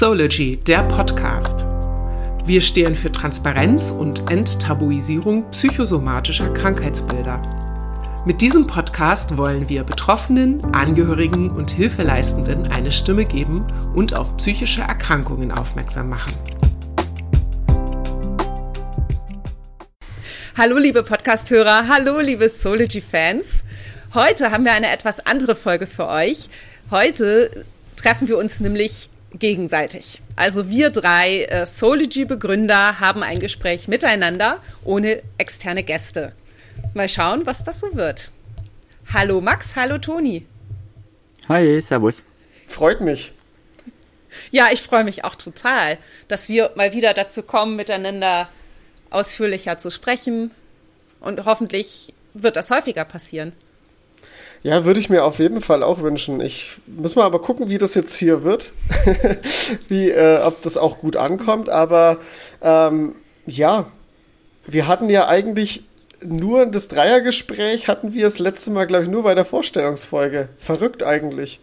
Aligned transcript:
Sology, 0.00 0.56
der 0.56 0.82
Podcast. 0.84 1.66
Wir 2.46 2.62
stehen 2.62 2.94
für 2.94 3.12
Transparenz 3.12 3.90
und 3.90 4.30
Enttabuisierung 4.30 5.50
psychosomatischer 5.50 6.50
Krankheitsbilder. 6.54 8.22
Mit 8.24 8.40
diesem 8.40 8.66
Podcast 8.66 9.36
wollen 9.36 9.68
wir 9.68 9.84
Betroffenen, 9.84 10.64
Angehörigen 10.72 11.50
und 11.50 11.72
Hilfeleistenden 11.72 12.68
eine 12.68 12.92
Stimme 12.92 13.26
geben 13.26 13.66
und 13.94 14.14
auf 14.14 14.38
psychische 14.38 14.80
Erkrankungen 14.80 15.52
aufmerksam 15.52 16.08
machen. 16.08 16.32
Hallo 20.56 20.78
liebe 20.78 21.02
Podcasthörer, 21.02 21.88
hallo 21.88 22.20
liebe 22.20 22.48
Sology-Fans. 22.48 23.64
Heute 24.14 24.50
haben 24.50 24.64
wir 24.64 24.72
eine 24.72 24.90
etwas 24.90 25.26
andere 25.26 25.54
Folge 25.54 25.86
für 25.86 26.08
euch. 26.08 26.48
Heute 26.90 27.66
treffen 27.96 28.28
wir 28.28 28.38
uns 28.38 28.60
nämlich 28.60 29.09
gegenseitig. 29.32 30.22
Also 30.36 30.68
wir 30.68 30.90
drei 30.90 31.44
äh, 31.44 31.66
Sology-Begründer 31.66 33.00
haben 33.00 33.22
ein 33.22 33.40
Gespräch 33.40 33.88
miteinander 33.88 34.58
ohne 34.84 35.22
externe 35.38 35.82
Gäste. 35.82 36.32
Mal 36.94 37.08
schauen, 37.08 37.46
was 37.46 37.64
das 37.64 37.80
so 37.80 37.94
wird. 37.94 38.32
Hallo 39.12 39.40
Max, 39.40 39.76
hallo 39.76 39.98
Toni. 39.98 40.46
Hi, 41.48 41.80
servus. 41.80 42.24
Freut 42.66 43.00
mich. 43.00 43.32
Ja, 44.50 44.68
ich 44.72 44.82
freue 44.82 45.04
mich 45.04 45.24
auch 45.24 45.34
total, 45.34 45.98
dass 46.28 46.48
wir 46.48 46.70
mal 46.76 46.92
wieder 46.92 47.14
dazu 47.14 47.42
kommen, 47.42 47.76
miteinander 47.76 48.48
ausführlicher 49.10 49.78
zu 49.78 49.90
sprechen. 49.90 50.52
Und 51.20 51.44
hoffentlich 51.44 52.14
wird 52.34 52.56
das 52.56 52.70
häufiger 52.70 53.04
passieren. 53.04 53.52
Ja, 54.62 54.84
würde 54.84 55.00
ich 55.00 55.08
mir 55.08 55.24
auf 55.24 55.38
jeden 55.38 55.62
Fall 55.62 55.82
auch 55.82 56.00
wünschen. 56.00 56.40
Ich 56.40 56.78
muss 56.86 57.16
mal 57.16 57.24
aber 57.24 57.40
gucken, 57.40 57.70
wie 57.70 57.78
das 57.78 57.94
jetzt 57.94 58.16
hier 58.16 58.42
wird, 58.42 58.72
wie 59.88 60.10
äh, 60.10 60.40
ob 60.42 60.60
das 60.62 60.76
auch 60.76 60.98
gut 60.98 61.16
ankommt. 61.16 61.70
Aber 61.70 62.18
ähm, 62.60 63.14
ja, 63.46 63.90
wir 64.66 64.86
hatten 64.86 65.08
ja 65.08 65.28
eigentlich 65.28 65.84
nur 66.22 66.66
das 66.66 66.88
Dreiergespräch 66.88 67.88
hatten 67.88 68.12
wir 68.12 68.24
das 68.24 68.38
letzte 68.38 68.70
Mal, 68.70 68.86
glaube 68.86 69.04
ich, 69.04 69.10
nur 69.10 69.22
bei 69.22 69.34
der 69.34 69.46
Vorstellungsfolge. 69.46 70.50
Verrückt 70.58 71.02
eigentlich. 71.02 71.60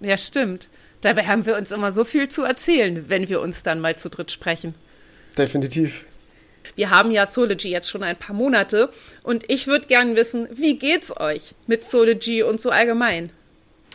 Ja, 0.00 0.18
stimmt. 0.18 0.68
Dabei 1.00 1.24
haben 1.24 1.46
wir 1.46 1.56
uns 1.56 1.70
immer 1.70 1.92
so 1.92 2.04
viel 2.04 2.28
zu 2.28 2.42
erzählen, 2.42 3.04
wenn 3.08 3.28
wir 3.28 3.40
uns 3.40 3.62
dann 3.62 3.80
mal 3.80 3.96
zu 3.96 4.10
dritt 4.10 4.30
sprechen. 4.30 4.74
Definitiv. 5.38 6.04
Wir 6.74 6.90
haben 6.90 7.10
ja 7.10 7.26
Sology 7.26 7.70
jetzt 7.70 7.90
schon 7.90 8.02
ein 8.02 8.16
paar 8.16 8.34
Monate 8.34 8.90
und 9.22 9.44
ich 9.48 9.66
würde 9.66 9.86
gerne 9.86 10.16
wissen, 10.16 10.48
wie 10.52 10.78
geht's 10.78 11.16
euch 11.18 11.54
mit 11.66 11.84
Sology 11.84 12.42
und 12.42 12.60
so 12.60 12.70
allgemein? 12.70 13.30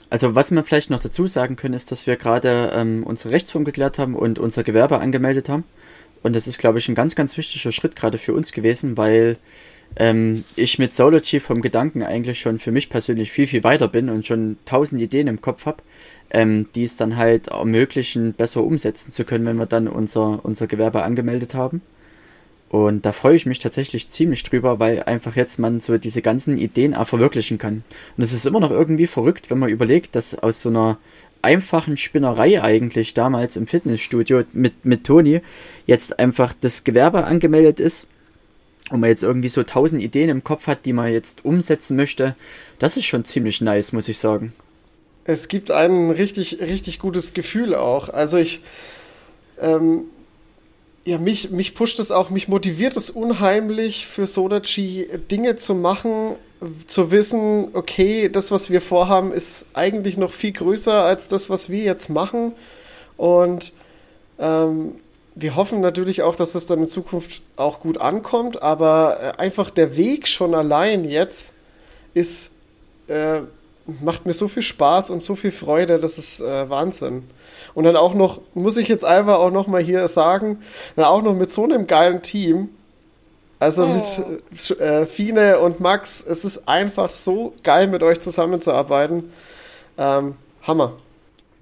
Also 0.09 0.35
was 0.35 0.51
wir 0.51 0.63
vielleicht 0.63 0.89
noch 0.89 1.01
dazu 1.01 1.25
sagen 1.25 1.55
können, 1.55 1.73
ist, 1.73 1.91
dass 1.91 2.05
wir 2.05 2.17
gerade 2.17 2.71
ähm, 2.75 3.03
unsere 3.03 3.33
Rechtsform 3.33 3.63
geklärt 3.63 3.97
haben 3.97 4.15
und 4.15 4.39
unser 4.39 4.63
Gewerbe 4.63 4.99
angemeldet 4.99 5.47
haben. 5.47 5.63
Und 6.21 6.35
das 6.35 6.47
ist, 6.47 6.59
glaube 6.59 6.79
ich, 6.79 6.89
ein 6.89 6.95
ganz, 6.95 7.15
ganz 7.15 7.37
wichtiger 7.37 7.71
Schritt 7.71 7.95
gerade 7.95 8.17
für 8.17 8.33
uns 8.33 8.51
gewesen, 8.51 8.97
weil 8.97 9.37
ähm, 9.95 10.43
ich 10.55 10.79
mit 10.79 10.93
Sology 10.93 11.39
vom 11.39 11.61
Gedanken 11.61 12.03
eigentlich 12.03 12.39
schon 12.39 12.59
für 12.59 12.71
mich 12.71 12.89
persönlich 12.89 13.31
viel, 13.31 13.47
viel 13.47 13.63
weiter 13.63 13.87
bin 13.87 14.09
und 14.09 14.25
schon 14.25 14.57
tausend 14.65 15.01
Ideen 15.01 15.27
im 15.27 15.41
Kopf 15.41 15.65
habe, 15.65 15.83
ähm, 16.29 16.67
die 16.75 16.83
es 16.83 16.97
dann 16.97 17.17
halt 17.17 17.47
ermöglichen, 17.47 18.33
besser 18.33 18.63
umsetzen 18.63 19.11
zu 19.11 19.25
können, 19.25 19.45
wenn 19.45 19.57
wir 19.57 19.65
dann 19.65 19.87
unser, 19.87 20.43
unser 20.43 20.67
Gewerbe 20.67 21.03
angemeldet 21.03 21.53
haben. 21.53 21.81
Und 22.71 23.05
da 23.05 23.11
freue 23.11 23.35
ich 23.35 23.45
mich 23.45 23.59
tatsächlich 23.59 24.09
ziemlich 24.11 24.43
drüber, 24.43 24.79
weil 24.79 25.03
einfach 25.03 25.35
jetzt 25.35 25.59
man 25.59 25.81
so 25.81 25.97
diese 25.97 26.21
ganzen 26.21 26.57
Ideen 26.57 26.95
auch 26.95 27.05
verwirklichen 27.05 27.57
kann. 27.57 27.83
Und 28.15 28.23
es 28.23 28.31
ist 28.31 28.45
immer 28.45 28.61
noch 28.61 28.71
irgendwie 28.71 29.07
verrückt, 29.07 29.49
wenn 29.49 29.59
man 29.59 29.67
überlegt, 29.67 30.15
dass 30.15 30.35
aus 30.35 30.61
so 30.61 30.69
einer 30.69 30.97
einfachen 31.41 31.97
Spinnerei 31.97 32.63
eigentlich 32.63 33.13
damals 33.13 33.57
im 33.57 33.67
Fitnessstudio 33.67 34.43
mit, 34.53 34.85
mit 34.85 35.03
Toni 35.03 35.41
jetzt 35.85 36.17
einfach 36.17 36.53
das 36.61 36.85
Gewerbe 36.85 37.25
angemeldet 37.25 37.81
ist 37.81 38.07
und 38.89 39.01
man 39.01 39.09
jetzt 39.09 39.23
irgendwie 39.23 39.49
so 39.49 39.63
tausend 39.63 40.01
Ideen 40.01 40.29
im 40.29 40.45
Kopf 40.45 40.67
hat, 40.67 40.85
die 40.85 40.93
man 40.93 41.11
jetzt 41.11 41.43
umsetzen 41.43 41.97
möchte. 41.97 42.37
Das 42.79 42.95
ist 42.95 43.03
schon 43.03 43.25
ziemlich 43.25 43.59
nice, 43.59 43.91
muss 43.91 44.07
ich 44.07 44.17
sagen. 44.17 44.53
Es 45.25 45.49
gibt 45.49 45.71
ein 45.71 46.09
richtig, 46.09 46.61
richtig 46.61 46.99
gutes 46.99 47.33
Gefühl 47.33 47.75
auch. 47.75 48.07
Also 48.07 48.37
ich, 48.37 48.61
ähm, 49.59 50.05
ja, 51.03 51.17
mich, 51.17 51.49
mich 51.49 51.73
pusht 51.73 51.99
es 51.99 52.11
auch, 52.11 52.29
mich 52.29 52.47
motiviert 52.47 52.95
es 52.95 53.09
unheimlich 53.09 54.05
für 54.05 54.27
Sodachi 54.27 55.07
Dinge 55.31 55.55
zu 55.55 55.73
machen, 55.73 56.35
zu 56.85 57.09
wissen, 57.09 57.69
okay, 57.73 58.29
das, 58.29 58.51
was 58.51 58.69
wir 58.69 58.81
vorhaben, 58.81 59.31
ist 59.31 59.65
eigentlich 59.73 60.17
noch 60.17 60.31
viel 60.31 60.51
größer 60.51 61.05
als 61.05 61.27
das, 61.27 61.49
was 61.49 61.69
wir 61.71 61.83
jetzt 61.83 62.09
machen. 62.09 62.53
Und 63.17 63.73
ähm, 64.37 64.95
wir 65.33 65.55
hoffen 65.55 65.81
natürlich 65.81 66.21
auch, 66.21 66.35
dass 66.35 66.51
das 66.51 66.67
dann 66.67 66.81
in 66.81 66.87
Zukunft 66.87 67.41
auch 67.55 67.79
gut 67.79 67.99
ankommt, 67.99 68.61
aber 68.61 69.35
äh, 69.37 69.41
einfach 69.41 69.71
der 69.71 69.97
Weg 69.97 70.27
schon 70.27 70.53
allein 70.53 71.03
jetzt 71.03 71.53
ist, 72.13 72.51
äh, 73.07 73.41
macht 74.01 74.25
mir 74.25 74.33
so 74.33 74.47
viel 74.47 74.63
Spaß 74.63 75.09
und 75.09 75.21
so 75.21 75.35
viel 75.35 75.51
Freude, 75.51 75.99
das 75.99 76.17
ist 76.17 76.41
äh, 76.41 76.69
Wahnsinn. 76.69 77.23
Und 77.73 77.85
dann 77.85 77.95
auch 77.95 78.13
noch, 78.13 78.41
muss 78.53 78.77
ich 78.77 78.87
jetzt 78.87 79.05
einfach 79.05 79.39
auch 79.39 79.51
noch 79.51 79.67
mal 79.67 79.81
hier 79.81 80.07
sagen, 80.07 80.61
dann 80.95 81.05
auch 81.05 81.21
noch 81.21 81.33
mit 81.33 81.51
so 81.51 81.63
einem 81.63 81.87
geilen 81.87 82.21
Team. 82.21 82.69
Also 83.59 83.85
oh. 83.85 83.87
mit 83.87 84.79
äh, 84.79 85.05
Fine 85.05 85.59
und 85.59 85.79
Max, 85.79 86.23
es 86.27 86.43
ist 86.43 86.67
einfach 86.67 87.11
so 87.11 87.53
geil, 87.63 87.87
mit 87.87 88.01
euch 88.01 88.19
zusammenzuarbeiten. 88.19 89.31
Ähm, 89.97 90.35
Hammer. 90.63 90.93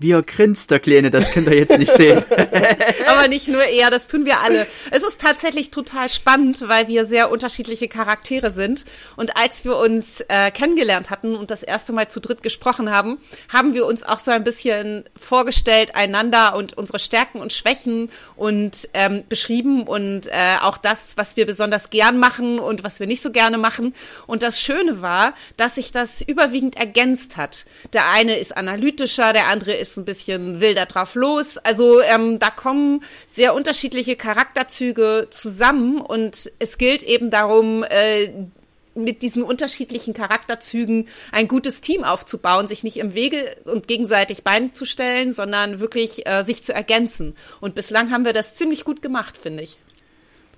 Wie 0.01 0.13
er 0.13 0.21
grinst, 0.21 0.71
der 0.71 0.79
Kleine, 0.79 1.11
das 1.11 1.31
könnt 1.31 1.47
ihr 1.47 1.57
jetzt 1.57 1.77
nicht 1.77 1.91
sehen. 1.91 2.23
Aber 3.07 3.27
nicht 3.27 3.49
nur 3.49 3.65
er, 3.65 3.91
das 3.91 4.07
tun 4.07 4.25
wir 4.25 4.39
alle. 4.39 4.65
Es 4.91 5.03
ist 5.03 5.19
tatsächlich 5.19 5.71
total 5.71 6.07
spannend, 6.07 6.63
weil 6.69 6.87
wir 6.87 7.05
sehr 7.05 7.29
unterschiedliche 7.29 7.89
Charaktere 7.89 8.51
sind. 8.51 8.85
Und 9.17 9.35
als 9.35 9.65
wir 9.65 9.75
uns 9.75 10.21
äh, 10.29 10.51
kennengelernt 10.51 11.09
hatten 11.09 11.35
und 11.35 11.51
das 11.51 11.63
erste 11.63 11.91
Mal 11.91 12.09
zu 12.09 12.21
dritt 12.21 12.43
gesprochen 12.43 12.89
haben, 12.89 13.17
haben 13.51 13.73
wir 13.73 13.85
uns 13.85 14.03
auch 14.03 14.19
so 14.19 14.31
ein 14.31 14.45
bisschen 14.45 15.03
vorgestellt, 15.17 15.95
einander 15.95 16.55
und 16.55 16.77
unsere 16.77 16.99
Stärken 16.99 17.41
und 17.41 17.51
Schwächen 17.51 18.09
und 18.37 18.87
ähm, 18.93 19.25
beschrieben 19.27 19.83
und 19.83 20.27
äh, 20.27 20.59
auch 20.61 20.77
das, 20.77 21.17
was 21.17 21.35
wir 21.35 21.45
besonders 21.45 21.89
gern 21.89 22.19
machen 22.19 22.59
und 22.59 22.85
was 22.85 23.01
wir 23.01 23.07
nicht 23.07 23.21
so 23.21 23.31
gerne 23.31 23.57
machen. 23.57 23.93
Und 24.27 24.43
das 24.43 24.61
Schöne 24.61 25.01
war, 25.01 25.33
dass 25.57 25.75
sich 25.75 25.91
das 25.91 26.21
überwiegend 26.21 26.77
ergänzt 26.77 27.35
hat. 27.35 27.65
Der 27.91 28.09
eine 28.11 28.37
ist 28.37 28.55
analytischer, 28.55 29.33
der 29.33 29.47
andere 29.47 29.73
ist 29.73 29.88
ist 29.91 29.97
ein 29.97 30.05
bisschen 30.05 30.59
wilder 30.59 30.85
drauf 30.85 31.15
los. 31.15 31.57
Also 31.57 32.01
ähm, 32.01 32.39
da 32.39 32.49
kommen 32.49 33.03
sehr 33.27 33.53
unterschiedliche 33.53 34.15
Charakterzüge 34.15 35.27
zusammen 35.29 36.01
und 36.01 36.51
es 36.59 36.77
gilt 36.77 37.03
eben 37.03 37.31
darum, 37.31 37.83
äh, 37.83 38.31
mit 38.95 39.21
diesen 39.21 39.43
unterschiedlichen 39.43 40.13
Charakterzügen 40.13 41.07
ein 41.31 41.47
gutes 41.47 41.81
Team 41.81 42.03
aufzubauen, 42.03 42.67
sich 42.67 42.83
nicht 42.83 42.97
im 42.97 43.13
Wege 43.13 43.55
und 43.65 43.87
gegenseitig 43.87 44.43
Bein 44.43 44.73
zu 44.73 44.85
stellen, 44.85 45.31
sondern 45.31 45.79
wirklich 45.79 46.27
äh, 46.27 46.43
sich 46.43 46.63
zu 46.63 46.73
ergänzen. 46.73 47.35
Und 47.61 47.75
bislang 47.75 48.11
haben 48.11 48.25
wir 48.25 48.33
das 48.33 48.55
ziemlich 48.55 48.83
gut 48.83 49.01
gemacht, 49.01 49.37
finde 49.37 49.63
ich. 49.63 49.77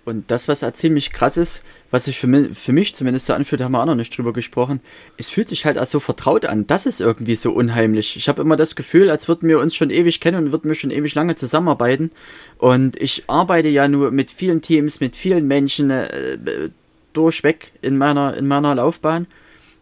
Und 0.03 0.31
das, 0.31 0.47
was 0.47 0.63
halt 0.63 0.77
ziemlich 0.77 1.11
krass 1.11 1.37
ist, 1.37 1.63
was 1.91 2.05
sich 2.05 2.17
für 2.17 2.25
mich, 2.25 2.57
für 2.57 2.73
mich 2.73 2.95
zumindest 2.95 3.27
so 3.27 3.33
anfühlt, 3.33 3.61
haben 3.61 3.73
wir 3.73 3.81
auch 3.81 3.85
noch 3.85 3.95
nicht 3.95 4.17
drüber 4.17 4.33
gesprochen, 4.33 4.81
es 5.17 5.29
fühlt 5.29 5.47
sich 5.47 5.65
halt 5.65 5.77
als 5.77 5.91
so 5.91 5.99
vertraut 5.99 6.45
an. 6.45 6.65
Das 6.65 6.87
ist 6.87 7.01
irgendwie 7.01 7.35
so 7.35 7.51
unheimlich. 7.51 8.15
Ich 8.15 8.27
habe 8.27 8.41
immer 8.41 8.55
das 8.55 8.75
Gefühl, 8.75 9.11
als 9.11 9.27
würden 9.27 9.47
wir 9.47 9.59
uns 9.59 9.75
schon 9.75 9.91
ewig 9.91 10.19
kennen 10.19 10.45
und 10.45 10.51
würden 10.51 10.69
wir 10.69 10.75
schon 10.75 10.89
ewig 10.89 11.13
lange 11.13 11.35
zusammenarbeiten. 11.35 12.11
Und 12.57 12.99
ich 12.99 13.25
arbeite 13.27 13.67
ja 13.67 13.87
nur 13.87 14.09
mit 14.09 14.31
vielen 14.31 14.61
Teams, 14.61 15.01
mit 15.01 15.15
vielen 15.15 15.47
Menschen 15.47 15.91
äh, 15.91 16.37
durchweg 17.13 17.71
in 17.81 17.97
meiner, 17.97 18.35
in 18.35 18.47
meiner 18.47 18.73
Laufbahn. 18.73 19.27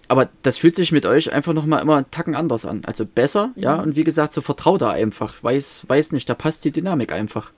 Aber 0.09 0.27
das 0.41 0.57
fühlt 0.57 0.75
sich 0.75 0.91
mit 0.91 1.05
euch 1.05 1.31
einfach 1.31 1.53
nochmal 1.53 1.81
immer 1.81 1.95
einen 1.95 2.11
Tacken 2.11 2.35
anders 2.35 2.65
an. 2.65 2.81
Also 2.83 3.05
besser, 3.05 3.51
mhm. 3.55 3.61
ja, 3.61 3.75
und 3.75 3.95
wie 3.95 4.03
gesagt, 4.03 4.33
so 4.33 4.41
vertrauter 4.41 4.89
einfach. 4.89 5.35
Weiß, 5.41 5.83
weiß 5.87 6.11
nicht, 6.11 6.27
da 6.29 6.33
passt 6.33 6.65
die 6.65 6.71
Dynamik 6.71 7.13
einfach. 7.13 7.51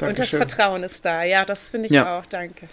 Dankeschön. 0.00 0.40
Und 0.40 0.44
das 0.44 0.54
Vertrauen 0.54 0.82
ist 0.82 1.04
da. 1.04 1.22
Ja, 1.22 1.44
das 1.44 1.68
finde 1.68 1.86
ich 1.86 1.92
ja. 1.92 2.18
auch. 2.18 2.26
Danke. 2.26 2.68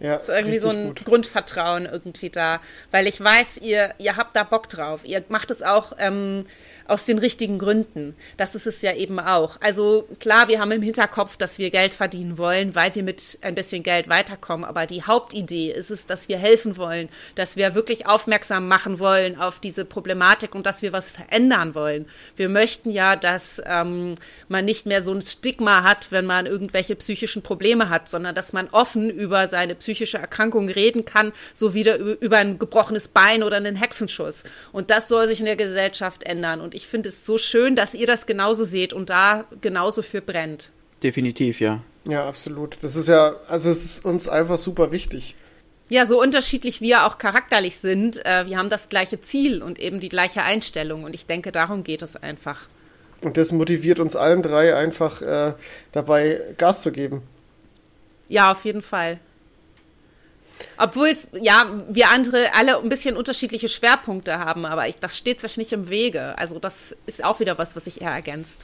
Ja, 0.00 0.14
ist 0.14 0.28
irgendwie 0.28 0.60
so 0.60 0.68
ein 0.68 0.88
gut. 0.88 1.04
Grundvertrauen 1.04 1.86
irgendwie 1.86 2.30
da, 2.30 2.60
weil 2.92 3.08
ich 3.08 3.20
weiß, 3.20 3.58
ihr, 3.58 3.94
ihr 3.98 4.16
habt 4.16 4.36
da 4.36 4.44
Bock 4.44 4.68
drauf. 4.68 5.00
Ihr 5.04 5.24
macht 5.28 5.50
es 5.50 5.60
auch 5.60 5.92
ähm, 5.98 6.46
aus 6.88 7.04
den 7.04 7.18
richtigen 7.18 7.58
Gründen. 7.58 8.16
Das 8.36 8.54
ist 8.54 8.66
es 8.66 8.82
ja 8.82 8.94
eben 8.94 9.20
auch. 9.20 9.60
Also 9.60 10.08
klar, 10.18 10.48
wir 10.48 10.58
haben 10.58 10.72
im 10.72 10.82
Hinterkopf, 10.82 11.36
dass 11.36 11.58
wir 11.58 11.70
Geld 11.70 11.92
verdienen 11.94 12.38
wollen, 12.38 12.74
weil 12.74 12.94
wir 12.94 13.02
mit 13.02 13.38
ein 13.42 13.54
bisschen 13.54 13.82
Geld 13.82 14.08
weiterkommen. 14.08 14.64
Aber 14.64 14.86
die 14.86 15.02
Hauptidee 15.02 15.70
ist 15.70 15.90
es, 15.90 16.06
dass 16.06 16.28
wir 16.28 16.38
helfen 16.38 16.78
wollen, 16.78 17.10
dass 17.34 17.56
wir 17.56 17.74
wirklich 17.74 18.06
aufmerksam 18.06 18.68
machen 18.68 18.98
wollen 18.98 19.38
auf 19.38 19.60
diese 19.60 19.84
Problematik 19.84 20.54
und 20.54 20.64
dass 20.64 20.80
wir 20.80 20.92
was 20.92 21.10
verändern 21.10 21.74
wollen. 21.74 22.06
Wir 22.36 22.48
möchten 22.48 22.90
ja, 22.90 23.16
dass 23.16 23.62
ähm, 23.66 24.14
man 24.48 24.64
nicht 24.64 24.86
mehr 24.86 25.02
so 25.02 25.12
ein 25.12 25.20
Stigma 25.22 25.82
hat, 25.82 26.10
wenn 26.10 26.24
man 26.24 26.46
irgendwelche 26.46 26.96
psychischen 26.96 27.42
Probleme 27.42 27.90
hat, 27.90 28.08
sondern 28.08 28.34
dass 28.34 28.54
man 28.54 28.68
offen 28.70 29.10
über 29.10 29.48
seine 29.48 29.74
psychische 29.74 30.18
Erkrankung 30.18 30.70
reden 30.70 31.04
kann, 31.04 31.32
so 31.52 31.74
wieder 31.74 31.96
über 31.96 32.38
ein 32.38 32.58
gebrochenes 32.58 33.08
Bein 33.08 33.42
oder 33.42 33.56
einen 33.56 33.76
Hexenschuss. 33.76 34.44
Und 34.72 34.90
das 34.90 35.08
soll 35.08 35.28
sich 35.28 35.40
in 35.40 35.46
der 35.46 35.56
Gesellschaft 35.56 36.22
ändern. 36.22 36.62
Und 36.62 36.77
ich 36.78 36.86
finde 36.86 37.08
es 37.08 37.26
so 37.26 37.38
schön, 37.38 37.74
dass 37.74 37.92
ihr 37.92 38.06
das 38.06 38.24
genauso 38.26 38.64
seht 38.64 38.92
und 38.92 39.10
da 39.10 39.46
genauso 39.60 40.02
für 40.02 40.22
brennt. 40.22 40.70
Definitiv, 41.02 41.60
ja. 41.60 41.82
Ja, 42.04 42.28
absolut. 42.28 42.78
Das 42.82 42.94
ist 42.94 43.08
ja, 43.08 43.34
also 43.48 43.68
es 43.68 43.84
ist 43.84 44.04
uns 44.04 44.28
einfach 44.28 44.58
super 44.58 44.92
wichtig. 44.92 45.34
Ja, 45.88 46.06
so 46.06 46.22
unterschiedlich 46.22 46.80
wir 46.80 47.04
auch 47.04 47.18
charakterlich 47.18 47.78
sind, 47.78 48.24
äh, 48.24 48.46
wir 48.46 48.58
haben 48.58 48.70
das 48.70 48.88
gleiche 48.88 49.20
Ziel 49.20 49.60
und 49.60 49.80
eben 49.80 49.98
die 49.98 50.08
gleiche 50.08 50.42
Einstellung. 50.42 51.02
Und 51.02 51.14
ich 51.14 51.26
denke, 51.26 51.50
darum 51.50 51.82
geht 51.82 52.02
es 52.02 52.14
einfach. 52.14 52.68
Und 53.22 53.36
das 53.36 53.50
motiviert 53.50 53.98
uns 53.98 54.14
allen 54.14 54.42
drei 54.42 54.76
einfach 54.76 55.20
äh, 55.20 55.54
dabei, 55.90 56.40
Gas 56.58 56.82
zu 56.82 56.92
geben. 56.92 57.22
Ja, 58.28 58.52
auf 58.52 58.64
jeden 58.64 58.82
Fall. 58.82 59.18
Obwohl 60.76 61.08
es, 61.08 61.28
ja, 61.40 61.66
wir 61.88 62.10
andere 62.10 62.54
alle 62.54 62.78
ein 62.78 62.88
bisschen 62.88 63.16
unterschiedliche 63.16 63.68
Schwerpunkte 63.68 64.38
haben, 64.38 64.64
aber 64.64 64.88
ich, 64.88 64.96
das 64.96 65.16
steht 65.16 65.40
sich 65.40 65.56
nicht 65.56 65.72
im 65.72 65.88
Wege. 65.88 66.36
Also 66.38 66.58
das 66.58 66.94
ist 67.06 67.24
auch 67.24 67.40
wieder 67.40 67.58
was, 67.58 67.76
was 67.76 67.84
sich 67.84 68.00
eher 68.00 68.10
ergänzt. 68.10 68.56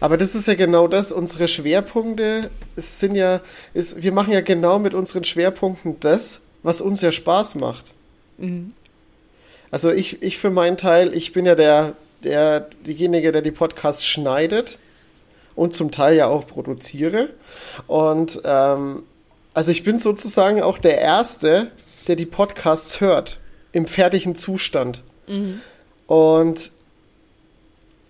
Aber 0.00 0.16
das 0.16 0.34
ist 0.34 0.46
ja 0.46 0.54
genau 0.54 0.88
das, 0.88 1.10
unsere 1.10 1.48
Schwerpunkte 1.48 2.50
sind 2.76 3.16
ja, 3.16 3.40
ist, 3.72 4.02
wir 4.02 4.12
machen 4.12 4.32
ja 4.32 4.40
genau 4.40 4.78
mit 4.78 4.94
unseren 4.94 5.24
Schwerpunkten 5.24 5.98
das, 6.00 6.40
was 6.62 6.80
uns 6.80 7.00
ja 7.00 7.12
Spaß 7.12 7.56
macht. 7.56 7.92
Mhm. 8.38 8.72
Also 9.70 9.90
ich, 9.90 10.22
ich 10.22 10.38
für 10.38 10.50
meinen 10.50 10.76
Teil, 10.76 11.14
ich 11.16 11.32
bin 11.32 11.46
ja 11.46 11.54
der, 11.54 11.94
der, 12.22 12.68
derjenige, 12.86 13.32
der 13.32 13.42
die 13.42 13.50
Podcasts 13.50 14.06
schneidet 14.06 14.78
und 15.56 15.74
zum 15.74 15.90
Teil 15.90 16.16
ja 16.16 16.26
auch 16.26 16.46
produziere. 16.46 17.30
Und 17.86 18.40
ähm, 18.44 19.02
also 19.54 19.70
ich 19.70 19.84
bin 19.84 19.98
sozusagen 19.98 20.62
auch 20.62 20.78
der 20.78 20.98
Erste, 20.98 21.70
der 22.08 22.16
die 22.16 22.26
Podcasts 22.26 23.00
hört, 23.00 23.40
im 23.72 23.86
fertigen 23.86 24.34
Zustand. 24.34 25.02
Mhm. 25.26 25.60
Und 26.06 26.72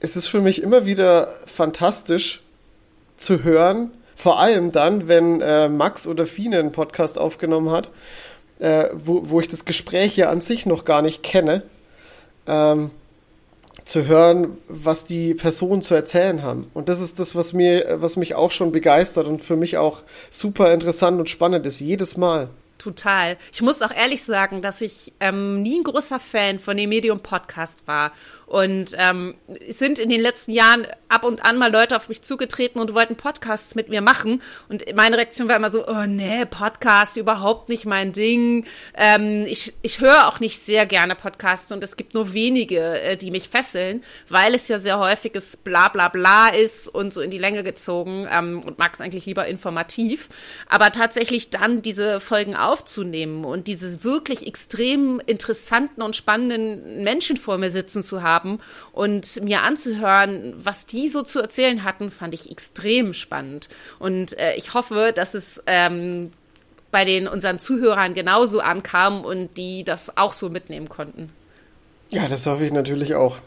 es 0.01 0.17
ist 0.17 0.27
für 0.27 0.41
mich 0.41 0.63
immer 0.63 0.87
wieder 0.87 1.29
fantastisch 1.47 2.43
zu 3.17 3.45
hören, 3.45 3.91
vor 4.17 4.39
allem 4.41 4.73
dann, 4.73 5.09
wenn 5.09 5.41
äh, 5.41 5.69
Max 5.69 6.07
oder 6.07 6.27
Fine 6.27 6.59
einen 6.59 6.73
Podcast 6.73 7.19
aufgenommen 7.19 7.71
hat, 7.71 7.89
äh, 8.59 8.89
wo, 8.93 9.29
wo 9.29 9.41
ich 9.41 9.49
das 9.49 9.65
Gespräch 9.65 10.17
ja 10.17 10.31
an 10.31 10.41
sich 10.41 10.67
noch 10.67 10.85
gar 10.85 11.03
nicht 11.03 11.23
kenne, 11.23 11.63
ähm, 12.47 12.91
zu 13.85 14.07
hören, 14.07 14.57
was 14.69 15.05
die 15.05 15.35
Personen 15.35 15.83
zu 15.83 15.95
erzählen 15.95 16.43
haben. 16.43 16.71
Und 16.75 16.89
das 16.89 17.01
ist 17.01 17.19
das, 17.19 17.35
was 17.35 17.53
mir, 17.53 17.97
was 18.01 18.17
mich 18.17 18.35
auch 18.35 18.51
schon 18.51 18.73
begeistert 18.73 19.27
und 19.27 19.43
für 19.43 19.57
mich 19.57 19.77
auch 19.77 20.03
super 20.31 20.73
interessant 20.73 21.19
und 21.19 21.29
spannend 21.29 21.67
ist, 21.67 21.81
jedes 21.81 22.17
Mal. 22.17 22.49
Total. 22.79 23.39
Ich 23.53 23.63
muss 23.63 23.83
auch 23.83 23.93
ehrlich 23.93 24.25
sagen, 24.25 24.61
dass 24.61 24.81
ich 24.81 25.13
ähm, 25.21 25.63
nie 25.63 25.79
ein 25.79 25.85
großer 25.85 26.19
Fan 26.19 26.59
von 26.59 26.77
dem 26.77 26.91
Medium 26.91 27.21
Podcast 27.21 27.87
war. 27.87 28.13
Und 28.47 28.95
ähm, 28.99 29.37
sind 29.69 29.99
in 29.99 30.11
den 30.11 30.21
letzten 30.21 30.53
Jahren 30.53 30.87
ab 31.09 31.25
und 31.25 31.45
an 31.45 31.57
mal 31.57 31.73
Leute 31.73 31.97
auf 31.97 32.09
mich 32.09 32.23
zugetreten 32.23 32.81
und 32.81 32.93
wollten 32.93 33.17
Podcasts 33.17 33.75
mit 33.75 33.89
mir 33.89 34.01
machen. 34.01 34.43
Und 34.69 34.85
meine 34.95 35.17
Reaktion 35.17 35.49
war 35.49 35.57
immer 35.57 35.71
so, 35.71 35.87
oh 35.89 36.05
nee, 36.07 36.45
Podcast, 36.45 37.17
überhaupt 37.17 37.69
nicht 37.69 37.87
mein 37.87 38.13
Ding. 38.13 38.67
Ähm, 38.95 39.47
ich 39.49 39.73
ich 39.83 40.01
höre 40.01 40.29
auch 40.29 40.41
nicht 40.41 40.61
sehr 40.61 40.85
gerne 40.85 41.15
Podcasts 41.15 41.73
und 41.73 41.83
es 41.83 41.97
gibt 41.97 42.13
nur 42.15 42.33
wenige, 42.35 43.01
äh, 43.01 43.17
die 43.17 43.31
mich 43.31 43.49
fesseln, 43.49 44.05
weil 44.29 44.55
es 44.55 44.69
ja 44.69 44.79
sehr 44.79 44.99
häufiges 44.99 45.57
bla 45.57 45.89
bla 45.89 46.09
bla 46.09 46.49
ist 46.49 46.89
und 46.89 47.13
so 47.15 47.23
in 47.23 47.31
die 47.31 47.39
Länge 47.39 47.65
gezogen 47.65 48.29
ähm, 48.31 48.63
und 48.65 48.79
mag 48.79 48.93
es 48.95 49.01
eigentlich 49.01 49.27
lieber 49.27 49.47
informativ. 49.47 50.29
Aber 50.69 50.93
tatsächlich 50.93 51.51
dann 51.51 51.81
diese 51.81 52.21
Folgen 52.21 52.55
aufzunehmen 52.67 53.45
und 53.45 53.67
diese 53.67 54.05
wirklich 54.05 54.47
extrem 54.47 55.21
interessanten 55.27 56.03
und 56.03 56.17
spannenden 56.17 57.05
Menschen 57.05 57.37
vor 57.37 57.59
mir 57.59 57.71
sitzen 57.71 58.03
zu 58.03 58.23
haben, 58.23 58.59
und 58.93 59.43
mir 59.43 59.63
anzuhören, 59.63 60.55
was 60.57 60.87
die 60.87 61.09
so 61.09 61.23
zu 61.23 61.41
erzählen 61.41 61.85
hatten, 61.85 62.11
fand 62.11 62.35
ich 62.35 62.51
extrem 62.51 63.13
spannend. 63.15 63.69
Und 63.99 64.39
äh, 64.39 64.55
ich 64.57 64.75
hoffe, 64.75 65.13
dass 65.15 65.35
es 65.35 65.63
ähm, 65.67 66.33
bei 66.91 67.05
den 67.05 67.27
unseren 67.27 67.59
Zuhörern 67.59 68.15
genauso 68.15 68.61
ankam 68.61 69.25
und 69.25 69.57
die 69.57 69.85
das 69.85 70.17
auch 70.17 70.33
so 70.33 70.49
mitnehmen 70.49 70.89
konnten. 70.89 71.31
Ja, 72.11 72.29
das 72.29 72.47
hoffe 72.47 72.65
ich 72.65 72.73
natürlich 72.73 73.15
auch. 73.15 73.39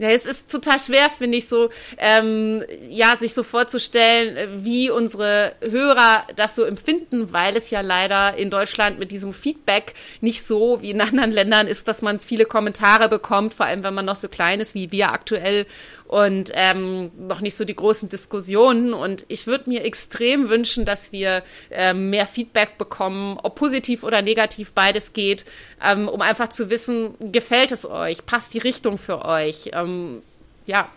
Ja, 0.00 0.08
es 0.08 0.24
ist 0.24 0.50
total 0.50 0.80
schwer, 0.80 1.10
finde 1.10 1.36
ich, 1.36 1.46
so, 1.46 1.68
ähm, 1.98 2.64
ja, 2.88 3.18
sich 3.18 3.34
so 3.34 3.42
vorzustellen, 3.42 4.64
wie 4.64 4.88
unsere 4.88 5.52
Hörer 5.60 6.24
das 6.36 6.56
so 6.56 6.64
empfinden, 6.64 7.34
weil 7.34 7.54
es 7.54 7.68
ja 7.68 7.82
leider 7.82 8.34
in 8.34 8.48
Deutschland 8.48 8.98
mit 8.98 9.10
diesem 9.10 9.34
Feedback 9.34 9.92
nicht 10.22 10.46
so 10.46 10.80
wie 10.80 10.92
in 10.92 11.00
anderen 11.02 11.30
Ländern 11.30 11.66
ist, 11.66 11.86
dass 11.86 12.00
man 12.00 12.18
viele 12.20 12.46
Kommentare 12.46 13.10
bekommt, 13.10 13.52
vor 13.52 13.66
allem 13.66 13.82
wenn 13.82 13.92
man 13.92 14.06
noch 14.06 14.16
so 14.16 14.28
klein 14.28 14.60
ist 14.60 14.74
wie 14.74 14.90
wir 14.90 15.12
aktuell 15.12 15.66
und 16.10 16.50
ähm, 16.54 17.12
noch 17.16 17.40
nicht 17.40 17.56
so 17.56 17.64
die 17.64 17.76
großen 17.76 18.08
Diskussionen. 18.08 18.94
Und 18.94 19.24
ich 19.28 19.46
würde 19.46 19.70
mir 19.70 19.84
extrem 19.84 20.48
wünschen, 20.48 20.84
dass 20.84 21.12
wir 21.12 21.44
ähm, 21.70 22.10
mehr 22.10 22.26
Feedback 22.26 22.78
bekommen, 22.78 23.38
ob 23.40 23.54
positiv 23.54 24.02
oder 24.02 24.20
negativ 24.20 24.72
beides 24.72 25.12
geht, 25.12 25.44
ähm, 25.80 26.08
um 26.08 26.20
einfach 26.20 26.48
zu 26.48 26.68
wissen, 26.68 27.14
gefällt 27.30 27.70
es 27.70 27.88
euch, 27.88 28.26
passt 28.26 28.54
die 28.54 28.58
Richtung 28.58 28.98
für 28.98 29.24
euch. 29.24 29.70
Ähm, 29.72 30.22
ja. 30.66 30.88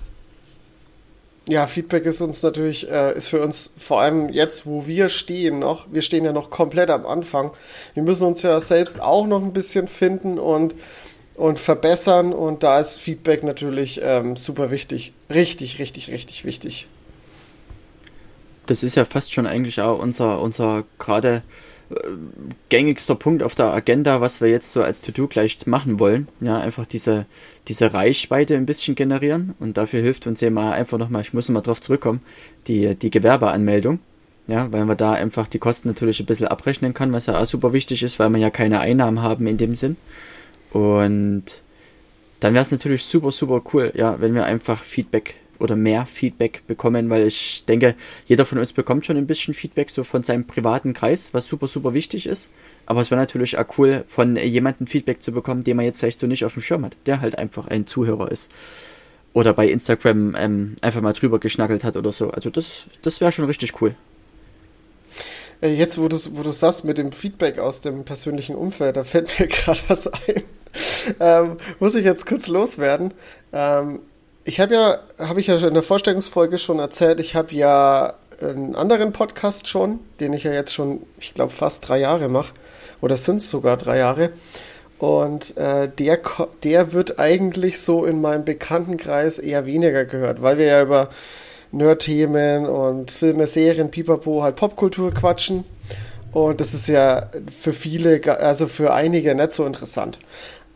Ja, 1.48 1.68
Feedback 1.68 2.06
ist 2.08 2.20
uns 2.20 2.42
natürlich, 2.42 2.90
äh, 2.90 3.16
ist 3.16 3.28
für 3.28 3.44
uns 3.44 3.72
vor 3.78 4.02
allem 4.02 4.30
jetzt, 4.30 4.66
wo 4.66 4.88
wir 4.88 5.10
stehen 5.10 5.60
noch, 5.60 5.86
wir 5.92 6.02
stehen 6.02 6.26
ja 6.26 6.34
noch 6.34 6.50
komplett 6.50 6.90
am 6.90 7.06
Anfang. 7.06 7.52
Wir 7.94 8.02
müssen 8.02 8.26
uns 8.26 8.42
ja 8.42 8.60
selbst 8.60 9.00
auch 9.00 9.28
noch 9.28 9.44
ein 9.44 9.54
bisschen 9.54 9.88
finden 9.88 10.40
und 10.40 10.74
und 11.36 11.60
verbessern. 11.60 12.34
Und 12.34 12.64
da 12.64 12.80
ist 12.80 13.00
Feedback 13.00 13.44
natürlich 13.44 14.00
ähm, 14.04 14.36
super 14.36 14.72
wichtig. 14.72 15.14
Richtig, 15.34 15.80
richtig, 15.80 16.10
richtig 16.12 16.46
wichtig. 16.46 16.88
Das 18.66 18.84
ist 18.84 18.96
ja 18.96 19.06
fast 19.06 19.34
schon 19.34 19.46
eigentlich 19.46 19.82
auch 19.82 20.00
unser, 20.00 20.40
unser 20.42 20.86
gerade 20.98 21.44
äh, 21.90 21.96
gängigster 22.70 23.16
Punkt 23.16 23.44
auf 23.44 23.56
der 23.56 23.74
Agenda, 23.74 24.22
was 24.22 24.40
wir 24.40 24.50
jetzt 24.50 24.72
so 24.72 24.82
als 24.82 25.02
To-Do 25.02 25.28
gleich 25.28 25.58
machen 25.66 26.00
wollen. 26.00 26.28
Ja, 26.40 26.60
einfach 26.60 26.86
diese, 26.86 27.26
diese 27.68 27.94
Reichweite 27.94 28.56
ein 28.56 28.66
bisschen 28.66 28.96
generieren. 28.96 29.54
Und 29.60 29.78
dafür 29.78 30.02
hilft 30.02 30.28
uns 30.28 30.42
mal 30.42 30.74
einfach 30.74 30.98
nochmal, 30.98 31.24
ich 31.24 31.34
muss 31.34 31.50
nochmal 31.50 31.64
drauf 31.64 31.82
zurückkommen, 31.82 32.22
die, 32.68 32.96
die 32.96 33.10
Gewerbeanmeldung. 33.10 34.00
Ja, 34.46 34.70
weil 34.74 34.84
man 34.84 34.98
da 34.98 35.14
einfach 35.14 35.48
die 35.48 35.60
Kosten 35.60 35.88
natürlich 35.88 36.20
ein 36.20 36.26
bisschen 36.26 36.50
abrechnen 36.50 36.94
kann, 36.94 37.14
was 37.14 37.28
ja 37.28 37.40
auch 37.40 37.46
super 37.46 37.72
wichtig 37.72 38.04
ist, 38.04 38.20
weil 38.20 38.30
wir 38.30 38.40
ja 38.40 38.50
keine 38.50 38.82
Einnahmen 38.82 39.22
haben 39.22 39.48
in 39.48 39.56
dem 39.56 39.74
Sinn. 39.74 39.96
Und 40.74 41.46
dann 42.40 42.54
wäre 42.54 42.64
es 42.64 42.72
natürlich 42.72 43.06
super, 43.06 43.32
super 43.32 43.62
cool, 43.74 43.92
ja, 43.96 44.20
wenn 44.20 44.36
wir 44.36 44.44
einfach 44.44 44.84
Feedback 44.84 45.36
oder 45.60 45.76
mehr 45.76 46.06
Feedback 46.06 46.64
bekommen, 46.68 47.10
weil 47.10 47.28
ich 47.28 47.64
denke, 47.66 47.96
jeder 48.28 48.46
von 48.46 48.58
uns 48.58 48.74
bekommt 48.74 49.06
schon 49.06 49.16
ein 49.16 49.28
bisschen 49.28 49.54
Feedback 49.54 49.90
so 49.90 50.04
von 50.04 50.24
seinem 50.24 50.46
privaten 50.46 50.94
Kreis, 50.94 51.30
was 51.34 51.48
super, 51.48 51.68
super 51.68 51.94
wichtig 51.94 52.26
ist. 52.26 52.50
Aber 52.86 53.00
es 53.00 53.12
wäre 53.12 53.22
natürlich 53.22 53.58
auch 53.58 53.78
cool, 53.78 54.04
von 54.08 54.36
jemandem 54.36 54.88
Feedback 54.88 55.22
zu 55.22 55.32
bekommen, 55.32 55.64
den 55.64 55.78
man 55.78 55.86
jetzt 55.86 56.00
vielleicht 56.00 56.20
so 56.20 56.28
nicht 56.28 56.44
auf 56.44 56.54
dem 56.54 56.62
Schirm 56.62 56.84
hat, 56.84 56.98
der 57.06 57.22
halt 57.22 57.38
einfach 57.38 57.68
ein 57.68 57.88
Zuhörer 57.88 58.30
ist. 58.30 58.52
Oder 59.32 59.54
bei 59.54 59.70
Instagram 59.70 60.36
ähm, 60.38 60.76
einfach 60.82 61.02
mal 61.02 61.14
drüber 61.14 61.40
geschnackelt 61.40 61.84
hat 61.84 61.96
oder 61.96 62.12
so. 62.12 62.30
Also 62.32 62.50
das, 62.50 62.90
das 63.02 63.22
wäre 63.22 63.32
schon 63.32 63.46
richtig 63.46 63.82
cool. 63.82 63.96
Jetzt, 65.62 65.98
wo 65.98 66.10
du 66.10 66.18
wo 66.34 66.44
du 66.44 66.52
sagst 66.52 66.84
mit 66.84 66.98
dem 66.98 67.14
Feedback 67.14 67.58
aus 67.58 67.80
dem 67.80 68.04
persönlichen 68.04 68.56
Umfeld, 68.56 68.98
da 68.98 69.06
fällt 69.06 69.40
mir 69.40 69.48
gerade 69.48 69.80
was 69.88 70.08
ein. 70.08 70.44
ähm, 71.20 71.58
muss 71.80 71.96
ich 71.96 72.06
jetzt 72.06 72.26
kurz 72.26 72.48
loswerden. 72.48 73.14
Ähm, 73.52 74.02
ich 74.44 74.60
habe 74.60 74.74
ja, 74.74 75.00
habe 75.20 75.40
ich 75.40 75.48
ja 75.48 75.56
in 75.56 75.74
der 75.74 75.84
Vorstellungsfolge 75.84 76.58
schon 76.58 76.80
erzählt, 76.80 77.20
ich 77.20 77.36
habe 77.36 77.54
ja 77.56 78.16
einen 78.42 78.76
anderen 78.76 79.14
Podcast 79.14 79.68
schon, 79.68 80.00
den 80.20 80.34
ich 80.34 80.44
ja 80.44 80.52
jetzt 80.52 80.74
schon, 80.74 81.04
ich 81.20 81.34
glaube, 81.34 81.54
fast 81.54 81.88
drei 81.88 82.00
Jahre 82.00 82.30
mache. 82.30 82.54
Oder 83.02 83.18
sind 83.18 83.38
es 83.38 83.50
sogar 83.50 83.78
drei 83.78 83.98
Jahre. 84.00 84.32
Und 85.00 85.58
äh, 85.58 85.90
der, 85.90 86.20
der 86.64 86.94
wird 86.94 87.20
eigentlich 87.20 87.82
so 87.82 88.06
in 88.06 88.22
meinem 88.22 88.46
Bekanntenkreis 88.46 89.40
eher 89.40 89.66
weniger 89.66 90.06
gehört, 90.06 90.42
weil 90.42 90.58
wir 90.58 90.66
ja 90.66 90.82
über 90.82 91.10
Nerd-Themen 91.72 92.66
und 92.68 93.12
Filme, 93.12 93.48
Serien, 93.48 93.92
Pipapo, 93.92 94.44
halt 94.44 94.56
Popkultur 94.56 95.14
quatschen. 95.14 95.66
Und 96.32 96.62
das 96.62 96.74
ist 96.74 96.88
ja 96.88 97.30
für 97.60 97.74
viele, 97.74 98.22
also 98.40 98.68
für 98.68 98.94
einige 98.94 99.36
nicht 99.36 99.52
so 99.52 99.66
interessant. 99.66 100.20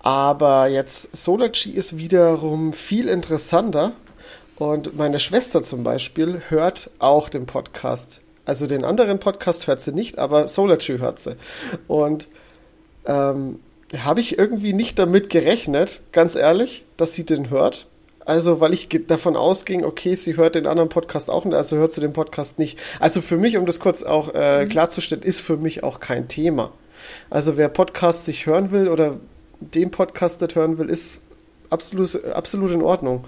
Aber 0.08 0.68
jetzt 0.70 1.18
Solarchi 1.18 1.72
ist 1.72 1.98
wiederum 1.98 2.72
viel 2.72 3.10
interessanter. 3.10 3.92
Und 4.56 4.96
meine 4.96 5.20
Schwester 5.20 5.62
zum 5.62 5.84
Beispiel 5.84 6.44
hört 6.48 6.92
auch 7.00 7.28
den 7.28 7.46
Podcast. 7.46 8.22
Also 8.46 8.68
den 8.68 8.86
anderen 8.86 9.20
Podcast 9.20 9.68
hört 9.68 9.82
sie 9.82 9.92
nicht, 9.92 10.18
aber 10.18 10.48
Solarchi 10.48 11.00
hört 11.00 11.20
sie. 11.20 11.36
Und 11.90 12.30
ähm, 13.06 13.60
habe 13.98 14.22
ich 14.22 14.38
irgendwie 14.38 14.72
nicht 14.72 14.98
damit 14.98 15.30
gerechnet, 15.30 16.00
ganz 16.14 16.36
ehrlich, 16.36 16.86
dass 16.96 17.12
sie 17.12 17.26
den 17.26 17.50
hört. 17.50 17.88
Also, 18.24 18.62
weil 18.62 18.74
ich 18.74 18.88
davon 19.08 19.36
ausging, 19.36 19.84
okay, 19.84 20.16
sie 20.16 20.38
hört 20.38 20.56
den 20.56 20.68
anderen 20.68 20.88
Podcast 20.88 21.30
auch 21.30 21.44
nicht, 21.44 21.56
also 21.56 21.76
hört 21.76 21.92
sie 21.92 22.00
den 22.00 22.14
Podcast 22.14 22.60
nicht. 22.60 22.80
Also 23.02 23.20
für 23.20 23.36
mich, 23.36 23.58
um 23.58 23.66
das 23.66 23.82
kurz 23.82 24.04
auch 24.04 24.34
äh, 24.34 24.64
mhm. 24.64 24.70
klarzustellen, 24.70 25.24
ist 25.24 25.42
für 25.42 25.58
mich 25.58 25.84
auch 25.84 26.00
kein 26.00 26.30
Thema. 26.30 26.72
Also 27.30 27.58
wer 27.58 27.68
Podcast 27.68 28.24
sich 28.24 28.46
hören 28.46 28.72
will 28.72 28.88
oder 28.88 29.18
den 29.60 29.92
Podcast 29.92 30.42
nicht 30.42 30.56
hören 30.56 30.78
will, 30.78 30.90
ist 30.90 31.22
absolut, 31.70 32.24
absolut 32.26 32.72
in 32.72 32.82
Ordnung. 32.82 33.26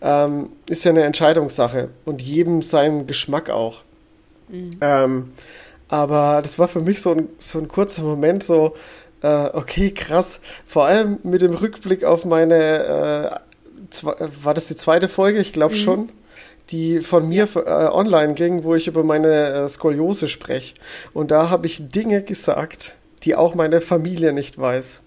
Ähm, 0.00 0.50
ist 0.68 0.84
ja 0.84 0.90
eine 0.90 1.02
Entscheidungssache 1.02 1.90
und 2.04 2.22
jedem 2.22 2.62
seinem 2.62 3.06
Geschmack 3.06 3.50
auch. 3.50 3.82
Mhm. 4.48 4.70
Ähm, 4.80 5.32
aber 5.88 6.40
das 6.42 6.58
war 6.58 6.68
für 6.68 6.80
mich 6.80 7.02
so 7.02 7.12
ein, 7.12 7.28
so 7.38 7.58
ein 7.58 7.68
kurzer 7.68 8.02
Moment, 8.02 8.42
so, 8.42 8.74
äh, 9.22 9.50
okay, 9.52 9.90
krass. 9.90 10.40
Vor 10.66 10.86
allem 10.86 11.18
mit 11.22 11.42
dem 11.42 11.54
Rückblick 11.54 12.04
auf 12.04 12.24
meine 12.24 13.40
äh, 13.40 13.40
war 14.42 14.54
das 14.54 14.68
die 14.68 14.76
zweite 14.76 15.08
Folge? 15.08 15.40
Ich 15.40 15.52
glaube 15.52 15.74
mhm. 15.74 15.78
schon. 15.78 16.08
Die 16.70 17.00
von 17.00 17.28
mir 17.28 17.48
äh, 17.54 17.68
online 17.68 18.34
ging, 18.34 18.64
wo 18.64 18.74
ich 18.74 18.86
über 18.86 19.02
meine 19.02 19.50
äh, 19.50 19.68
Skoliose 19.68 20.28
spreche. 20.28 20.74
Und 21.12 21.30
da 21.30 21.50
habe 21.50 21.66
ich 21.66 21.88
Dinge 21.90 22.22
gesagt, 22.22 22.94
die 23.24 23.34
auch 23.34 23.54
meine 23.54 23.80
Familie 23.80 24.32
nicht 24.32 24.58
weiß. 24.58 25.02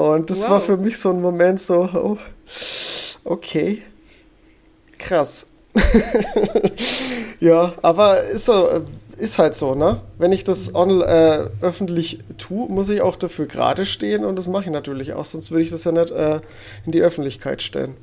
Und 0.00 0.30
das 0.30 0.42
wow. 0.42 0.50
war 0.50 0.60
für 0.60 0.76
mich 0.76 0.98
so 0.98 1.10
ein 1.10 1.20
Moment 1.20 1.60
so, 1.60 1.88
oh, 1.94 2.18
okay, 3.24 3.82
krass. 4.98 5.46
ja, 7.40 7.74
aber 7.82 8.22
ist 8.22 8.50
ist 9.20 9.38
halt 9.38 9.54
so, 9.54 9.74
ne? 9.74 10.00
Wenn 10.18 10.32
ich 10.32 10.44
das 10.44 10.74
on, 10.74 11.02
äh, 11.02 11.46
öffentlich 11.60 12.20
tue, 12.38 12.68
muss 12.68 12.88
ich 12.88 13.02
auch 13.02 13.16
dafür 13.16 13.46
gerade 13.46 13.84
stehen 13.84 14.24
und 14.24 14.36
das 14.36 14.48
mache 14.48 14.64
ich 14.64 14.70
natürlich 14.70 15.12
auch, 15.12 15.26
sonst 15.26 15.50
würde 15.50 15.62
ich 15.62 15.70
das 15.70 15.84
ja 15.84 15.92
nicht 15.92 16.10
äh, 16.10 16.40
in 16.86 16.92
die 16.92 17.02
Öffentlichkeit 17.02 17.60
stellen. 17.60 17.96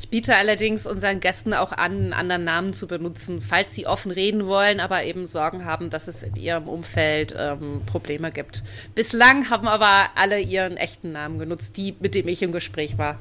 Ich 0.00 0.10
biete 0.10 0.36
allerdings 0.36 0.86
unseren 0.86 1.18
Gästen 1.18 1.52
auch 1.52 1.72
an, 1.72 1.92
einen 1.92 2.12
anderen 2.12 2.44
Namen 2.44 2.72
zu 2.72 2.86
benutzen, 2.86 3.40
falls 3.40 3.74
sie 3.74 3.88
offen 3.88 4.12
reden 4.12 4.46
wollen, 4.46 4.78
aber 4.78 5.02
eben 5.02 5.26
Sorgen 5.26 5.64
haben, 5.64 5.90
dass 5.90 6.06
es 6.06 6.22
in 6.22 6.36
ihrem 6.36 6.68
Umfeld 6.68 7.34
ähm, 7.36 7.82
Probleme 7.84 8.30
gibt. 8.30 8.62
Bislang 8.94 9.50
haben 9.50 9.66
aber 9.66 10.10
alle 10.14 10.38
ihren 10.38 10.76
echten 10.76 11.10
Namen 11.10 11.40
genutzt, 11.40 11.76
die, 11.76 11.96
mit 11.98 12.14
dem 12.14 12.28
ich 12.28 12.42
im 12.42 12.52
Gespräch 12.52 12.96
war. 12.96 13.18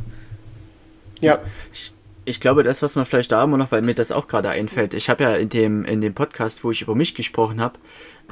Ja. 1.19 1.39
Ich 1.74 1.93
ich 2.27 2.41
glaube, 2.41 2.63
das, 2.63 2.81
was 2.81 2.98
man 2.98 3.05
vielleicht 3.05 3.31
da 3.31 3.41
immer 3.41 3.55
noch, 3.55 3.72
weil 3.72 3.81
mir 3.81 3.96
das 3.96 4.12
auch 4.12 4.27
gerade 4.27 4.50
einfällt, 4.50 4.93
ich 4.93 5.10
habe 5.10 5.24
ja 5.24 5.36
in 5.38 5.48
dem, 5.48 5.86
in 5.86 6.01
dem 6.01 6.13
Podcast, 6.13 6.62
wo 6.65 6.72
ich 6.72 6.81
über 6.81 6.93
mich 6.93 7.15
gesprochen 7.15 7.62
habe, 7.62 7.79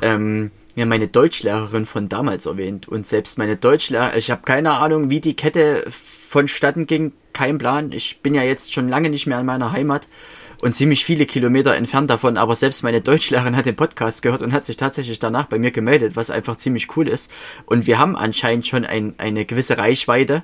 ähm, 0.02 0.52
ja 0.76 0.86
meine 0.86 1.08
Deutschlehrerin 1.08 1.86
von 1.86 2.10
damals 2.10 2.46
erwähnt. 2.46 2.88
Und 2.88 3.08
selbst 3.08 3.38
meine 3.38 3.56
Deutschlehrerin, 3.56 4.18
ich 4.18 4.32
habe 4.32 4.42
keine 4.44 4.72
Ahnung, 4.72 5.10
wie 5.10 5.22
die 5.22 5.36
Kette 5.36 5.86
vonstatten 5.90 6.86
ging, 6.86 7.14
kein 7.34 7.58
Plan. 7.58 7.92
Ich 7.92 8.20
bin 8.22 8.36
ja 8.36 8.44
jetzt 8.44 8.74
schon 8.74 8.90
lange 8.90 9.10
nicht 9.10 9.26
mehr 9.26 9.40
in 9.40 9.46
meiner 9.46 9.72
Heimat 9.72 10.08
und 10.62 10.74
ziemlich 10.74 11.06
viele 11.06 11.26
Kilometer 11.26 11.76
entfernt 11.76 12.10
davon, 12.10 12.38
aber 12.38 12.56
selbst 12.56 12.84
meine 12.84 13.02
Deutschlehrerin 13.02 13.56
hat 13.56 13.66
den 13.66 13.76
Podcast 13.76 14.22
gehört 14.22 14.42
und 14.42 14.54
hat 14.54 14.66
sich 14.66 14.78
tatsächlich 14.78 15.20
danach 15.20 15.46
bei 15.46 15.60
mir 15.60 15.72
gemeldet, 15.72 16.16
was 16.16 16.32
einfach 16.32 16.58
ziemlich 16.58 16.96
cool 16.96 17.08
ist. 17.08 17.32
Und 17.66 17.88
wir 17.88 18.00
haben 18.00 18.16
anscheinend 18.16 18.68
schon 18.68 18.86
ein, 18.86 19.16
eine 19.18 19.46
gewisse 19.46 19.78
Reichweite, 19.78 20.44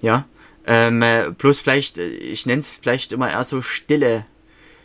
ja, 0.00 0.26
ähm, 0.64 1.02
äh, 1.02 1.30
bloß 1.36 1.60
vielleicht, 1.60 1.98
äh, 1.98 2.06
ich 2.06 2.46
nenne 2.46 2.60
es 2.60 2.78
vielleicht 2.80 3.12
immer 3.12 3.30
eher 3.30 3.42
so 3.44 3.62
stille, 3.62 4.24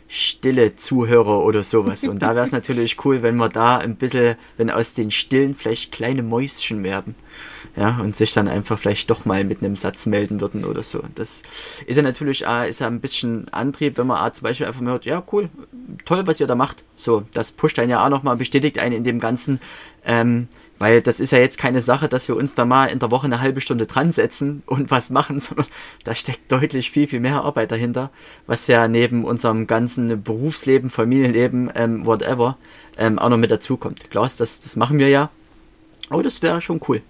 stille 0.08 0.74
Zuhörer 0.74 1.44
oder 1.44 1.62
sowas. 1.62 2.04
Und 2.04 2.20
da 2.22 2.34
wäre 2.34 2.44
es 2.44 2.52
natürlich 2.60 3.04
cool, 3.04 3.22
wenn 3.22 3.36
wir 3.36 3.48
da 3.48 3.76
ein 3.76 3.96
bisschen, 3.96 4.36
wenn 4.56 4.70
aus 4.70 4.94
den 4.94 5.10
Stillen 5.10 5.54
vielleicht 5.54 5.92
kleine 5.92 6.22
Mäuschen 6.22 6.82
werden. 6.82 7.14
Ja, 7.76 8.00
und 8.00 8.16
sich 8.16 8.32
dann 8.32 8.48
einfach 8.48 8.76
vielleicht 8.76 9.08
doch 9.08 9.24
mal 9.24 9.44
mit 9.44 9.62
einem 9.62 9.76
Satz 9.76 10.06
melden 10.06 10.40
würden 10.40 10.64
oder 10.64 10.82
so. 10.82 11.00
Das 11.14 11.42
ist 11.86 11.96
ja 11.96 12.02
natürlich 12.02 12.44
ist 12.68 12.80
ja 12.80 12.86
ein 12.88 13.00
bisschen 13.00 13.48
Antrieb, 13.50 13.98
wenn 13.98 14.06
man 14.08 14.32
zum 14.32 14.42
Beispiel 14.42 14.66
einfach 14.66 14.80
mal 14.80 14.92
hört, 14.92 15.04
ja, 15.04 15.22
cool, 15.30 15.48
toll, 16.04 16.26
was 16.26 16.40
ihr 16.40 16.48
da 16.48 16.56
macht. 16.56 16.82
So, 16.96 17.22
das 17.32 17.52
pusht 17.52 17.78
einen 17.78 17.90
ja 17.90 18.04
auch 18.04 18.08
nochmal, 18.08 18.36
bestätigt 18.36 18.78
einen 18.80 18.96
in 18.96 19.04
dem 19.04 19.20
Ganzen, 19.20 19.60
ähm, 20.04 20.48
weil 20.78 21.02
das 21.02 21.20
ist 21.20 21.32
ja 21.32 21.38
jetzt 21.38 21.58
keine 21.58 21.80
Sache, 21.80 22.08
dass 22.08 22.28
wir 22.28 22.36
uns 22.36 22.54
da 22.54 22.64
mal 22.64 22.86
in 22.86 22.98
der 22.98 23.10
Woche 23.10 23.26
eine 23.26 23.40
halbe 23.40 23.60
Stunde 23.60 23.86
dran 23.86 24.10
setzen 24.10 24.62
und 24.66 24.90
was 24.90 25.10
machen, 25.10 25.40
sondern 25.40 25.66
da 26.04 26.14
steckt 26.14 26.50
deutlich 26.50 26.90
viel, 26.90 27.06
viel 27.06 27.20
mehr 27.20 27.42
Arbeit 27.42 27.72
dahinter, 27.72 28.10
was 28.46 28.66
ja 28.66 28.88
neben 28.88 29.24
unserem 29.24 29.66
ganzen 29.66 30.22
Berufsleben, 30.22 30.90
Familienleben, 30.90 31.70
ähm, 31.74 32.06
whatever, 32.06 32.56
ähm, 32.96 33.18
auch 33.18 33.28
noch 33.28 33.36
mit 33.36 33.50
dazukommt. 33.50 34.10
Klaus, 34.10 34.36
das, 34.36 34.60
das 34.60 34.76
machen 34.76 34.98
wir 34.98 35.08
ja. 35.08 35.30
Aber 36.10 36.22
das 36.22 36.42
wäre 36.42 36.60
schon 36.60 36.80
cool. 36.88 37.02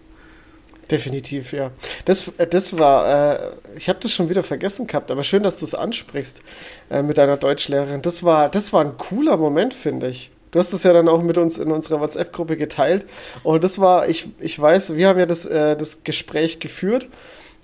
Definitiv, 0.91 1.53
ja. 1.53 1.71
Das, 2.07 2.29
äh, 2.39 2.47
das 2.47 2.79
war, 2.79 3.35
äh, 3.35 3.51
ich 3.77 3.89
habe 3.89 3.99
das 4.01 4.13
schon 4.13 4.31
wieder 4.31 4.43
vergessen 4.43 4.87
gehabt, 4.87 5.11
aber 5.11 5.23
schön, 5.23 5.43
dass 5.43 5.57
du 5.57 5.65
es 5.65 5.75
ansprichst 5.75 6.43
äh, 6.91 7.03
mit 7.03 7.19
deiner 7.19 7.37
Deutschlehrerin. 7.37 8.01
Das 8.01 8.23
war, 8.23 8.49
das 8.49 8.73
war 8.73 8.85
ein 8.85 8.97
cooler 8.97 9.37
Moment, 9.37 9.75
finde 9.75 10.09
ich. 10.09 10.31
Du 10.51 10.59
hast 10.59 10.73
es 10.73 10.83
ja 10.83 10.93
dann 10.93 11.09
auch 11.09 11.23
mit 11.23 11.39
uns 11.39 11.59
in 11.59 11.71
unserer 11.71 12.01
WhatsApp-Gruppe 12.01 12.57
geteilt. 12.57 13.07
Und 13.43 13.65
das 13.65 13.79
war, 13.79 14.09
ich, 14.09 14.29
ich 14.41 14.59
weiß, 14.59 14.97
wir 14.97 15.09
haben 15.09 15.19
ja 15.19 15.27
das, 15.27 15.47
äh, 15.47 15.77
das 15.77 16.05
Gespräch 16.05 16.59
geführt. 16.59 17.07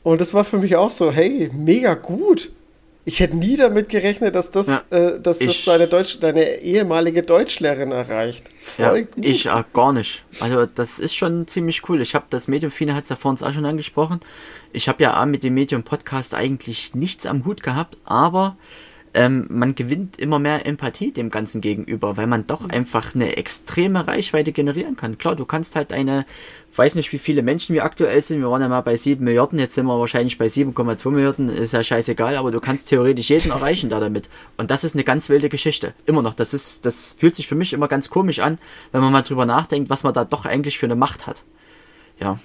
Und 0.03 0.21
das 0.21 0.35
war 0.35 0.45
für 0.45 0.59
mich 0.59 0.77
auch 0.77 0.91
so, 0.91 1.11
hey, 1.11 1.51
mega 1.53 1.95
gut. 1.95 2.51
Ich 3.07 3.21
hätte 3.21 3.37
nie 3.37 3.57
damit 3.57 3.91
gerechnet, 3.91 4.35
dass 4.35 4.51
das, 4.51 4.67
ja, 4.67 4.83
äh, 4.91 5.21
dass 5.21 5.39
das 5.39 5.65
deine, 5.65 5.89
Deutsch, 5.89 6.21
deine 6.21 6.61
ehemalige 6.61 7.23
Deutschlehrerin 7.23 7.93
erreicht. 7.93 8.51
Voll 8.59 8.85
ja, 8.85 9.01
gut. 9.03 9.25
Ich 9.25 9.47
äh, 9.47 9.65
gar 9.75 9.93
nicht. 9.93 10.25
Also 10.41 10.65
das 10.65 10.99
ist 10.99 11.15
schon 11.15 11.47
ziemlich 11.47 11.87
cool. 11.89 12.01
Ich 12.01 12.15
habe 12.15 12.25
das 12.31 12.49
Medium, 12.49 12.71
Fine 12.71 12.95
hat 12.95 13.05
es 13.05 13.11
ja 13.11 13.17
vor 13.17 13.31
uns 13.31 13.43
auch 13.43 13.53
schon 13.53 13.67
angesprochen. 13.67 14.21
Ich 14.73 14.89
habe 14.89 15.03
ja 15.03 15.25
mit 15.27 15.43
dem 15.43 15.53
Medium 15.53 15.83
Podcast 15.83 16.35
eigentlich 16.35 16.95
nichts 16.95 17.27
am 17.27 17.45
Hut 17.45 17.63
gehabt, 17.63 17.99
aber 18.05 18.57
ähm, 19.15 19.47
man 19.49 19.77
gewinnt 19.77 20.19
immer 20.19 20.41
mehr 20.41 20.67
Empathie 20.67 21.13
dem 21.13 21.31
Ganzen 21.31 21.61
gegenüber, 21.61 22.17
weil 22.17 22.27
man 22.27 22.47
doch 22.49 22.63
mhm. 22.63 22.73
einfach 22.73 23.15
eine 23.15 23.37
extreme 23.37 24.07
Reichweite 24.07 24.51
generieren 24.51 24.97
kann. 24.97 25.19
Klar, 25.19 25.37
du 25.37 25.45
kannst 25.45 25.77
halt 25.77 25.93
eine, 25.93 26.27
weiß 26.75 26.97
nicht, 26.97 27.13
wie 27.13 27.19
viele 27.19 27.43
Menschen 27.43 27.75
wir 27.75 27.85
aktuell 27.85 28.21
sind. 28.21 28.41
Wir 28.41 28.51
waren 28.51 28.61
ja 28.61 28.69
mal 28.69 28.81
bei 28.81 28.97
7 28.97 29.25
Milliarden, 29.25 29.61
jetzt 29.61 29.77
sind 29.77 29.87
wir 29.87 29.99
wahrscheinlich 29.99 30.37
bei 30.37 30.47
7,2 30.47 31.11
Milliarden, 31.11 31.49
ist 31.49 31.73
ja 31.73 31.85
scheißegal, 31.85 32.37
aber 32.37 32.51
du 32.51 32.61
kannst 32.61 32.89
theoretisch 32.89 33.31
jeden 33.31 33.53
erreichen 33.53 33.89
da 33.89 34.01
damit. 34.01 34.29
Und 34.57 34.73
das 34.73 34.83
ist 34.83 34.97
eine 34.97 35.05
ganz 35.05 35.29
wilde 35.29 35.49
Geschichte. 35.49 35.95
Immer 36.07 36.23
noch. 36.23 36.35
Das 36.35 36.53
ist, 36.53 36.85
das 36.85 37.15
fühlt 37.17 37.37
sich 37.37 37.47
für 37.47 37.55
mich 37.55 37.73
immer 37.73 37.87
ganz 37.87 38.11
komisch 38.11 38.41
an, 38.41 38.59
wenn 38.91 39.01
man 39.01 39.13
mal 39.13 39.23
drüber 39.23 39.47
nachdenkt, 39.47 39.91
was 39.91 40.03
man 40.03 40.13
da 40.13 40.25
doch 40.25 40.45
eigentlich 40.45 40.79
für 40.79 40.87
eine 40.87 40.97
Macht 40.97 41.29
hat. 41.29 41.45
Ja. 42.21 42.39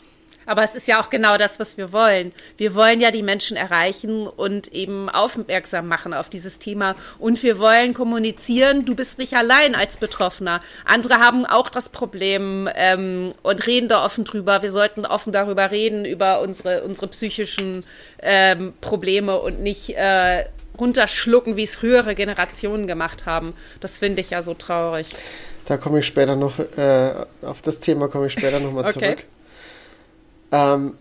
Aber 0.50 0.64
es 0.64 0.74
ist 0.74 0.88
ja 0.88 1.00
auch 1.00 1.12
genau 1.12 1.38
das, 1.38 1.60
was 1.60 1.78
wir 1.78 1.94
wollen. 1.94 2.32
Wir 2.58 2.74
wollen 2.74 3.02
ja 3.02 3.12
die 3.12 3.22
Menschen 3.22 3.56
erreichen 3.56 4.26
und 4.26 4.74
eben 4.74 5.08
aufmerksam 5.08 5.88
machen 5.88 6.12
auf 6.12 6.28
dieses 6.28 6.58
Thema. 6.58 6.96
Und 7.20 7.44
wir 7.44 7.60
wollen 7.60 7.94
kommunizieren, 7.94 8.84
du 8.84 8.96
bist 8.96 9.20
nicht 9.20 9.36
allein 9.36 9.76
als 9.76 9.98
Betroffener. 9.98 10.62
Andere 10.86 11.20
haben 11.20 11.46
auch 11.46 11.70
das 11.70 11.90
Problem 11.90 12.68
ähm, 12.74 13.32
und 13.44 13.68
reden 13.68 13.90
da 13.90 14.04
offen 14.04 14.24
drüber. 14.24 14.64
Wir 14.64 14.72
sollten 14.72 15.06
offen 15.06 15.32
darüber 15.32 15.70
reden, 15.70 16.04
über 16.04 16.42
unsere, 16.42 16.82
unsere 16.82 17.10
psychischen 17.10 17.86
ähm, 18.20 18.74
Probleme 18.82 19.40
und 19.40 19.62
nicht 19.62 19.92
äh, 19.92 20.46
runterschlucken, 20.80 21.58
wie 21.58 21.64
es 21.66 21.76
frühere 21.76 22.16
Generationen 22.16 22.88
gemacht 22.88 23.28
haben. 23.28 23.54
Das 23.82 24.00
finde 24.00 24.22
ich 24.22 24.32
ja 24.32 24.42
so 24.42 24.56
traurig. 24.56 25.12
Da 25.66 25.78
komme 25.78 26.00
ich 26.00 26.08
später 26.08 26.36
noch, 26.36 26.58
äh, 26.58 27.14
auf 27.44 27.62
das 27.62 27.80
Thema 27.80 28.08
komme 28.08 28.26
ich 28.26 28.34
später 28.34 28.60
nochmal 28.60 28.86
okay. 28.86 28.94
zurück. 28.94 29.26
Ähm, 30.52 30.94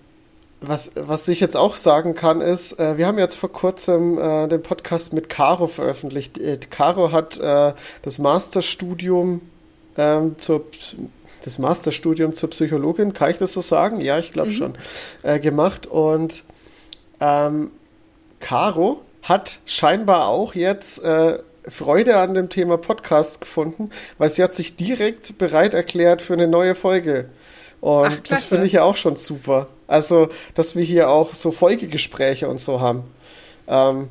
was, 0.61 0.91
was 0.97 1.29
ich 1.29 1.39
jetzt 1.41 1.57
auch 1.57 1.77
sagen 1.77 2.15
kann, 2.15 2.41
ist, 2.41 2.81
äh, 2.81 2.99
wir 2.99 3.07
haben 3.07 3.19
jetzt 3.19 3.37
vor 3.37 3.53
kurzem 3.53 4.19
äh, 4.19 4.49
den 4.49 4.63
Podcast 4.63 5.13
mit 5.13 5.29
Caro 5.29 5.69
veröffentlicht. 5.69 6.39
Äh, 6.39 6.59
Caro 6.71 7.13
hat 7.13 7.39
äh, 7.39 7.75
das 8.03 8.19
Masterstudium 8.19 9.41
ähm, 9.97 10.37
zur 10.39 10.65
das 11.45 11.59
Masterstudium 11.59 12.35
zur 12.35 12.51
Psychologin, 12.51 13.13
kann 13.13 13.31
ich 13.31 13.39
das 13.39 13.55
so 13.55 13.61
sagen? 13.61 14.01
Ja, 14.01 14.19
ich 14.19 14.33
glaube 14.33 14.51
mhm. 14.51 14.55
schon, 14.55 14.79
äh, 15.23 15.39
gemacht. 15.39 15.87
Und 15.87 16.45
ähm, 17.21 17.71
Caro 18.41 19.03
hat 19.23 19.61
scheinbar 19.65 20.27
auch 20.27 20.55
jetzt 20.55 21.03
äh, 21.03 21.39
Freude 21.69 22.17
an 22.17 22.35
dem 22.35 22.49
Thema 22.49 22.79
Podcast 22.79 23.41
gefunden, 23.41 23.91
weil 24.19 24.31
sie 24.31 24.43
hat 24.43 24.55
sich 24.55 24.77
direkt 24.77 25.39
bereit 25.39 25.75
erklärt 25.75 26.23
für 26.23 26.33
eine 26.33 26.49
neue 26.49 26.75
Folge 26.75 27.27
und 27.81 28.07
Ach, 28.07 28.19
das 28.29 28.45
finde 28.45 28.67
ich 28.67 28.73
ja 28.73 28.83
auch 28.83 28.97
schon 28.97 29.17
super. 29.17 29.69
Also, 29.87 30.29
dass 30.55 30.77
wir 30.77 30.85
hier 30.85 31.11
auch 31.11 31.35
so 31.35 31.53
Folgegespräche 31.53 32.49
und 32.49 32.61
so 32.61 32.81
haben. 32.81 33.05
Ähm, 33.67 34.09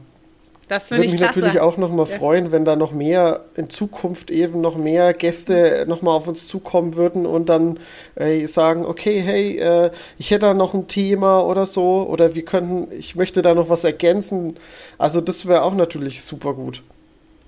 das 0.68 0.92
würde 0.92 1.04
mich 1.04 1.16
klasse. 1.16 1.40
natürlich 1.40 1.62
auch 1.62 1.78
noch 1.78 1.92
mal 1.92 2.08
ja. 2.10 2.18
freuen, 2.18 2.52
wenn 2.52 2.66
da 2.66 2.76
noch 2.76 2.92
mehr 2.92 3.46
in 3.56 3.70
Zukunft 3.70 4.30
eben 4.32 4.60
noch 4.60 4.76
mehr 4.76 5.14
Gäste 5.14 5.86
noch 5.88 6.02
mal 6.02 6.12
auf 6.12 6.28
uns 6.28 6.46
zukommen 6.46 6.96
würden 6.96 7.26
und 7.26 7.48
dann 7.48 7.80
äh, 8.16 8.46
sagen, 8.48 8.86
okay, 8.86 9.22
hey, 9.22 9.58
äh, 9.58 9.92
ich 10.18 10.32
hätte 10.32 10.48
da 10.48 10.54
noch 10.54 10.74
ein 10.74 10.88
Thema 10.88 11.46
oder 11.46 11.66
so 11.66 12.06
oder 12.10 12.36
wir 12.36 12.44
könnten, 12.44 12.92
ich 12.92 13.16
möchte 13.16 13.42
da 13.42 13.54
noch 13.54 13.70
was 13.70 13.86
ergänzen. 13.86 14.58
Also 14.98 15.22
das 15.22 15.48
wäre 15.48 15.64
auch 15.64 15.74
natürlich 15.74 16.22
super 16.24 16.54
gut. 16.54 16.84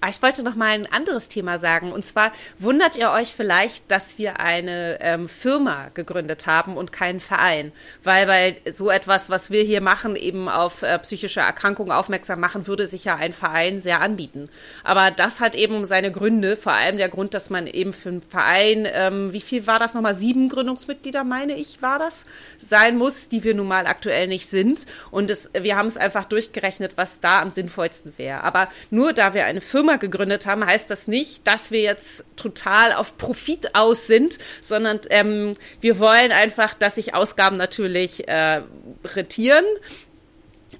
Ah, 0.01 0.07
ich 0.07 0.21
wollte 0.21 0.43
noch 0.43 0.55
mal 0.55 0.67
ein 0.67 0.89
anderes 0.89 1.27
Thema 1.27 1.59
sagen. 1.59 1.91
Und 1.91 2.05
zwar 2.05 2.31
wundert 2.57 2.95
ihr 2.95 3.11
euch 3.11 3.33
vielleicht, 3.35 3.91
dass 3.91 4.17
wir 4.17 4.39
eine 4.39 4.97
ähm, 5.01 5.27
Firma 5.27 5.89
gegründet 5.93 6.47
haben 6.47 6.77
und 6.77 6.93
keinen 6.93 7.19
Verein. 7.19 7.73
Weil 8.01 8.25
bei 8.25 8.61
so 8.71 8.89
etwas, 8.89 9.29
was 9.29 9.51
wir 9.51 9.61
hier 9.63 9.81
machen, 9.81 10.15
eben 10.15 10.47
auf 10.47 10.83
äh, 10.83 10.97
psychische 10.99 11.41
Erkrankungen 11.41 11.91
aufmerksam 11.91 12.39
machen, 12.39 12.65
würde 12.65 12.87
sich 12.87 13.03
ja 13.03 13.17
ein 13.17 13.33
Verein 13.33 13.81
sehr 13.81 13.99
anbieten. 13.99 14.47
Aber 14.85 15.11
das 15.11 15.41
hat 15.41 15.53
eben 15.53 15.83
seine 15.83 16.13
Gründe. 16.13 16.55
Vor 16.55 16.71
allem 16.71 16.97
der 16.97 17.09
Grund, 17.09 17.33
dass 17.33 17.49
man 17.49 17.67
eben 17.67 17.91
für 17.91 18.07
einen 18.07 18.21
Verein, 18.21 18.87
ähm, 18.89 19.33
wie 19.33 19.41
viel 19.41 19.67
war 19.67 19.79
das 19.79 19.95
nochmal? 19.95 20.15
Sieben 20.15 20.47
Gründungsmitglieder, 20.47 21.25
meine 21.25 21.57
ich, 21.57 21.81
war 21.81 21.99
das, 21.99 22.25
sein 22.57 22.97
muss, 22.97 23.27
die 23.27 23.43
wir 23.43 23.53
nun 23.53 23.67
mal 23.67 23.85
aktuell 23.85 24.27
nicht 24.27 24.49
sind. 24.49 24.85
Und 25.11 25.29
es, 25.29 25.49
wir 25.59 25.75
haben 25.75 25.87
es 25.87 25.97
einfach 25.97 26.23
durchgerechnet, 26.23 26.93
was 26.95 27.19
da 27.19 27.41
am 27.41 27.51
sinnvollsten 27.51 28.13
wäre. 28.15 28.45
Aber 28.45 28.69
nur 28.91 29.11
da 29.11 29.33
wir 29.33 29.43
eine 29.43 29.59
Firma 29.59 29.88
Firma 29.89 29.97
gegründet 29.97 30.45
haben, 30.45 30.65
heißt 30.65 30.89
das 30.89 31.07
nicht, 31.07 31.47
dass 31.47 31.71
wir 31.71 31.81
jetzt 31.81 32.23
total 32.35 32.93
auf 32.93 33.17
Profit 33.17 33.73
aus 33.73 34.05
sind, 34.05 34.37
sondern 34.61 34.99
ähm, 35.09 35.55
wir 35.81 35.97
wollen 35.97 36.31
einfach, 36.31 36.75
dass 36.75 36.95
sich 36.95 37.15
Ausgaben 37.15 37.57
natürlich 37.57 38.27
äh, 38.27 38.61
rentieren. 39.03 39.65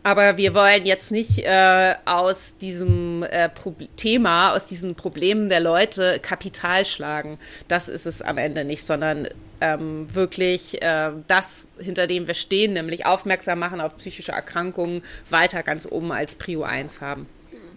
Aber 0.03 0.37
wir 0.37 0.53
wollen 0.53 0.85
jetzt 0.85 1.11
nicht 1.11 1.39
äh, 1.39 1.95
aus 2.05 2.53
diesem 2.61 3.23
äh, 3.23 3.49
Thema, 3.97 4.53
aus 4.53 4.67
diesen 4.67 4.93
Problemen 4.93 5.49
der 5.49 5.59
Leute 5.59 6.19
Kapital 6.21 6.85
schlagen. 6.85 7.39
Das 7.67 7.89
ist 7.89 8.05
es 8.05 8.21
am 8.21 8.37
Ende 8.37 8.63
nicht, 8.63 8.85
sondern 8.85 9.27
ähm, 9.59 10.07
wirklich 10.13 10.81
äh, 10.83 11.11
das, 11.27 11.67
hinter 11.79 12.05
dem 12.05 12.27
wir 12.27 12.35
stehen, 12.35 12.73
nämlich 12.73 13.07
aufmerksam 13.07 13.59
machen 13.59 13.81
auf 13.81 13.97
psychische 13.97 14.31
Erkrankungen, 14.31 15.03
weiter 15.29 15.63
ganz 15.63 15.87
oben 15.91 16.11
als 16.11 16.35
Prio 16.35 16.63
1 16.63 17.01
haben 17.01 17.27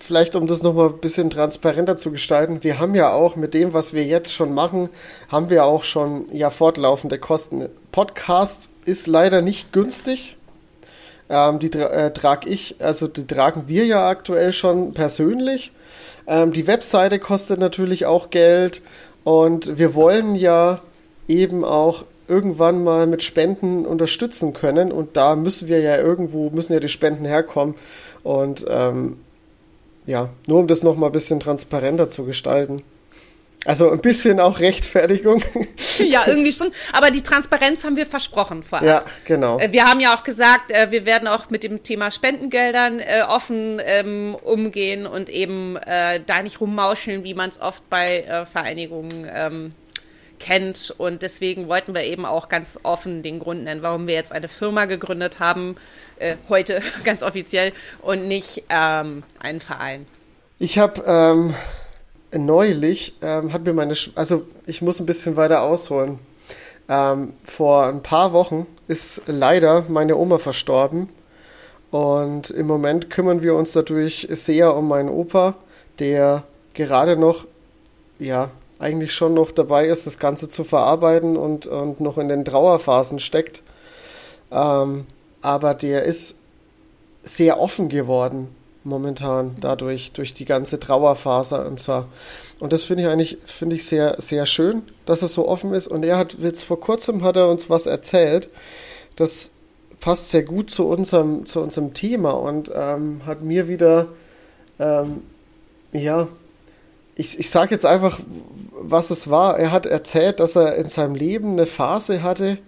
vielleicht 0.03 0.35
um 0.35 0.47
das 0.47 0.63
nochmal 0.63 0.89
ein 0.89 0.99
bisschen 0.99 1.31
transparenter 1.31 1.97
zu 1.97 2.11
gestalten, 2.11 2.63
wir 2.63 2.79
haben 2.79 2.95
ja 2.95 3.13
auch 3.13 3.37
mit 3.37 3.55
dem, 3.55 3.73
was 3.73 3.93
wir 3.93 4.05
jetzt 4.05 4.33
schon 4.33 4.53
machen, 4.53 4.89
haben 5.29 5.49
wir 5.49 5.65
auch 5.65 5.85
schon 5.85 6.27
ja 6.33 6.51
fortlaufende 6.51 7.19
Kosten. 7.19 7.69
Podcast 7.93 8.69
ist 8.85 9.07
leider 9.07 9.43
nicht 9.43 9.73
günstig. 9.73 10.37
Ähm, 11.31 11.61
die 11.61 11.71
tra 11.71 11.87
äh, 11.87 12.13
trage 12.13 12.49
ich, 12.49 12.77
also 12.81 13.07
die 13.07 13.27
tragen 13.27 13.65
wir 13.67 13.87
ja 13.87 14.09
aktuell 14.09 14.53
schon 14.53 14.93
persönlich. 14.93 15.73
Ähm, 16.27 16.53
die 16.53 16.67
Webseite 16.67 17.19
kostet 17.19 17.61
natürlich 17.61 18.05
auch 18.07 18.31
Geld 18.31 18.83
und 19.25 19.79
wir 19.79 19.95
wollen 19.95 20.35
ja 20.35 20.81
eben 21.29 21.65
auch 21.65 22.05
irgendwann 22.29 22.83
mal 22.83 23.07
mit 23.07 23.23
Spenden 23.23 23.87
unterstützen 23.87 24.53
können 24.53 24.91
und 24.91 25.17
da 25.17 25.37
müssen 25.37 25.69
wir 25.69 25.81
ja 25.81 25.97
irgendwo, 25.97 26.51
müssen 26.51 26.73
ja 26.73 26.81
die 26.81 26.89
Spenden 26.89 27.25
herkommen 27.25 27.75
und 28.23 28.65
ähm, 28.69 29.19
ja, 30.07 30.31
nur 30.47 30.61
um 30.61 30.67
das 30.67 30.83
nochmal 30.83 31.11
ein 31.11 31.13
bisschen 31.13 31.41
transparenter 31.41 32.09
zu 32.09 32.25
gestalten. 32.25 32.83
Also 33.65 33.91
ein 33.91 34.01
bisschen 34.01 34.41
auch 34.41 34.61
Rechtfertigung. 34.61 35.43
Ja, 35.99 36.25
irgendwie 36.27 36.53
schon. 36.53 36.73
Aber 36.93 37.11
die 37.11 37.23
Transparenz 37.23 37.85
haben 37.85 37.97
wir 37.97 38.07
versprochen 38.07 38.63
vorab. 38.63 38.85
Ja, 38.85 39.05
genau. 39.27 39.59
Äh, 39.59 39.73
wir 39.73 39.85
haben 39.85 40.01
ja 40.01 40.17
auch 40.17 40.25
gesagt, 40.25 40.73
äh, 40.73 40.91
wir 40.91 41.05
werden 41.05 41.29
auch 41.29 41.51
mit 41.51 41.63
dem 41.65 41.83
Thema 41.83 42.11
Spendengeldern 42.11 42.99
äh, 42.99 43.23
offen 43.29 43.81
ähm, 43.85 44.35
umgehen 44.43 45.07
und 45.07 45.29
eben 45.29 45.79
da 45.85 46.43
nicht 46.43 46.61
rummauscheln, 46.61 47.25
wie 47.25 47.35
man 47.35 47.51
es 47.51 47.61
oft 47.61 47.89
bei 47.91 48.47
Vereinigungen 48.51 49.29
ähm, 49.33 49.73
kennt. 50.43 50.95
Und 50.99 51.23
deswegen 51.23 51.69
wollten 51.69 51.95
wir 51.95 52.05
eben 52.05 52.27
auch 52.27 52.49
ganz 52.49 52.79
offen 52.83 53.23
den 53.23 53.39
Grund 53.39 53.65
nennen, 53.65 53.83
warum 53.83 54.07
wir 54.07 54.15
jetzt 54.15 54.33
eine 54.33 54.49
Firma 54.49 54.87
gegründet 54.87 55.41
haben, 55.41 55.77
äh, 56.19 56.37
heute 56.49 56.83
ganz 57.05 57.23
offiziell, 57.23 57.73
und 58.03 58.29
nicht 58.29 58.65
ähm, 58.69 59.23
einen 59.39 59.61
Verein. 59.61 60.07
Ich 60.59 60.79
habe 60.79 61.03
ähm, 61.07 61.55
neulich, 62.33 63.15
ähm, 63.23 63.53
hat 63.53 63.65
mir 63.65 63.73
meine, 63.73 63.95
Sch 63.95 64.11
also 64.15 64.47
ich 64.67 64.83
muss 64.83 65.01
ein 65.01 65.07
bisschen 65.07 65.37
weiter 65.37 65.63
ausholen. 65.63 66.19
Ähm, 66.89 67.33
vor 67.45 67.87
ein 67.87 68.03
paar 68.03 68.33
Wochen 68.33 68.67
ist 68.89 69.23
leider 69.27 69.85
meine 69.89 70.17
Oma 70.17 70.39
verstorben. 70.39 71.09
Und 71.91 72.51
im 72.51 72.67
Moment 72.67 73.11
kümmern 73.11 73.43
wir 73.43 73.55
uns 73.55 73.73
dadurch 73.73 74.27
sehr 74.31 74.75
um 74.75 74.89
meinen 74.89 75.09
Opa, 75.09 75.55
der 75.99 76.45
gerade 76.75 77.17
noch 77.17 77.47
ja, 78.19 78.51
eigentlich 78.83 79.15
schon 79.15 79.35
noch 79.35 79.53
dabei 79.53 79.87
ist, 79.87 80.07
das 80.07 80.19
Ganze 80.19 80.49
zu 80.49 80.65
verarbeiten 80.65 81.37
und, 81.37 81.67
und 81.67 82.01
noch 82.01 82.19
in 82.19 82.29
den 82.29 82.45
Trauerphasen 82.45 83.19
steckt. 83.19 83.63
Ähm, 84.51 85.07
aber 85.41 85.75
der 85.75 86.05
ist 86.05 86.37
sehr 87.23 87.61
offen 87.61 87.89
geworden 87.89 88.49
momentan 88.85 89.57
dadurch, 89.61 90.13
durch 90.13 90.35
die 90.35 90.45
ganze 90.45 90.81
Trauerphase 90.81 91.65
und 91.65 91.79
zwar. 91.79 92.09
Und 92.59 92.73
das 92.73 92.85
finde 92.85 93.05
ich 93.05 93.09
eigentlich, 93.09 93.39
finde 93.45 93.77
ich 93.77 93.87
sehr, 93.87 94.17
sehr 94.19 94.47
schön, 94.47 94.83
dass 95.07 95.23
er 95.23 95.29
so 95.29 95.49
offen 95.49 95.73
ist. 95.73 95.87
Und 95.87 96.05
er 96.05 96.19
hat 96.19 96.37
jetzt 96.41 96.65
vor 96.65 96.81
kurzem 96.81 97.23
hat 97.23 97.37
er 97.37 97.49
uns 97.49 97.71
was 97.71 97.87
erzählt, 97.87 98.49
das 99.17 99.53
passt 100.01 100.31
sehr 100.31 100.43
gut 100.43 100.71
zu 100.71 100.89
unserem, 100.89 101.47
zu 101.47 101.61
unserem 101.61 101.95
Thema 101.95 102.31
und 102.31 102.71
ähm, 102.75 103.21
hat 103.25 103.43
mir 103.43 103.69
wieder, 103.69 104.09
ähm, 104.81 105.23
ja, 105.93 106.27
ich, 107.23 107.39
ich 107.39 107.51
sage 107.51 107.71
jetzt 107.71 107.87
einfach, 107.87 108.19
was 108.73 109.11
es 109.11 109.31
war. 109.31 109.59
Er 109.59 109.71
hat 109.71 109.87
erzählt, 109.87 110.41
dass 110.41 110.57
er 110.57 110.75
in 110.75 110.89
seinem 110.89 111.15
Leben 111.15 111.53
eine 111.53 111.67
Phase 111.67 112.23
hatte, 112.23 112.59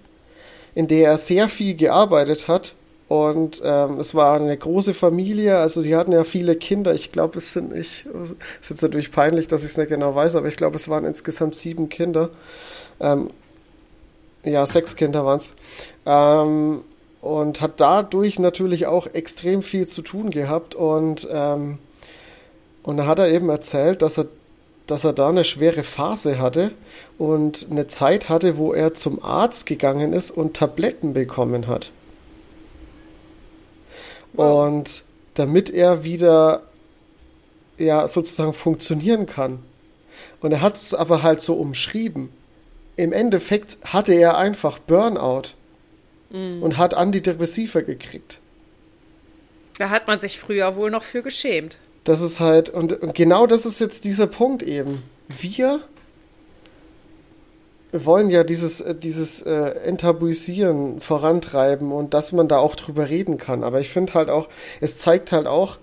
in 0.76 0.86
der 0.86 1.08
er 1.08 1.18
sehr 1.18 1.48
viel 1.48 1.74
gearbeitet 1.74 2.46
hat. 2.46 2.76
Und 3.08 3.60
ähm, 3.64 3.98
es 3.98 4.14
war 4.14 4.36
eine 4.36 4.56
große 4.56 4.94
Familie, 4.94 5.58
also 5.58 5.82
sie 5.82 5.94
hatten 5.94 6.12
ja 6.12 6.24
viele 6.24 6.56
Kinder. 6.56 6.94
Ich 6.94 7.12
glaube, 7.12 7.38
es 7.38 7.52
sind 7.52 7.74
nicht, 7.74 8.06
es 8.06 8.30
ist 8.30 8.70
jetzt 8.70 8.82
natürlich 8.82 9.12
peinlich, 9.12 9.46
dass 9.46 9.62
ich 9.62 9.72
es 9.72 9.76
nicht 9.76 9.88
genau 9.90 10.14
weiß, 10.14 10.36
aber 10.36 10.48
ich 10.48 10.56
glaube, 10.56 10.76
es 10.76 10.88
waren 10.88 11.04
insgesamt 11.04 11.54
sieben 11.54 11.88
Kinder. 11.88 12.30
Ähm, 13.00 13.30
ja, 14.44 14.66
sechs 14.66 14.96
Kinder 14.96 15.26
waren 15.26 15.38
es. 15.38 15.52
Ähm, 16.06 16.80
und 17.20 17.60
hat 17.60 17.80
dadurch 17.80 18.38
natürlich 18.38 18.86
auch 18.86 19.06
extrem 19.12 19.62
viel 19.62 19.86
zu 19.86 20.02
tun 20.02 20.30
gehabt. 20.30 20.74
Und, 20.74 21.28
ähm, 21.30 21.78
und 22.82 22.96
da 22.96 23.06
hat 23.06 23.18
er 23.18 23.30
eben 23.30 23.48
erzählt, 23.48 24.00
dass 24.02 24.18
er 24.18 24.26
dass 24.86 25.04
er 25.04 25.12
da 25.12 25.28
eine 25.28 25.44
schwere 25.44 25.82
Phase 25.82 26.38
hatte 26.38 26.72
und 27.18 27.68
eine 27.70 27.86
Zeit 27.86 28.28
hatte, 28.28 28.56
wo 28.56 28.72
er 28.72 28.94
zum 28.94 29.22
Arzt 29.22 29.66
gegangen 29.66 30.12
ist 30.12 30.30
und 30.30 30.54
Tabletten 30.56 31.14
bekommen 31.14 31.66
hat. 31.66 31.90
Wow. 34.34 34.66
Und 34.66 35.04
damit 35.34 35.70
er 35.70 36.04
wieder 36.04 36.62
ja 37.78 38.06
sozusagen 38.06 38.52
funktionieren 38.52 39.26
kann. 39.26 39.60
Und 40.40 40.52
er 40.52 40.60
hat 40.60 40.76
es 40.76 40.94
aber 40.94 41.22
halt 41.22 41.40
so 41.40 41.54
umschrieben. 41.54 42.28
Im 42.96 43.12
Endeffekt 43.12 43.78
hatte 43.84 44.12
er 44.12 44.36
einfach 44.36 44.78
Burnout 44.78 45.54
mm. 46.30 46.62
und 46.62 46.76
hat 46.76 46.94
Antidepressiva 46.94 47.80
gekriegt. 47.80 48.40
Da 49.78 49.90
hat 49.90 50.06
man 50.06 50.20
sich 50.20 50.38
früher 50.38 50.76
wohl 50.76 50.90
noch 50.90 51.02
für 51.02 51.22
geschämt. 51.22 51.78
Das 52.04 52.20
ist 52.20 52.40
halt, 52.40 52.68
und, 52.68 53.02
und 53.02 53.14
genau 53.14 53.46
das 53.46 53.64
ist 53.64 53.80
jetzt 53.80 54.04
dieser 54.04 54.26
Punkt 54.26 54.62
eben. 54.62 55.02
Wir 55.40 55.80
wollen 57.92 58.28
ja 58.28 58.44
dieses, 58.44 58.80
äh, 58.80 58.94
dieses 58.94 59.40
äh, 59.42 59.70
Enttabuisieren 59.84 61.00
vorantreiben 61.00 61.92
und 61.92 62.12
dass 62.12 62.32
man 62.32 62.48
da 62.48 62.58
auch 62.58 62.76
drüber 62.76 63.08
reden 63.08 63.38
kann. 63.38 63.64
Aber 63.64 63.80
ich 63.80 63.88
finde 63.88 64.14
halt 64.14 64.28
auch, 64.28 64.48
es 64.80 64.96
zeigt 64.96 65.32
halt 65.32 65.46
auch, 65.46 65.78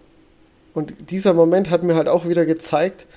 und 0.73 0.93
dieser 1.09 1.33
Moment 1.33 1.69
hat 1.69 1.83
mir 1.83 1.95
halt 1.95 2.07
auch 2.07 2.27
wieder 2.27 2.45
gezeigt, 2.45 3.07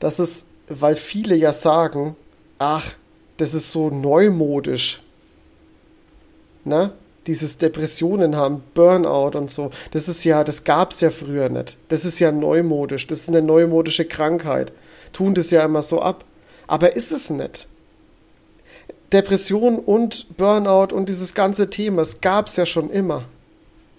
dass 0.00 0.18
es, 0.18 0.46
weil 0.68 0.96
viele 0.96 1.36
ja 1.36 1.52
sagen, 1.52 2.16
ach, 2.58 2.94
das 3.36 3.54
ist 3.54 3.70
so 3.70 3.90
neumodisch. 3.90 5.02
Ne? 6.64 6.92
Dieses 7.26 7.58
Depressionen 7.58 8.36
haben, 8.36 8.62
Burnout 8.74 9.36
und 9.36 9.50
so, 9.50 9.70
das 9.90 10.08
ist 10.08 10.24
ja, 10.24 10.44
das 10.44 10.64
gab 10.64 10.92
es 10.92 11.00
ja 11.00 11.10
früher 11.10 11.48
nicht. 11.48 11.76
Das 11.88 12.04
ist 12.04 12.18
ja 12.18 12.32
neumodisch, 12.32 13.06
das 13.06 13.20
ist 13.20 13.28
eine 13.28 13.42
neumodische 13.42 14.04
Krankheit. 14.04 14.72
Tun 15.12 15.34
das 15.34 15.50
ja 15.50 15.64
immer 15.64 15.82
so 15.82 16.00
ab. 16.00 16.24
Aber 16.66 16.96
ist 16.96 17.12
es 17.12 17.30
nicht. 17.30 17.68
Depression 19.12 19.78
und 19.78 20.36
Burnout 20.36 20.94
und 20.94 21.08
dieses 21.08 21.34
ganze 21.34 21.70
Thema, 21.70 22.02
es 22.02 22.20
gab 22.20 22.48
es 22.48 22.56
ja 22.56 22.66
schon 22.66 22.90
immer. 22.90 23.24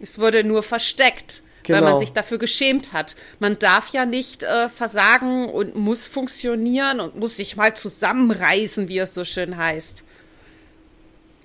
Es 0.01 0.19
wurde 0.19 0.43
nur 0.43 0.63
versteckt, 0.63 1.43
genau. 1.63 1.77
weil 1.77 1.83
man 1.83 1.91
genau. 1.91 1.99
sich 1.99 2.13
dafür 2.13 2.37
geschämt 2.37 2.93
hat. 2.93 3.15
Man 3.39 3.57
darf 3.57 3.89
ja 3.89 4.05
nicht 4.05 4.43
äh, 4.43 4.69
versagen 4.69 5.49
und 5.49 5.75
muss 5.75 6.07
funktionieren 6.07 6.99
und 6.99 7.15
muss 7.15 7.37
sich 7.37 7.55
mal 7.55 7.75
zusammenreißen, 7.75 8.89
wie 8.89 8.99
es 8.99 9.13
so 9.13 9.23
schön 9.23 9.57
heißt. 9.57 10.03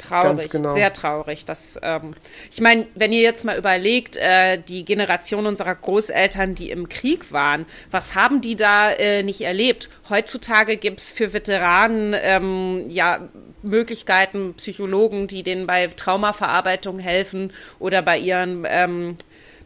Traurig, 0.03 0.51
genau. 0.51 0.75
sehr 0.75 0.93
traurig. 0.93 1.45
Das, 1.45 1.79
ähm, 1.83 2.15
ich 2.51 2.61
meine, 2.61 2.87
wenn 2.95 3.13
ihr 3.13 3.21
jetzt 3.21 3.45
mal 3.45 3.57
überlegt, 3.57 4.17
äh, 4.17 4.59
die 4.59 4.85
Generation 4.85 5.47
unserer 5.47 5.75
Großeltern, 5.75 6.55
die 6.55 6.71
im 6.71 6.89
Krieg 6.89 7.33
waren, 7.33 7.67
was 7.91 8.15
haben 8.15 8.41
die 8.41 8.57
da 8.57 8.91
äh, 8.91 9.23
nicht 9.23 9.41
erlebt? 9.41 9.89
Heutzutage 10.09 10.77
gibt's 10.77 11.13
für 11.13 11.33
Veteranen 11.33 12.15
ähm, 12.21 12.87
ja 12.89 13.29
Möglichkeiten, 13.63 14.55
Psychologen, 14.55 15.29
die 15.29 15.43
denen 15.43 15.67
bei 15.67 15.87
Traumaverarbeitung 15.87 16.99
helfen 16.99 17.53
oder 17.79 18.03
bei 18.03 18.19
ihren 18.19 18.67
ähm, 18.69 19.17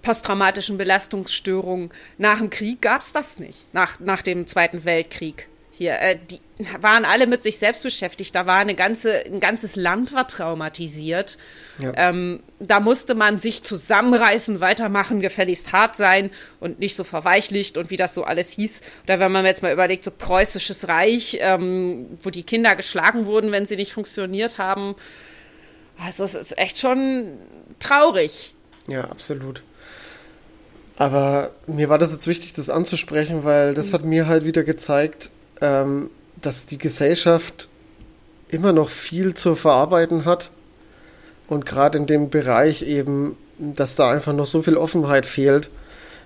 posttraumatischen 0.03 0.79
Belastungsstörungen. 0.79 1.90
Nach 2.18 2.38
dem 2.38 2.51
Krieg 2.51 2.83
gab 2.83 3.01
es 3.01 3.12
das 3.12 3.38
nicht, 3.38 3.66
nach, 3.72 3.99
nach 4.01 4.22
dem 4.22 4.46
Zweiten 4.46 4.85
Weltkrieg. 4.85 5.49
Hier, 5.79 6.01
äh, 6.01 6.17
die 6.31 6.41
waren 6.81 7.05
alle 7.05 7.27
mit 7.27 7.43
sich 7.43 7.59
selbst 7.59 7.83
beschäftigt. 7.83 8.35
Da 8.35 8.47
war 8.47 8.57
eine 8.57 8.75
ganze, 8.75 9.27
ein 9.27 9.41
ganzes 9.41 9.77
Land 9.77 10.15
war 10.15 10.27
traumatisiert. 10.27 11.37
Ja. 11.79 11.93
Ähm, 11.97 12.43
da 12.59 12.81
musste 12.81 13.15
man 13.15 13.39
sich 13.39 13.62
zusammenreißen, 13.62 14.61
weitermachen, 14.61 15.21
gefälligst 15.21 15.73
hart 15.73 15.97
sein 15.97 16.31
und 16.61 16.79
nicht 16.79 16.97
so 16.97 17.05
verweichlicht 17.05 17.77
und 17.77 17.91
wie 17.91 17.99
das 17.99 18.15
so 18.15 18.25
alles 18.25 18.53
hieß. 18.53 18.81
Oder 19.05 19.21
wenn 19.21 19.33
man 19.33 19.45
jetzt 19.45 19.62
mal 19.62 19.73
überlegt, 19.73 20.05
so 20.05 20.11
preußisches 20.11 20.89
Reich, 20.89 21.37
ähm, 21.41 22.07
wo 22.23 22.31
die 22.31 22.43
Kinder 22.43 22.75
geschlagen 22.75 23.27
wurden, 23.27 23.53
wenn 23.53 23.67
sie 23.67 23.77
nicht 23.77 23.93
funktioniert 23.93 24.57
haben. 24.57 24.95
Also 26.03 26.25
es 26.25 26.35
ist 26.35 26.57
echt 26.57 26.79
schon 26.79 27.33
traurig. 27.81 28.55
Ja, 28.89 29.03
absolut. 29.05 29.62
Aber 30.97 31.51
mir 31.67 31.91
war 31.91 31.99
das 31.99 32.12
jetzt 32.12 32.27
wichtig, 32.27 32.55
das 32.55 32.71
anzusprechen, 32.71 33.45
weil 33.45 33.75
das 33.75 33.93
hat 33.93 34.05
mir 34.05 34.27
halt 34.27 34.47
wieder 34.47 34.65
gezeigt, 34.65 35.31
ähm, 35.61 36.11
dass 36.40 36.66
die 36.66 36.79
Gesellschaft 36.79 37.69
immer 38.49 38.73
noch 38.73 38.90
viel 38.90 39.35
zu 39.35 39.57
verarbeiten 39.57 40.25
hat 40.25 40.51
und 41.49 41.66
gerade 41.66 41.99
in 41.99 42.07
dem 42.07 42.31
Bereich 42.31 42.83
eben, 42.83 43.37
dass 43.59 43.97
da 43.97 44.11
einfach 44.11 44.33
noch 44.33 44.47
so 44.47 44.62
viel 44.62 44.77
Offenheit 44.77 45.27
fehlt 45.27 45.71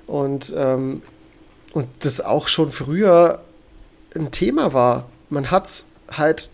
und, 0.06 0.52
ähm, 0.56 1.02
und 1.72 1.88
das 2.00 2.20
auch 2.20 2.48
schon 2.48 2.72
früher 2.72 3.40
ein 4.14 4.30
Thema 4.30 4.72
war. 4.72 5.08
Man 5.28 5.50
hat 5.50 5.66
es 5.66 5.86
halt 6.10 6.50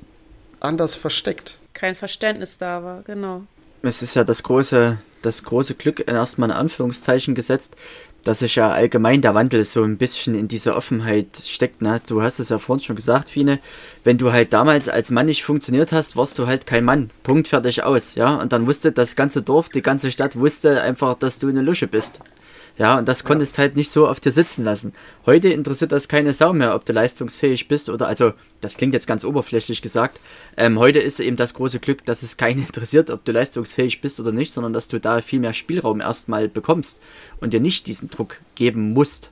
anders 0.61 0.95
versteckt. 0.95 1.59
Kein 1.73 1.95
Verständnis 1.95 2.59
da 2.59 2.83
war, 2.83 3.03
genau. 3.03 3.43
Es 3.83 4.03
ist 4.03 4.15
ja 4.15 4.25
das 4.25 4.43
große, 4.43 4.99
das 5.23 5.43
große 5.43 5.75
Glück, 5.75 6.07
erstmal 6.07 6.51
in 6.51 6.57
Anführungszeichen 6.57 7.35
gesetzt, 7.35 7.77
dass 8.27 8.41
sich 8.41 8.57
ja 8.57 8.73
allgemein 8.73 9.23
der 9.23 9.35
Wandel 9.35 9.65
so 9.65 9.85
ein 9.85 9.99
bisschen 9.99 10.35
in 10.35 10.49
dieser 10.49 10.77
Offenheit 10.77 11.29
steckt. 11.45 11.81
Ne? 11.81 12.01
Du 12.09 12.23
hast 12.23 12.41
es 12.41 12.49
ja 12.49 12.59
vorhin 12.59 12.85
schon 12.85 12.97
gesagt, 12.97 13.31
Fine, 13.31 13.61
wenn 14.03 14.19
du 14.19 14.33
halt 14.33 14.53
damals 14.53 14.89
als 14.89 15.13
Mann 15.13 15.27
nicht 15.27 15.45
funktioniert 15.45 15.93
hast, 15.93 16.17
warst 16.17 16.37
du 16.39 16.49
halt 16.49 16.67
kein 16.67 16.85
Mann. 16.85 17.11
Punkt, 17.23 17.47
fertig, 17.47 17.85
aus. 17.85 18.17
Ja, 18.17 18.35
und 18.35 18.53
dann 18.53 18.67
wusste 18.67 18.91
das 18.91 19.15
ganze 19.15 19.43
Dorf, 19.43 19.69
die 19.69 19.83
ganze 19.83 20.11
Stadt 20.11 20.37
wusste 20.37 20.83
einfach, 20.83 21.17
dass 21.17 21.39
du 21.39 21.49
eine 21.49 21.63
Lusche 21.63 21.87
bist. 21.87 22.19
Ja, 22.79 22.99
und 22.99 23.09
das 23.09 23.25
konntest 23.25 23.57
ja. 23.57 23.63
halt 23.63 23.77
nicht 23.77 23.91
so 23.91 24.07
auf 24.07 24.21
dir 24.21 24.31
sitzen 24.31 24.63
lassen. 24.63 24.93
Heute 25.25 25.49
interessiert 25.49 25.93
das 25.93 26.09
keine 26.09 26.35
Sau 26.35 26.53
mehr, 26.53 26.75
ob 26.75 26.85
du 26.85 26.93
leistungsfähig 26.93 27.69
bist 27.69 27.89
oder, 27.89 28.07
also, 28.07 28.35
das 28.61 28.77
klingt 28.77 28.93
jetzt 28.93 29.07
ganz 29.07 29.25
oberflächlich 29.25 29.81
gesagt. 29.81 30.21
Ähm, 30.59 30.79
heute 30.79 30.99
ist 30.99 31.19
eben 31.19 31.37
das 31.37 31.55
große 31.55 31.79
Glück, 31.79 32.05
dass 32.05 32.23
es 32.23 32.37
keinen 32.37 32.59
interessiert, 32.67 33.11
ob 33.11 33.25
du 33.25 33.33
leistungsfähig 33.33 34.03
bist 34.03 34.21
oder 34.21 34.33
nicht, 34.33 34.53
sondern 34.53 34.75
dass 34.75 34.89
du 34.89 35.01
da 35.01 35.23
viel 35.23 35.41
mehr 35.41 35.55
Spielraum 35.55 36.01
erstmal 36.01 36.49
bekommst 36.49 37.01
und 37.41 37.55
dir 37.55 37.61
nicht 37.61 37.87
diesen 37.87 38.11
Druck 38.11 38.41
geben 38.55 38.93
musst. 38.93 39.31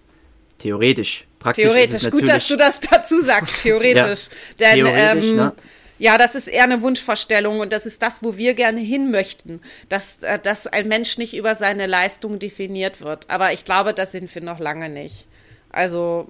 Theoretisch. 0.58 1.26
Praktisch 1.38 1.64
Theoretisch, 1.64 2.10
gut, 2.10 2.26
dass 2.26 2.48
du 2.48 2.56
das 2.56 2.80
dazu 2.80 3.20
sagst, 3.20 3.56
theoretisch. 3.62 4.28
ja, 4.58 4.74
Denn, 4.74 4.84
theoretisch, 4.86 5.30
ähm, 5.30 5.36
ne? 5.36 5.52
Ja, 5.98 6.18
das 6.18 6.34
ist 6.34 6.48
eher 6.48 6.64
eine 6.64 6.82
Wunschvorstellung 6.82 7.60
und 7.60 7.72
das 7.72 7.86
ist 7.86 8.02
das, 8.02 8.22
wo 8.22 8.36
wir 8.36 8.54
gerne 8.54 8.80
hin 8.80 9.10
möchten, 9.10 9.60
dass, 9.88 10.22
äh, 10.22 10.38
dass 10.38 10.66
ein 10.66 10.88
Mensch 10.88 11.18
nicht 11.18 11.36
über 11.36 11.54
seine 11.54 11.86
Leistung 11.86 12.38
definiert 12.38 13.00
wird. 13.00 13.30
Aber 13.30 13.52
ich 13.52 13.64
glaube, 13.64 13.94
das 13.94 14.12
sind 14.12 14.34
wir 14.34 14.42
noch 14.42 14.58
lange 14.58 14.88
nicht. 14.88 15.26
Also 15.70 16.28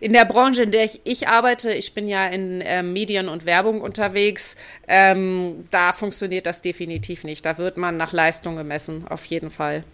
in 0.00 0.12
der 0.12 0.24
Branche, 0.24 0.64
in 0.64 0.72
der 0.72 0.84
ich, 0.84 1.00
ich 1.04 1.28
arbeite, 1.28 1.72
ich 1.72 1.94
bin 1.94 2.08
ja 2.08 2.26
in 2.26 2.60
äh, 2.60 2.82
Medien 2.82 3.28
und 3.28 3.46
Werbung 3.46 3.82
unterwegs, 3.82 4.56
ähm, 4.88 5.64
da 5.70 5.92
funktioniert 5.92 6.46
das 6.46 6.60
definitiv 6.60 7.22
nicht. 7.22 7.46
Da 7.46 7.56
wird 7.56 7.76
man 7.76 7.96
nach 7.96 8.12
Leistung 8.12 8.56
gemessen, 8.56 9.06
auf 9.08 9.24
jeden 9.26 9.50
Fall. 9.50 9.84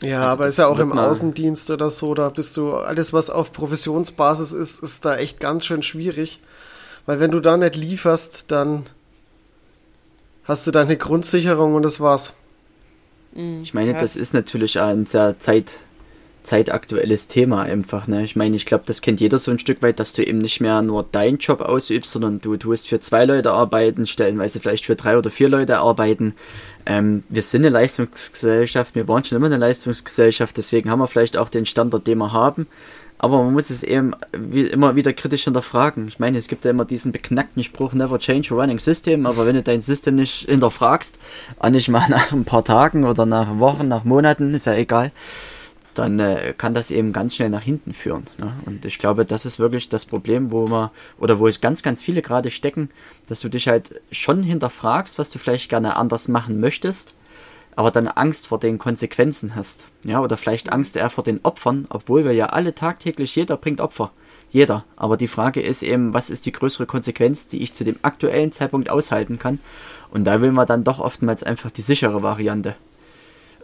Ja, 0.00 0.22
also 0.22 0.30
aber 0.30 0.46
ist 0.48 0.58
ja 0.58 0.66
auch 0.66 0.80
im 0.80 0.92
Außendienst 0.92 1.70
oder 1.70 1.90
so, 1.90 2.14
da 2.14 2.28
bist 2.28 2.56
du, 2.56 2.74
alles 2.74 3.12
was 3.12 3.30
auf 3.30 3.52
Professionsbasis 3.52 4.52
ist, 4.52 4.82
ist 4.82 5.04
da 5.04 5.16
echt 5.16 5.38
ganz 5.38 5.64
schön 5.64 5.82
schwierig. 5.82 6.40
Weil 7.08 7.20
wenn 7.20 7.30
du 7.30 7.40
da 7.40 7.56
nicht 7.56 7.74
lieferst, 7.74 8.50
dann 8.50 8.84
hast 10.44 10.66
du 10.66 10.70
deine 10.70 10.98
Grundsicherung 10.98 11.74
und 11.74 11.82
das 11.82 12.00
war's. 12.00 12.34
Mhm. 13.32 13.62
Ich 13.62 13.72
meine, 13.72 13.94
das 13.94 14.14
ist 14.14 14.34
natürlich 14.34 14.78
ein 14.78 15.06
sehr 15.06 15.38
zeit, 15.38 15.78
zeitaktuelles 16.42 17.26
Thema 17.26 17.62
einfach. 17.62 18.08
Ne? 18.08 18.24
Ich 18.24 18.36
meine, 18.36 18.56
ich 18.56 18.66
glaube, 18.66 18.84
das 18.84 19.00
kennt 19.00 19.22
jeder 19.22 19.38
so 19.38 19.50
ein 19.50 19.58
Stück 19.58 19.80
weit, 19.80 20.00
dass 20.00 20.12
du 20.12 20.22
eben 20.22 20.36
nicht 20.36 20.60
mehr 20.60 20.82
nur 20.82 21.02
deinen 21.02 21.38
Job 21.38 21.62
ausübst, 21.62 22.12
sondern 22.12 22.42
du 22.42 22.58
tust 22.58 22.88
für 22.88 23.00
zwei 23.00 23.24
Leute 23.24 23.52
arbeiten, 23.52 24.06
stellenweise 24.06 24.60
vielleicht 24.60 24.84
für 24.84 24.94
drei 24.94 25.16
oder 25.16 25.30
vier 25.30 25.48
Leute 25.48 25.78
arbeiten. 25.78 26.34
Ähm, 26.84 27.22
wir 27.30 27.40
sind 27.40 27.62
eine 27.62 27.70
Leistungsgesellschaft, 27.70 28.94
wir 28.94 29.08
waren 29.08 29.24
schon 29.24 29.36
immer 29.36 29.46
eine 29.46 29.56
Leistungsgesellschaft, 29.56 30.58
deswegen 30.58 30.90
haben 30.90 30.98
wir 30.98 31.08
vielleicht 31.08 31.38
auch 31.38 31.48
den 31.48 31.64
Standard, 31.64 32.06
den 32.06 32.18
wir 32.18 32.32
haben. 32.34 32.66
Aber 33.18 33.42
man 33.42 33.52
muss 33.52 33.70
es 33.70 33.82
eben 33.82 34.12
wie 34.32 34.62
immer 34.62 34.94
wieder 34.94 35.12
kritisch 35.12 35.44
hinterfragen. 35.44 36.06
Ich 36.08 36.20
meine, 36.20 36.38
es 36.38 36.46
gibt 36.48 36.64
ja 36.64 36.70
immer 36.70 36.84
diesen 36.84 37.10
beknackten 37.10 37.64
Spruch, 37.64 37.92
never 37.92 38.18
change 38.18 38.54
a 38.54 38.56
running 38.56 38.78
system, 38.78 39.26
aber 39.26 39.44
wenn 39.46 39.56
du 39.56 39.62
dein 39.62 39.80
System 39.80 40.14
nicht 40.14 40.48
hinterfragst, 40.48 41.18
auch 41.58 41.70
nicht 41.70 41.88
mal 41.88 42.06
nach 42.08 42.32
ein 42.32 42.44
paar 42.44 42.64
Tagen 42.64 43.04
oder 43.04 43.26
nach 43.26 43.58
Wochen, 43.58 43.88
nach 43.88 44.04
Monaten, 44.04 44.54
ist 44.54 44.66
ja 44.66 44.74
egal, 44.74 45.10
dann 45.94 46.20
äh, 46.20 46.54
kann 46.56 46.74
das 46.74 46.92
eben 46.92 47.12
ganz 47.12 47.34
schnell 47.34 47.50
nach 47.50 47.62
hinten 47.62 47.92
führen. 47.92 48.28
Ne? 48.38 48.52
Und 48.66 48.84
ich 48.84 48.98
glaube, 48.98 49.24
das 49.24 49.44
ist 49.44 49.58
wirklich 49.58 49.88
das 49.88 50.06
Problem, 50.06 50.52
wo 50.52 50.66
man, 50.66 50.90
oder 51.18 51.40
wo 51.40 51.48
es 51.48 51.60
ganz, 51.60 51.82
ganz 51.82 52.02
viele 52.02 52.22
gerade 52.22 52.50
stecken, 52.50 52.90
dass 53.26 53.40
du 53.40 53.48
dich 53.48 53.66
halt 53.66 54.00
schon 54.12 54.44
hinterfragst, 54.44 55.18
was 55.18 55.30
du 55.30 55.40
vielleicht 55.40 55.68
gerne 55.68 55.96
anders 55.96 56.28
machen 56.28 56.60
möchtest, 56.60 57.14
aber 57.78 57.92
dann 57.92 58.08
Angst 58.08 58.48
vor 58.48 58.58
den 58.58 58.76
Konsequenzen 58.76 59.54
hast. 59.54 59.86
Ja, 60.04 60.20
oder 60.20 60.36
vielleicht 60.36 60.72
Angst 60.72 60.96
eher 60.96 61.10
vor 61.10 61.22
den 61.22 61.38
Opfern, 61.44 61.86
obwohl 61.90 62.24
wir 62.24 62.32
ja 62.32 62.46
alle 62.46 62.74
tagtäglich, 62.74 63.36
jeder 63.36 63.56
bringt 63.56 63.80
Opfer. 63.80 64.10
Jeder. 64.50 64.84
Aber 64.96 65.16
die 65.16 65.28
Frage 65.28 65.60
ist 65.62 65.84
eben, 65.84 66.12
was 66.12 66.28
ist 66.28 66.46
die 66.46 66.50
größere 66.50 66.86
Konsequenz, 66.86 67.46
die 67.46 67.62
ich 67.62 67.74
zu 67.74 67.84
dem 67.84 67.94
aktuellen 68.02 68.50
Zeitpunkt 68.50 68.90
aushalten 68.90 69.38
kann? 69.38 69.60
Und 70.10 70.24
da 70.24 70.40
will 70.40 70.50
man 70.50 70.66
dann 70.66 70.82
doch 70.82 70.98
oftmals 70.98 71.44
einfach 71.44 71.70
die 71.70 71.82
sichere 71.82 72.20
Variante. 72.20 72.74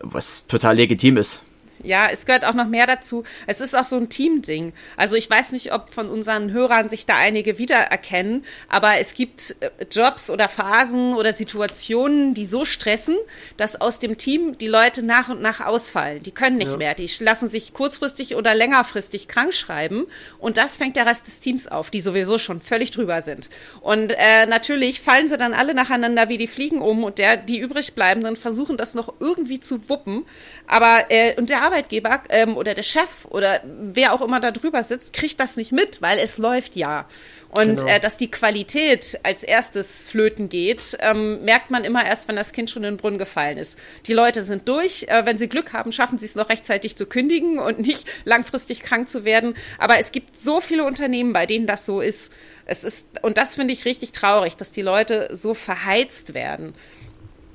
Was 0.01 0.47
total 0.47 0.77
legitim 0.77 1.17
ist. 1.17 1.43
Ja, 1.83 2.09
es 2.11 2.25
gehört 2.27 2.45
auch 2.45 2.55
noch 2.55 2.67
mehr 2.67 2.87
dazu. 2.87 3.25
Es 3.47 3.61
ist 3.61 3.77
auch 3.77 3.85
so 3.85 3.97
ein 3.97 4.09
Teamding. 4.09 4.73
Also 4.97 5.17
ich 5.17 5.29
weiß 5.29 5.53
nicht, 5.53 5.73
ob 5.73 5.91
von 5.91 6.09
unseren 6.09 6.53
Hörern 6.53 6.89
sich 6.89 7.07
da 7.07 7.17
einige 7.17 7.59
wiedererkennen, 7.59 8.45
aber 8.69 8.99
es 8.99 9.15
gibt 9.15 9.57
äh, 9.61 9.71
Jobs 9.91 10.31
oder 10.31 10.49
Phasen 10.49 11.15
oder 11.15 11.33
Situationen, 11.33 12.35
die 12.35 12.47
so 12.47 12.65
stressen, 12.65 13.17
dass 13.57 13.81
aus 13.81 13.99
dem 13.99 14.17
Team 14.17 14.57
die 14.59 14.69
Leute 14.69 15.03
nach 15.03 15.29
und 15.29 15.43
nach 15.43 15.61
ausfallen. 15.61 16.23
Die 16.23 16.31
können 16.31 16.59
nicht 16.59 16.71
ja. 16.71 16.77
mehr. 16.77 16.95
Die 16.95 17.11
lassen 17.21 17.49
sich 17.49 17.75
kurzfristig 17.75 18.37
oder 18.37 18.55
längerfristig 18.55 19.29
krank 19.29 19.53
schreiben 19.53 20.07
und 20.39 20.57
das 20.57 20.77
fängt 20.77 20.97
der 20.97 21.07
Rest 21.07 21.27
des 21.27 21.41
Teams 21.41 21.67
auf, 21.67 21.91
die 21.91 22.01
sowieso 22.01 22.39
schon 22.39 22.61
völlig 22.61 22.91
drüber 22.91 23.23
sind. 23.23 23.51
Und 23.81 24.13
äh, 24.13 24.47
natürlich 24.47 25.01
fallen 25.01 25.29
sie 25.29 25.37
dann 25.37 25.55
alle 25.55 25.75
nacheinander 25.75 26.29
wie 26.29 26.39
die 26.39 26.47
Fliegen 26.47 26.81
um 26.81 27.05
und 27.05 27.19
der, 27.19 27.37
die 27.37 27.59
übrig 27.59 27.95
bleibenden 27.95 28.37
versuchen 28.37 28.77
das 28.77 28.95
noch 28.95 29.15
irgendwie 29.21 29.61
zu 29.61 29.89
wuppen. 29.89 30.25
Aber 30.67 31.07
äh, 31.11 31.35
und 31.37 31.51
der 31.51 31.63
Arbeitgeber 31.65 32.23
ähm, 32.29 32.57
oder 32.57 32.75
der 32.75 32.83
Chef 32.83 33.25
oder 33.29 33.61
wer 33.65 34.13
auch 34.13 34.21
immer 34.21 34.41
da 34.41 34.51
drüber 34.51 34.83
sitzt, 34.83 35.13
kriegt 35.13 35.41
das 35.41 35.57
nicht 35.57 35.73
mit, 35.73 36.03
weil 36.03 36.19
es 36.19 36.39
läuft 36.39 36.77
ja. 36.77 37.07
Und 37.51 37.77
genau. 37.77 37.89
äh, 37.89 38.01
dass 38.01 38.17
die 38.17 38.31
Qualität 38.31 39.21
als 39.23 39.45
erstes 39.45 40.03
flöten 40.03 40.49
geht, 40.49 40.99
ähm, 41.01 41.45
merkt 41.45 41.71
man 41.71 41.85
immer 41.85 42.05
erst, 42.05 42.27
wenn 42.27 42.35
das 42.35 42.51
Kind 42.51 42.69
schon 42.69 42.83
in 42.83 42.95
den 42.95 42.97
Brunnen 42.97 43.19
gefallen 43.19 43.59
ist. 43.59 43.79
Die 44.07 44.13
Leute 44.13 44.43
sind 44.43 44.69
durch. 44.69 45.05
Äh, 45.05 45.25
wenn 45.25 45.39
sie 45.39 45.49
Glück 45.49 45.73
haben, 45.73 45.93
schaffen 45.93 46.19
sie 46.19 46.27
es 46.27 46.35
noch 46.35 46.49
rechtzeitig 46.49 46.97
zu 46.97 47.07
kündigen 47.07 47.61
und 47.61 47.79
nicht 47.79 48.09
langfristig 48.25 48.81
krank 48.81 49.09
zu 49.09 49.25
werden. 49.25 49.55
Aber 49.79 50.01
es 50.01 50.11
gibt 50.11 50.37
so 50.37 50.61
viele 50.61 50.85
Unternehmen, 50.85 51.33
bei 51.33 51.47
denen 51.47 51.69
das 51.69 51.87
so 51.87 52.01
ist. 52.01 52.33
Es 52.67 52.83
ist 52.83 53.07
und 53.23 53.39
das 53.39 53.55
finde 53.55 53.73
ich 53.73 53.85
richtig 53.85 54.11
traurig, 54.11 54.57
dass 54.57 54.73
die 54.73 54.83
Leute 54.83 55.29
so 55.33 55.55
verheizt 55.55 56.35
werden. 56.35 56.75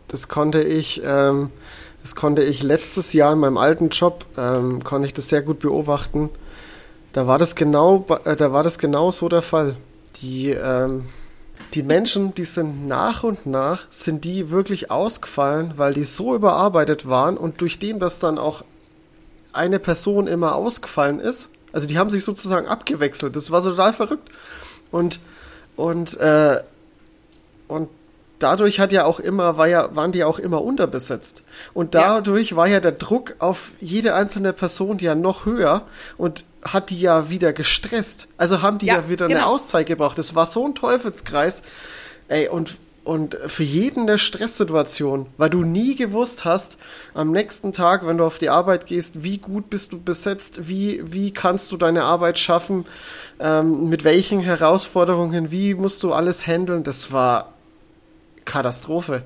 Das 0.08 0.30
konnte 0.30 0.63
ich. 0.63 1.02
Ähm 1.06 1.52
das 2.01 2.15
konnte 2.15 2.43
ich 2.43 2.63
letztes 2.63 3.13
Jahr 3.13 3.33
in 3.33 3.39
meinem 3.39 3.57
alten 3.57 3.89
Job, 3.89 4.25
ähm, 4.38 4.83
konnte 4.83 5.07
ich 5.07 5.13
das 5.13 5.29
sehr 5.29 5.41
gut 5.41 5.59
beobachten. 5.59 6.29
Da 7.13 7.27
war 7.27 7.38
das 7.38 7.55
genau, 7.55 8.05
äh, 8.25 8.35
da 8.35 8.51
war 8.53 8.63
das 8.63 8.77
genau 8.79 9.12
so 9.12 9.29
der 9.29 9.41
Fall. 9.41 9.75
Die, 10.17 10.51
ähm, 10.51 11.05
die 11.73 11.83
Menschen, 11.83 12.33
die 12.33 12.45
sind 12.45 12.88
nach 12.88 13.23
und 13.23 13.45
nach, 13.45 13.88
sind 13.89 14.23
die 14.23 14.49
wirklich 14.49 14.91
ausgefallen, 14.91 15.73
weil 15.75 15.93
die 15.93 16.03
so 16.03 16.35
überarbeitet 16.35 17.07
waren 17.07 17.38
und 17.38 17.62
durch 17.62 17.79
dem, 17.79 17.99
dass 17.99 18.19
dann 18.19 18.38
auch 18.38 18.63
eine 19.51 19.79
Person 19.79 20.27
immer 20.27 20.55
ausgefallen 20.55 21.19
ist, 21.19 21.49
also 21.71 21.88
die 21.88 21.97
haben 21.97 22.09
sich 22.09 22.23
sozusagen 22.23 22.67
abgewechselt. 22.67 23.35
Das 23.35 23.51
war 23.51 23.62
so 23.62 23.71
total 23.71 23.93
verrückt. 23.93 24.29
Und, 24.91 25.19
und, 25.75 26.17
äh, 26.17 26.63
und 27.67 27.89
dadurch 28.39 28.80
hat 28.80 28.91
ja 28.91 29.06
auch 29.06 29.19
immer, 29.19 29.58
war 29.58 29.67
ja, 29.67 29.95
waren 29.95 30.12
die 30.12 30.23
auch 30.23 30.39
immer 30.39 30.63
unterbesetzt. 30.63 31.43
Und 31.73 31.95
dadurch 31.95 32.52
ja. 32.52 32.58
war 32.58 32.67
ja 32.67 32.80
der 32.80 32.93
Druck 32.93 33.36
auf 33.39 33.71
jede 33.80 34.15
einzelne 34.15 34.54
Person 34.54 34.97
ja 34.99 35.15
noch 35.15 35.45
höher 35.45 35.84
und 36.17 36.45
hat 36.63 36.89
die 36.89 36.99
ja 36.99 37.30
wieder 37.30 37.54
gestresst. 37.54 38.28
Also 38.38 38.62
haben 38.62 38.80
die 38.80 38.88
ja, 38.88 38.95
ja 38.95 39.10
wieder 39.10 39.28
genau. 39.28 39.39
eine 39.39 39.47
Auszeit 39.47 39.88
gebraucht. 39.88 40.17
Das 40.17 40.36
war 40.36 40.45
so 40.45 40.65
ein 40.65 40.75
Teufelskreis. 40.75 41.63
Ey, 42.28 42.47
und 42.47 42.78
und 43.10 43.38
für 43.47 43.63
jeden 43.63 44.04
eine 44.04 44.19
Stresssituation, 44.19 45.25
weil 45.38 45.49
du 45.49 45.63
nie 45.63 45.95
gewusst 45.95 46.45
hast, 46.45 46.78
am 47.15 47.32
nächsten 47.32 47.73
Tag, 47.73 48.06
wenn 48.06 48.19
du 48.19 48.23
auf 48.23 48.38
die 48.38 48.49
Arbeit 48.49 48.86
gehst, 48.86 49.23
wie 49.23 49.39
gut 49.39 49.71
bist 49.71 49.93
du 49.93 49.99
besetzt, 49.99 50.67
wie, 50.67 51.02
wie 51.12 51.32
kannst 51.32 51.71
du 51.71 51.78
deine 51.78 52.04
Arbeit 52.04 52.38
schaffen, 52.38 52.86
ähm, 53.39 53.89
mit 53.89 54.04
welchen 54.04 54.41
Herausforderungen, 54.41 55.49
wie 55.49 55.73
musst 55.73 56.04
du 56.04 56.13
alles 56.13 56.45
handeln. 56.45 56.84
Das 56.84 57.12
war 57.12 57.54
Katastrophe. 58.45 59.23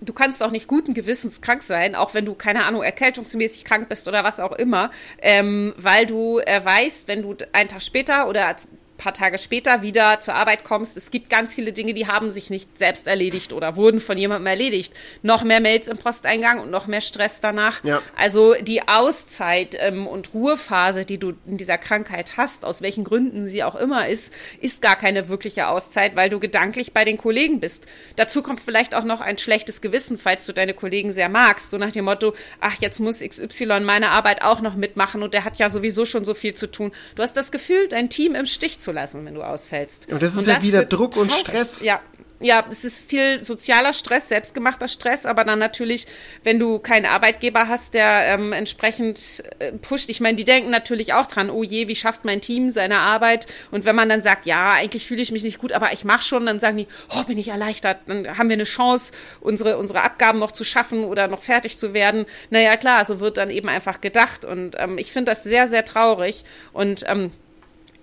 Du 0.00 0.12
kannst 0.12 0.42
auch 0.42 0.50
nicht 0.50 0.68
guten 0.68 0.92
Gewissens 0.92 1.40
krank 1.40 1.62
sein, 1.62 1.94
auch 1.94 2.12
wenn 2.12 2.26
du, 2.26 2.34
keine 2.34 2.64
Ahnung, 2.66 2.82
erkältungsmäßig 2.82 3.64
krank 3.64 3.88
bist 3.88 4.06
oder 4.06 4.24
was 4.24 4.40
auch 4.40 4.52
immer, 4.52 4.90
ähm, 5.22 5.74
weil 5.78 6.06
du 6.06 6.38
äh, 6.40 6.62
weißt, 6.62 7.08
wenn 7.08 7.22
du 7.22 7.34
einen 7.52 7.68
Tag 7.70 7.82
später 7.82 8.28
oder 8.28 8.54
paar 8.96 9.14
Tage 9.14 9.38
später 9.38 9.82
wieder 9.82 10.20
zur 10.20 10.34
Arbeit 10.34 10.64
kommst. 10.64 10.96
Es 10.96 11.10
gibt 11.10 11.30
ganz 11.30 11.54
viele 11.54 11.72
Dinge, 11.72 11.94
die 11.94 12.06
haben 12.06 12.30
sich 12.30 12.50
nicht 12.50 12.78
selbst 12.78 13.06
erledigt 13.06 13.52
oder 13.52 13.76
wurden 13.76 14.00
von 14.00 14.16
jemandem 14.16 14.46
erledigt. 14.46 14.92
Noch 15.22 15.44
mehr 15.44 15.60
Mails 15.60 15.88
im 15.88 15.98
Posteingang 15.98 16.60
und 16.60 16.70
noch 16.70 16.86
mehr 16.86 17.00
Stress 17.00 17.40
danach. 17.40 17.84
Ja. 17.84 18.02
Also 18.16 18.54
die 18.54 18.88
Auszeit 18.88 19.76
ähm, 19.78 20.06
und 20.06 20.34
Ruhephase, 20.34 21.04
die 21.04 21.18
du 21.18 21.34
in 21.46 21.56
dieser 21.56 21.78
Krankheit 21.78 22.36
hast, 22.36 22.64
aus 22.64 22.82
welchen 22.82 23.04
Gründen 23.04 23.46
sie 23.46 23.62
auch 23.62 23.76
immer 23.76 24.08
ist, 24.08 24.32
ist 24.60 24.82
gar 24.82 24.96
keine 24.96 25.28
wirkliche 25.28 25.68
Auszeit, 25.68 26.16
weil 26.16 26.30
du 26.30 26.40
gedanklich 26.40 26.92
bei 26.92 27.04
den 27.04 27.18
Kollegen 27.18 27.60
bist. 27.60 27.86
Dazu 28.16 28.42
kommt 28.42 28.60
vielleicht 28.60 28.94
auch 28.94 29.04
noch 29.04 29.20
ein 29.20 29.38
schlechtes 29.38 29.80
Gewissen, 29.80 30.18
falls 30.18 30.46
du 30.46 30.52
deine 30.52 30.74
Kollegen 30.74 31.12
sehr 31.12 31.28
magst. 31.28 31.70
So 31.70 31.78
nach 31.78 31.92
dem 31.92 32.06
Motto, 32.06 32.34
ach, 32.60 32.76
jetzt 32.80 33.00
muss 33.00 33.20
XY 33.20 33.80
meine 33.80 34.10
Arbeit 34.10 34.42
auch 34.42 34.60
noch 34.60 34.74
mitmachen 34.74 35.22
und 35.22 35.34
der 35.34 35.44
hat 35.44 35.56
ja 35.58 35.70
sowieso 35.70 36.04
schon 36.04 36.24
so 36.24 36.34
viel 36.34 36.54
zu 36.54 36.70
tun. 36.70 36.92
Du 37.14 37.22
hast 37.22 37.36
das 37.36 37.50
Gefühl, 37.50 37.88
dein 37.88 38.10
Team 38.10 38.34
im 38.34 38.46
Stich 38.46 38.78
zu 38.78 38.85
lassen, 38.92 39.24
wenn 39.24 39.34
du 39.34 39.42
ausfällst. 39.42 40.10
Und 40.10 40.22
das 40.22 40.30
ist 40.30 40.38
und 40.38 40.46
ja 40.46 40.54
das 40.54 40.62
wieder 40.62 40.84
Druck 40.84 41.16
und 41.16 41.32
Stress. 41.32 41.82
Ja, 41.82 42.00
ja, 42.38 42.64
es 42.70 42.84
ist 42.84 43.08
viel 43.08 43.42
sozialer 43.42 43.94
Stress, 43.94 44.28
selbstgemachter 44.28 44.88
Stress, 44.88 45.24
aber 45.24 45.44
dann 45.44 45.58
natürlich, 45.58 46.06
wenn 46.42 46.58
du 46.58 46.78
keinen 46.78 47.06
Arbeitgeber 47.06 47.66
hast, 47.66 47.94
der 47.94 48.34
ähm, 48.34 48.52
entsprechend 48.52 49.42
äh, 49.58 49.72
pusht. 49.72 50.10
Ich 50.10 50.20
meine, 50.20 50.36
die 50.36 50.44
denken 50.44 50.68
natürlich 50.68 51.14
auch 51.14 51.26
dran, 51.26 51.48
oh 51.48 51.62
je, 51.62 51.88
wie 51.88 51.96
schafft 51.96 52.26
mein 52.26 52.42
Team 52.42 52.68
seine 52.68 52.98
Arbeit? 52.98 53.46
Und 53.70 53.86
wenn 53.86 53.96
man 53.96 54.10
dann 54.10 54.20
sagt, 54.20 54.44
ja, 54.44 54.72
eigentlich 54.72 55.06
fühle 55.06 55.22
ich 55.22 55.32
mich 55.32 55.44
nicht 55.44 55.58
gut, 55.58 55.72
aber 55.72 55.94
ich 55.94 56.04
mache 56.04 56.24
schon, 56.24 56.44
dann 56.44 56.60
sagen 56.60 56.76
die, 56.76 56.86
oh, 57.16 57.22
bin 57.22 57.38
ich 57.38 57.48
erleichtert, 57.48 58.00
dann 58.06 58.36
haben 58.36 58.50
wir 58.50 58.54
eine 58.54 58.64
Chance, 58.64 59.12
unsere, 59.40 59.78
unsere 59.78 60.02
Abgaben 60.02 60.38
noch 60.38 60.52
zu 60.52 60.64
schaffen 60.64 61.04
oder 61.04 61.28
noch 61.28 61.42
fertig 61.42 61.78
zu 61.78 61.94
werden. 61.94 62.26
Naja, 62.50 62.76
klar, 62.76 63.06
so 63.06 63.18
wird 63.18 63.38
dann 63.38 63.48
eben 63.48 63.70
einfach 63.70 64.02
gedacht. 64.02 64.44
Und 64.44 64.76
ähm, 64.78 64.98
ich 64.98 65.10
finde 65.10 65.32
das 65.32 65.42
sehr, 65.42 65.68
sehr 65.68 65.86
traurig. 65.86 66.44
Und 66.74 67.04
ähm, 67.06 67.32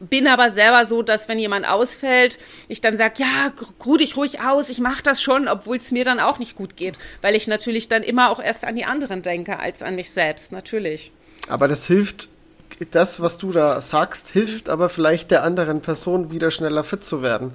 bin 0.10 0.28
aber 0.28 0.52
selber 0.52 0.86
so, 0.86 1.02
dass 1.02 1.28
wenn 1.28 1.39
jemand 1.39 1.68
ausfällt, 1.68 2.39
ich 2.68 2.82
dann 2.82 2.98
sage, 2.98 3.16
ja, 3.18 3.52
ruh 3.86 3.98
dich 3.98 4.18
ruhig 4.18 4.42
aus, 4.42 4.70
ich 4.70 4.80
mache 4.80 5.04
das 5.04 5.22
schon, 5.22 5.48
obwohl 5.48 5.78
es 5.78 5.92
mir 5.92 6.06
dann 6.06 6.20
auch 6.20 6.39
nicht 6.39 6.56
gut 6.56 6.76
geht, 6.76 6.98
weil 7.22 7.36
ich 7.36 7.48
natürlich 7.48 7.89
dann 7.89 8.04
immer 8.04 8.30
auch 8.30 8.42
erst 8.42 8.66
an 8.66 8.76
die 8.76 8.86
anderen 8.86 9.22
denke 9.22 9.60
als 9.60 9.82
an 9.82 9.96
mich 9.96 10.12
selbst, 10.12 10.52
natürlich. 10.52 11.12
Aber 11.48 11.68
das 11.68 11.88
hilft, 11.88 12.30
das, 12.92 13.22
was 13.22 13.38
du 13.38 13.52
da 13.52 13.82
sagst, 13.82 14.30
hilft 14.30 14.70
aber 14.70 14.89
vielleicht 14.89 15.32
der 15.32 15.44
anderen 15.44 15.82
Person 15.82 16.32
wieder 16.32 16.52
schneller 16.52 16.84
fit 16.84 17.04
zu 17.04 17.22
werden. 17.22 17.54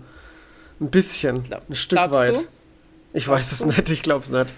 Ein 0.80 0.90
bisschen, 0.90 1.42
ein 1.68 1.74
Stück 1.74 1.98
Glaubst 1.98 2.14
weit. 2.14 2.37
Du? 2.37 2.44
Ich 3.12 3.26
weiß 3.26 3.52
es 3.52 3.64
nicht, 3.64 3.90
ich 3.90 4.02
glaube 4.02 4.24
es 4.24 4.30
nicht. 4.30 4.54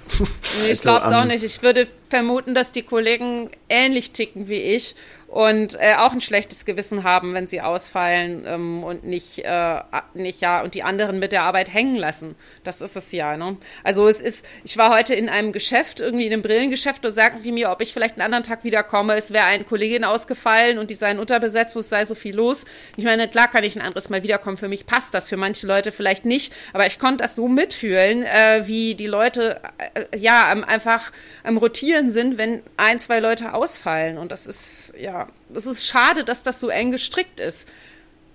Nee, 0.63 0.73
ich 0.73 0.81
glaube 0.83 1.07
es 1.07 1.13
auch 1.13 1.25
nicht. 1.25 1.45
Ich 1.45 1.63
würde 1.63 1.87
vermuten, 2.11 2.55
dass 2.55 2.73
die 2.73 2.83
Kollegen 2.83 3.51
ähnlich 3.69 4.13
ticken 4.13 4.49
wie 4.49 4.61
ich 4.61 4.95
und 5.31 5.79
äh, 5.81 5.95
auch 5.97 6.13
ein 6.13 6.21
schlechtes 6.21 6.65
Gewissen 6.65 7.05
haben, 7.05 7.35
wenn 7.35 7.47
sie 7.47 7.61
ausfallen 7.61 8.45
ähm, 8.49 8.83
und 8.83 9.05
nicht, 9.05 9.39
äh, 9.45 9.81
nicht 10.13 10.41
ja 10.41 10.61
und 10.61 10.75
die 10.75 10.83
anderen 10.83 11.21
mit 11.21 11.31
der 11.31 11.45
Arbeit 11.45 11.73
hängen 11.73 11.95
lassen. 11.95 12.35
Das 12.65 12.81
ist 12.81 12.97
es 12.97 13.13
ja. 13.13 13.37
Ne? 13.37 13.57
Also 13.85 14.09
es 14.09 14.21
ist, 14.21 14.45
ich 14.65 14.77
war 14.77 14.91
heute 14.93 15.15
in 15.15 15.29
einem 15.29 15.53
Geschäft, 15.53 16.01
irgendwie 16.01 16.27
in 16.27 16.33
einem 16.33 16.43
Brillengeschäft, 16.43 17.05
da 17.05 17.13
sagten 17.13 17.45
die 17.45 17.53
mir, 17.53 17.71
ob 17.71 17.81
ich 17.81 17.93
vielleicht 17.93 18.15
einen 18.15 18.23
anderen 18.23 18.43
Tag 18.43 18.65
wiederkomme. 18.65 19.15
Es 19.15 19.33
wäre 19.33 19.45
eine 19.45 19.63
Kollegin 19.63 20.03
ausgefallen 20.03 20.79
und 20.79 20.91
die 20.91 20.97
seien 20.97 21.21
unterbesetzt, 21.21 21.77
es 21.77 21.89
sei 21.89 22.05
so 22.07 22.17
viel 22.17 22.35
los. 22.35 22.65
Ich 22.97 23.05
meine, 23.05 23.29
klar 23.29 23.49
kann 23.49 23.63
ich 23.63 23.77
ein 23.77 23.83
anderes 23.83 24.11
Mal 24.11 24.25
wiederkommen. 24.25 24.57
Für 24.57 24.69
mich 24.69 24.85
passt 24.85 25.15
das, 25.15 25.29
für 25.29 25.37
manche 25.37 25.65
Leute 25.65 25.93
vielleicht 25.93 26.25
nicht, 26.25 26.53
aber 26.73 26.87
ich 26.87 26.99
konnte 26.99 27.23
das 27.23 27.37
so 27.37 27.47
mitfühlen, 27.47 28.25
äh, 28.25 28.67
wie 28.67 28.97
die 28.97 29.07
Leute 29.07 29.61
äh, 29.95 30.19
ja 30.19 30.49
einfach 30.67 31.13
am 31.45 31.57
Rotieren 31.57 32.00
sind, 32.09 32.39
wenn 32.39 32.63
ein, 32.79 32.99
zwei 32.99 33.21
Leute 33.21 33.53
ausfallen. 33.53 34.17
Und 34.17 34.33
das 34.33 34.47
ist 34.47 34.95
ja 34.99 35.29
es 35.55 35.67
ist 35.67 35.87
schade, 35.87 36.25
dass 36.25 36.43
das 36.43 36.61
so 36.61 36.69
eng 36.69 36.91
gestrickt 36.91 37.41
ist. 37.41 37.69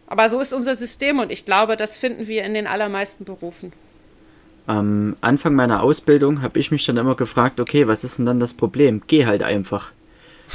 Aber 0.08 0.30
so 0.30 0.40
ist 0.40 0.54
unser 0.54 0.76
System 0.76 1.20
und 1.20 1.32
ich 1.32 1.46
glaube, 1.46 1.78
das 1.78 1.98
finden 1.98 2.28
wir 2.28 2.44
in 2.44 2.54
den 2.54 2.68
allermeisten 2.68 3.26
Berufen. 3.26 3.74
Am 4.68 5.16
Anfang 5.22 5.54
meiner 5.56 5.84
Ausbildung 5.84 6.42
habe 6.42 6.60
ich 6.60 6.72
mich 6.72 6.86
dann 6.86 6.98
immer 6.98 7.16
gefragt, 7.16 7.60
okay, 7.60 7.88
was 7.88 8.04
ist 8.04 8.18
denn 8.18 8.26
dann 8.26 8.40
das 8.40 8.54
Problem? 8.54 9.02
Geh 9.08 9.26
halt 9.26 9.44
einfach. 9.44 9.92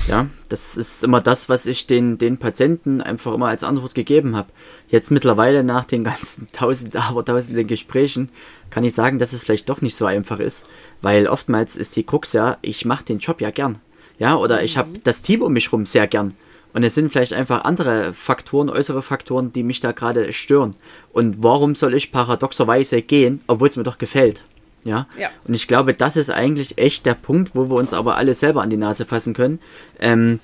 Ja, 0.07 0.26
das 0.48 0.76
ist 0.76 1.05
immer 1.05 1.20
das, 1.20 1.48
was 1.48 1.66
ich 1.66 1.87
den, 1.87 2.16
den 2.16 2.38
Patienten 2.38 3.00
einfach 3.00 3.35
immer 3.35 3.48
als 3.48 3.64
Antwort 3.64 3.94
gegeben 3.94 4.37
habe. 4.37 4.48
Jetzt 4.88 5.11
mittlerweile 5.11 5.64
nach 5.64 5.85
den 5.85 6.05
ganzen 6.05 6.48
tausend, 6.53 6.96
aber 6.96 7.24
tausenden 7.24 7.66
Gesprächen 7.66 8.31
kann 8.70 8.85
ich 8.85 8.94
sagen, 8.94 9.18
dass 9.18 9.33
es 9.33 9.44
vielleicht 9.44 9.68
doch 9.68 9.83
nicht 9.83 9.96
so 9.96 10.07
einfach 10.07 10.38
ist, 10.38 10.66
weil 11.03 11.26
oftmals 11.26 11.76
ist 11.76 11.96
die 11.96 12.05
Krux 12.05 12.33
ja, 12.33 12.59
ich 12.62 12.85
mache 12.85 13.05
den 13.05 13.18
Job 13.18 13.40
ja 13.40 13.50
gern. 13.50 13.81
Ja, 14.18 14.37
oder 14.37 14.62
ich 14.62 14.76
habe 14.76 14.90
mhm. 14.90 15.03
das 15.05 15.22
Team 15.22 15.42
um 15.42 15.53
mich 15.53 15.72
rum 15.72 15.87
sehr 15.87 16.07
gern. 16.07 16.35
Und 16.72 16.85
es 16.85 16.94
sind 16.94 17.11
vielleicht 17.11 17.33
einfach 17.33 17.64
andere 17.64 18.12
Faktoren, 18.14 18.70
äußere 18.70 19.03
Faktoren, 19.03 19.53
die 19.53 19.64
mich 19.64 19.81
da 19.81 19.92
gerade 19.92 20.33
stören. 20.33 20.76
Und 21.12 21.42
warum 21.42 21.74
soll 21.74 21.94
ich 21.94 22.12
paradoxerweise 22.12 23.03
gehen, 23.03 23.42
obwohl 23.48 23.68
es 23.68 23.76
mir 23.76 23.83
doch 23.83 23.98
gefällt? 23.98 24.44
Ja? 24.84 25.06
ja. 25.18 25.28
Und 25.46 25.54
ich 25.54 25.68
glaube, 25.68 25.94
das 25.94 26.16
ist 26.16 26.30
eigentlich 26.30 26.78
echt 26.78 27.06
der 27.06 27.14
Punkt, 27.14 27.54
wo 27.54 27.68
wir 27.68 27.76
uns 27.76 27.92
aber 27.92 28.16
alle 28.16 28.34
selber 28.34 28.62
an 28.62 28.70
die 28.70 28.76
Nase 28.76 29.04
fassen 29.04 29.34
können. 29.34 29.60
Ähm, 29.98 30.40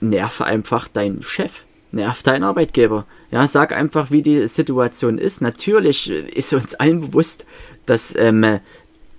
nerv 0.00 0.40
einfach 0.40 0.88
deinen 0.88 1.22
Chef. 1.22 1.64
Nerv 1.92 2.22
deinen 2.22 2.44
Arbeitgeber. 2.44 3.04
Ja, 3.32 3.46
sag 3.46 3.72
einfach, 3.72 4.10
wie 4.10 4.22
die 4.22 4.46
Situation 4.46 5.18
ist. 5.18 5.40
Natürlich 5.40 6.10
ist 6.10 6.52
uns 6.52 6.74
allen 6.76 7.00
bewusst, 7.00 7.46
dass 7.86 8.14
ähm, 8.16 8.60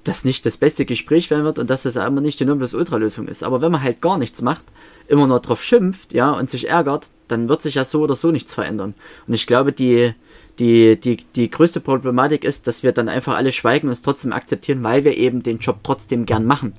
das 0.03 0.25
nicht 0.25 0.45
das 0.45 0.57
beste 0.57 0.85
Gespräch 0.85 1.29
werden 1.29 1.43
wird 1.43 1.59
und 1.59 1.69
dass 1.69 1.83
das 1.83 1.95
immer 1.95 2.21
nicht 2.21 2.39
die 2.39 2.45
Nonplusultra-Lösung 2.45 3.27
ist. 3.27 3.43
Aber 3.43 3.61
wenn 3.61 3.71
man 3.71 3.83
halt 3.83 4.01
gar 4.01 4.17
nichts 4.17 4.41
macht, 4.41 4.63
immer 5.07 5.27
nur 5.27 5.39
drauf 5.39 5.63
schimpft, 5.63 6.13
ja, 6.13 6.31
und 6.31 6.49
sich 6.49 6.69
ärgert, 6.69 7.09
dann 7.27 7.49
wird 7.49 7.61
sich 7.61 7.75
ja 7.75 7.83
so 7.83 8.01
oder 8.01 8.15
so 8.15 8.31
nichts 8.31 8.53
verändern. 8.53 8.93
Und 9.27 9.33
ich 9.33 9.45
glaube, 9.45 9.71
die, 9.71 10.13
die, 10.59 10.99
die, 10.99 11.17
die 11.35 11.51
größte 11.51 11.79
Problematik 11.79 12.43
ist, 12.43 12.67
dass 12.67 12.83
wir 12.83 12.91
dann 12.91 13.09
einfach 13.09 13.35
alle 13.35 13.51
schweigen 13.51 13.87
und 13.87 13.93
es 13.93 14.01
trotzdem 14.01 14.33
akzeptieren, 14.33 14.83
weil 14.83 15.03
wir 15.03 15.17
eben 15.17 15.43
den 15.43 15.59
Job 15.59 15.79
trotzdem 15.83 16.25
gern 16.25 16.45
machen. 16.45 16.73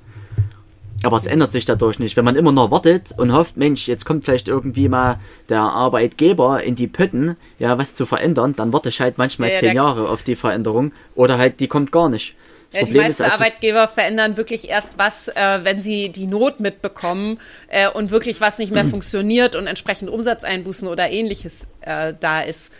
Aber 1.04 1.16
es 1.16 1.26
ändert 1.26 1.50
sich 1.50 1.64
dadurch 1.64 1.98
nicht. 1.98 2.16
Wenn 2.16 2.24
man 2.24 2.36
immer 2.36 2.52
noch 2.52 2.70
wartet 2.70 3.12
und 3.16 3.32
hofft, 3.32 3.56
Mensch, 3.56 3.88
jetzt 3.88 4.04
kommt 4.04 4.24
vielleicht 4.24 4.46
irgendwie 4.46 4.88
mal 4.88 5.18
der 5.48 5.60
Arbeitgeber 5.60 6.62
in 6.62 6.76
die 6.76 6.86
Pötten, 6.86 7.36
ja, 7.58 7.76
was 7.78 7.94
zu 7.94 8.06
verändern, 8.06 8.54
dann 8.56 8.72
warte 8.72 8.88
ich 8.88 9.00
halt 9.00 9.18
manchmal 9.18 9.48
ja, 9.48 9.54
ja, 9.54 9.60
zehn 9.60 9.74
Jahre 9.74 10.08
auf 10.08 10.22
die 10.22 10.36
Veränderung 10.36 10.92
oder 11.14 11.38
halt 11.38 11.60
die 11.60 11.66
kommt 11.66 11.90
gar 11.92 12.08
nicht. 12.08 12.36
Ja, 12.72 12.84
die 12.84 12.92
meisten 12.92 13.22
also 13.22 13.34
Arbeitgeber 13.34 13.88
verändern 13.88 14.36
wirklich 14.36 14.68
erst 14.68 14.92
was, 14.96 15.28
äh, 15.28 15.60
wenn 15.62 15.80
sie 15.80 16.10
die 16.10 16.26
Not 16.26 16.60
mitbekommen 16.60 17.38
äh, 17.68 17.88
und 17.88 18.10
wirklich 18.10 18.40
was 18.40 18.58
nicht 18.58 18.72
mehr 18.72 18.84
funktioniert 18.90 19.56
und 19.56 19.66
entsprechend 19.66 20.10
Umsatzeinbußen 20.10 20.88
oder 20.88 21.10
ähnliches 21.10 21.66
äh, 21.82 22.14
da 22.18 22.40
ist. 22.40 22.72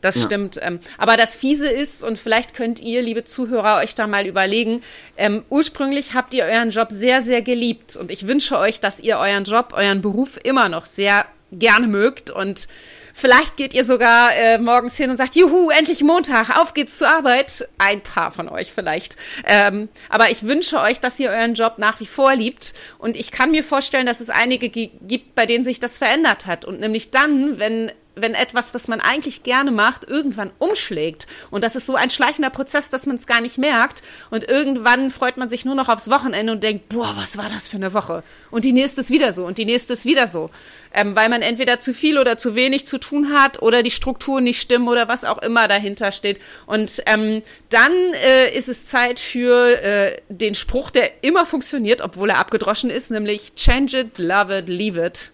Das 0.00 0.16
ja. 0.16 0.22
stimmt. 0.22 0.58
Ähm, 0.62 0.80
aber 0.98 1.16
das 1.16 1.36
Fiese 1.36 1.68
ist, 1.68 2.02
und 2.02 2.18
vielleicht 2.18 2.54
könnt 2.54 2.80
ihr, 2.80 3.02
liebe 3.02 3.24
Zuhörer, 3.24 3.78
euch 3.78 3.94
da 3.94 4.06
mal 4.06 4.26
überlegen, 4.26 4.82
ähm, 5.16 5.44
ursprünglich 5.50 6.14
habt 6.14 6.32
ihr 6.32 6.44
euren 6.44 6.70
Job 6.70 6.88
sehr, 6.90 7.22
sehr 7.22 7.42
geliebt. 7.42 7.96
Und 7.96 8.10
ich 8.10 8.26
wünsche 8.26 8.58
euch, 8.58 8.80
dass 8.80 9.00
ihr 9.00 9.18
euren 9.18 9.44
Job, 9.44 9.74
euren 9.76 10.00
Beruf 10.00 10.38
immer 10.42 10.68
noch 10.68 10.86
sehr 10.86 11.26
gerne 11.52 11.86
mögt 11.86 12.30
und 12.30 12.68
Vielleicht 13.20 13.58
geht 13.58 13.74
ihr 13.74 13.84
sogar 13.84 14.34
äh, 14.34 14.56
morgens 14.56 14.96
hin 14.96 15.10
und 15.10 15.18
sagt, 15.18 15.36
juhu, 15.36 15.68
endlich 15.68 16.02
Montag, 16.02 16.56
auf 16.56 16.72
geht's 16.72 16.96
zur 16.96 17.08
Arbeit. 17.08 17.68
Ein 17.76 18.00
paar 18.00 18.30
von 18.30 18.48
euch 18.48 18.72
vielleicht. 18.72 19.16
Ähm, 19.44 19.90
aber 20.08 20.30
ich 20.30 20.44
wünsche 20.44 20.80
euch, 20.80 21.00
dass 21.00 21.20
ihr 21.20 21.28
euren 21.28 21.52
Job 21.52 21.74
nach 21.76 22.00
wie 22.00 22.06
vor 22.06 22.34
liebt. 22.34 22.72
Und 22.96 23.16
ich 23.16 23.30
kann 23.30 23.50
mir 23.50 23.62
vorstellen, 23.62 24.06
dass 24.06 24.20
es 24.20 24.30
einige 24.30 24.70
gibt, 24.70 25.34
bei 25.34 25.44
denen 25.44 25.64
sich 25.64 25.80
das 25.80 25.98
verändert 25.98 26.46
hat. 26.46 26.64
Und 26.64 26.80
nämlich 26.80 27.10
dann, 27.10 27.58
wenn 27.58 27.92
wenn 28.16 28.34
etwas, 28.34 28.74
was 28.74 28.88
man 28.88 29.00
eigentlich 29.00 29.42
gerne 29.42 29.70
macht, 29.70 30.08
irgendwann 30.08 30.52
umschlägt. 30.58 31.26
Und 31.50 31.62
das 31.62 31.76
ist 31.76 31.86
so 31.86 31.94
ein 31.94 32.10
schleichender 32.10 32.50
Prozess, 32.50 32.90
dass 32.90 33.06
man 33.06 33.16
es 33.16 33.26
gar 33.26 33.40
nicht 33.40 33.58
merkt. 33.58 34.02
Und 34.30 34.48
irgendwann 34.48 35.10
freut 35.10 35.36
man 35.36 35.48
sich 35.48 35.64
nur 35.64 35.74
noch 35.74 35.88
aufs 35.88 36.10
Wochenende 36.10 36.52
und 36.52 36.62
denkt, 36.62 36.88
boah, 36.88 37.14
was 37.16 37.36
war 37.36 37.48
das 37.48 37.68
für 37.68 37.76
eine 37.76 37.94
Woche? 37.94 38.22
Und 38.50 38.64
die 38.64 38.72
nächste 38.72 39.00
ist 39.00 39.10
wieder 39.10 39.32
so 39.32 39.46
und 39.46 39.58
die 39.58 39.64
nächste 39.64 39.92
ist 39.92 40.04
wieder 40.04 40.26
so. 40.26 40.50
Ähm, 40.92 41.14
weil 41.14 41.28
man 41.28 41.42
entweder 41.42 41.78
zu 41.78 41.94
viel 41.94 42.18
oder 42.18 42.36
zu 42.36 42.54
wenig 42.54 42.86
zu 42.86 42.98
tun 42.98 43.32
hat 43.32 43.62
oder 43.62 43.82
die 43.82 43.92
Strukturen 43.92 44.44
nicht 44.44 44.60
stimmen 44.60 44.88
oder 44.88 45.08
was 45.08 45.24
auch 45.24 45.38
immer 45.38 45.68
dahinter 45.68 46.10
steht. 46.10 46.40
Und 46.66 47.02
ähm, 47.06 47.42
dann 47.68 47.92
äh, 48.24 48.52
ist 48.56 48.68
es 48.68 48.86
Zeit 48.86 49.20
für 49.20 49.80
äh, 49.82 50.20
den 50.28 50.54
Spruch, 50.56 50.90
der 50.90 51.22
immer 51.22 51.46
funktioniert, 51.46 52.02
obwohl 52.02 52.30
er 52.30 52.38
abgedroschen 52.38 52.90
ist, 52.90 53.10
nämlich 53.10 53.54
change 53.54 54.00
it, 54.00 54.18
love 54.18 54.56
it, 54.56 54.68
leave 54.68 55.04
it. 55.04 55.30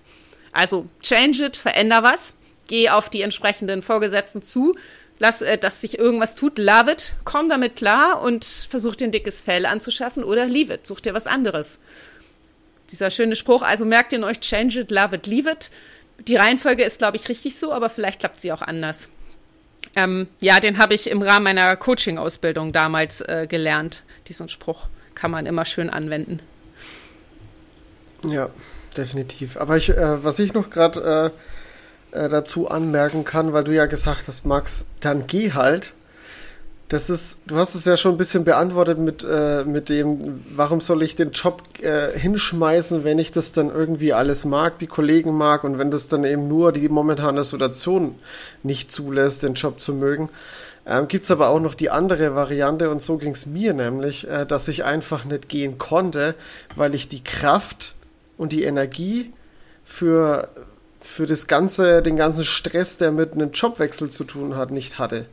Also 0.52 0.86
change 1.02 1.44
it, 1.44 1.56
veränder 1.56 2.02
was 2.02 2.34
geh 2.66 2.90
auf 2.90 3.08
die 3.10 3.22
entsprechenden 3.22 3.82
Vorgesetzten 3.82 4.42
zu, 4.42 4.76
lass, 5.18 5.42
äh, 5.42 5.58
dass 5.58 5.80
sich 5.80 5.98
irgendwas 5.98 6.36
tut, 6.36 6.58
love 6.58 6.90
it, 6.90 7.14
komm 7.24 7.48
damit 7.48 7.76
klar 7.76 8.20
und 8.22 8.44
versuch 8.44 8.96
dir 8.96 9.06
ein 9.06 9.12
dickes 9.12 9.40
Fell 9.40 9.66
anzuschaffen 9.66 10.24
oder 10.24 10.46
leave 10.46 10.74
it, 10.74 10.86
such 10.86 11.00
dir 11.00 11.14
was 11.14 11.26
anderes. 11.26 11.78
Dieser 12.90 13.10
schöne 13.10 13.36
Spruch, 13.36 13.62
also 13.62 13.84
merkt 13.84 14.12
ihr 14.12 14.22
euch, 14.22 14.40
change 14.40 14.80
it, 14.80 14.90
love 14.90 15.14
it, 15.14 15.26
leave 15.26 15.50
it. 15.50 15.70
Die 16.28 16.36
Reihenfolge 16.36 16.84
ist, 16.84 16.98
glaube 16.98 17.16
ich, 17.16 17.28
richtig 17.28 17.58
so, 17.58 17.72
aber 17.72 17.90
vielleicht 17.90 18.20
klappt 18.20 18.40
sie 18.40 18.52
auch 18.52 18.62
anders. 18.62 19.08
Ähm, 19.94 20.28
ja, 20.40 20.60
den 20.60 20.78
habe 20.78 20.94
ich 20.94 21.10
im 21.10 21.22
Rahmen 21.22 21.44
meiner 21.44 21.76
Coaching-Ausbildung 21.76 22.72
damals 22.72 23.20
äh, 23.22 23.46
gelernt. 23.48 24.02
Diesen 24.28 24.48
Spruch 24.48 24.88
kann 25.14 25.30
man 25.30 25.46
immer 25.46 25.64
schön 25.64 25.90
anwenden. 25.90 26.40
Ja, 28.24 28.50
definitiv. 28.96 29.56
Aber 29.56 29.76
ich, 29.76 29.90
äh, 29.90 30.24
was 30.24 30.38
ich 30.38 30.54
noch 30.54 30.70
gerade 30.70 31.32
äh, 31.34 31.55
äh, 32.16 32.28
dazu 32.28 32.68
anmerken 32.68 33.24
kann, 33.24 33.52
weil 33.52 33.64
du 33.64 33.72
ja 33.72 33.86
gesagt 33.86 34.24
hast, 34.26 34.46
Max, 34.46 34.86
dann 35.00 35.26
geh 35.26 35.52
halt. 35.52 35.94
Das 36.88 37.10
ist, 37.10 37.40
du 37.48 37.56
hast 37.56 37.74
es 37.74 37.84
ja 37.84 37.96
schon 37.96 38.12
ein 38.14 38.18
bisschen 38.18 38.44
beantwortet 38.44 38.98
mit, 38.98 39.26
äh, 39.28 39.64
mit 39.64 39.88
dem, 39.88 40.44
warum 40.54 40.80
soll 40.80 41.02
ich 41.02 41.16
den 41.16 41.32
Job 41.32 41.62
äh, 41.80 42.16
hinschmeißen, 42.16 43.02
wenn 43.02 43.18
ich 43.18 43.32
das 43.32 43.50
dann 43.50 43.70
irgendwie 43.70 44.12
alles 44.12 44.44
mag, 44.44 44.78
die 44.78 44.86
Kollegen 44.86 45.36
mag 45.36 45.64
und 45.64 45.78
wenn 45.78 45.90
das 45.90 46.06
dann 46.06 46.22
eben 46.22 46.46
nur 46.46 46.70
die 46.70 46.88
momentane 46.88 47.42
Situation 47.42 48.14
nicht 48.62 48.92
zulässt, 48.92 49.42
den 49.42 49.54
Job 49.54 49.80
zu 49.80 49.94
mögen. 49.94 50.28
Ähm, 50.86 51.08
Gibt 51.08 51.24
es 51.24 51.32
aber 51.32 51.48
auch 51.48 51.58
noch 51.58 51.74
die 51.74 51.90
andere 51.90 52.36
Variante 52.36 52.88
und 52.88 53.02
so 53.02 53.18
ging 53.18 53.32
es 53.32 53.46
mir 53.46 53.74
nämlich, 53.74 54.28
äh, 54.28 54.46
dass 54.46 54.68
ich 54.68 54.84
einfach 54.84 55.24
nicht 55.24 55.48
gehen 55.48 55.78
konnte, 55.78 56.36
weil 56.76 56.94
ich 56.94 57.08
die 57.08 57.24
Kraft 57.24 57.96
und 58.38 58.52
die 58.52 58.62
Energie 58.62 59.32
für, 59.82 60.48
für 61.06 61.26
das 61.26 61.46
ganze, 61.46 62.02
den 62.02 62.16
ganzen 62.16 62.44
Stress, 62.44 62.98
der 62.98 63.12
mit 63.12 63.32
einem 63.32 63.52
Jobwechsel 63.52 64.10
zu 64.10 64.24
tun 64.24 64.56
hat, 64.56 64.70
nicht 64.70 64.98
hatte. 64.98 65.26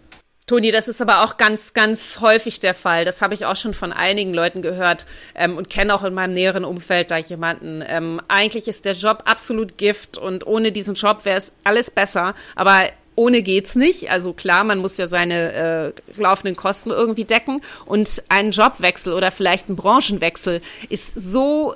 Toni, 0.46 0.72
das 0.72 0.90
ist 0.90 1.02
aber 1.02 1.24
auch 1.24 1.38
ganz, 1.38 1.74
ganz 1.74 2.20
häufig 2.20 2.60
der 2.60 2.74
Fall. 2.74 3.06
Das 3.06 3.22
habe 3.22 3.34
ich 3.34 3.46
auch 3.46 3.56
schon 3.56 3.74
von 3.74 3.94
einigen 3.94 4.34
Leuten 4.34 4.62
gehört 4.62 5.06
ähm, 5.36 5.56
und 5.56 5.70
kenne 5.70 5.96
auch 5.96 6.04
in 6.04 6.14
meinem 6.14 6.34
näheren 6.34 6.66
Umfeld 6.66 7.12
da 7.12 7.18
jemanden. 7.18 7.82
Ähm, 7.88 8.22
eigentlich 8.28 8.68
ist 8.68 8.84
der 8.84 8.94
Job 8.94 9.24
absolut 9.26 9.78
Gift 9.78 10.18
und 10.18 10.46
ohne 10.46 10.74
diesen 10.74 10.96
Job 10.96 11.24
wäre 11.24 11.38
es 11.38 11.54
alles 11.64 11.92
besser. 11.92 12.36
Aber 12.56 12.84
ohne 13.16 13.42
geht's 13.42 13.76
nicht. 13.76 14.12
Also 14.12 14.34
klar, 14.34 14.66
man 14.66 14.80
muss 14.80 14.98
ja 14.98 15.08
seine 15.08 15.94
äh, 16.18 16.22
laufenden 16.22 16.58
Kosten 16.58 16.90
irgendwie 16.90 17.26
decken. 17.26 17.62
Und 17.86 18.24
ein 18.28 18.52
Jobwechsel 18.52 19.14
oder 19.14 19.32
vielleicht 19.32 19.70
ein 19.70 19.78
Branchenwechsel 19.78 20.62
ist 20.90 21.14
so 21.16 21.74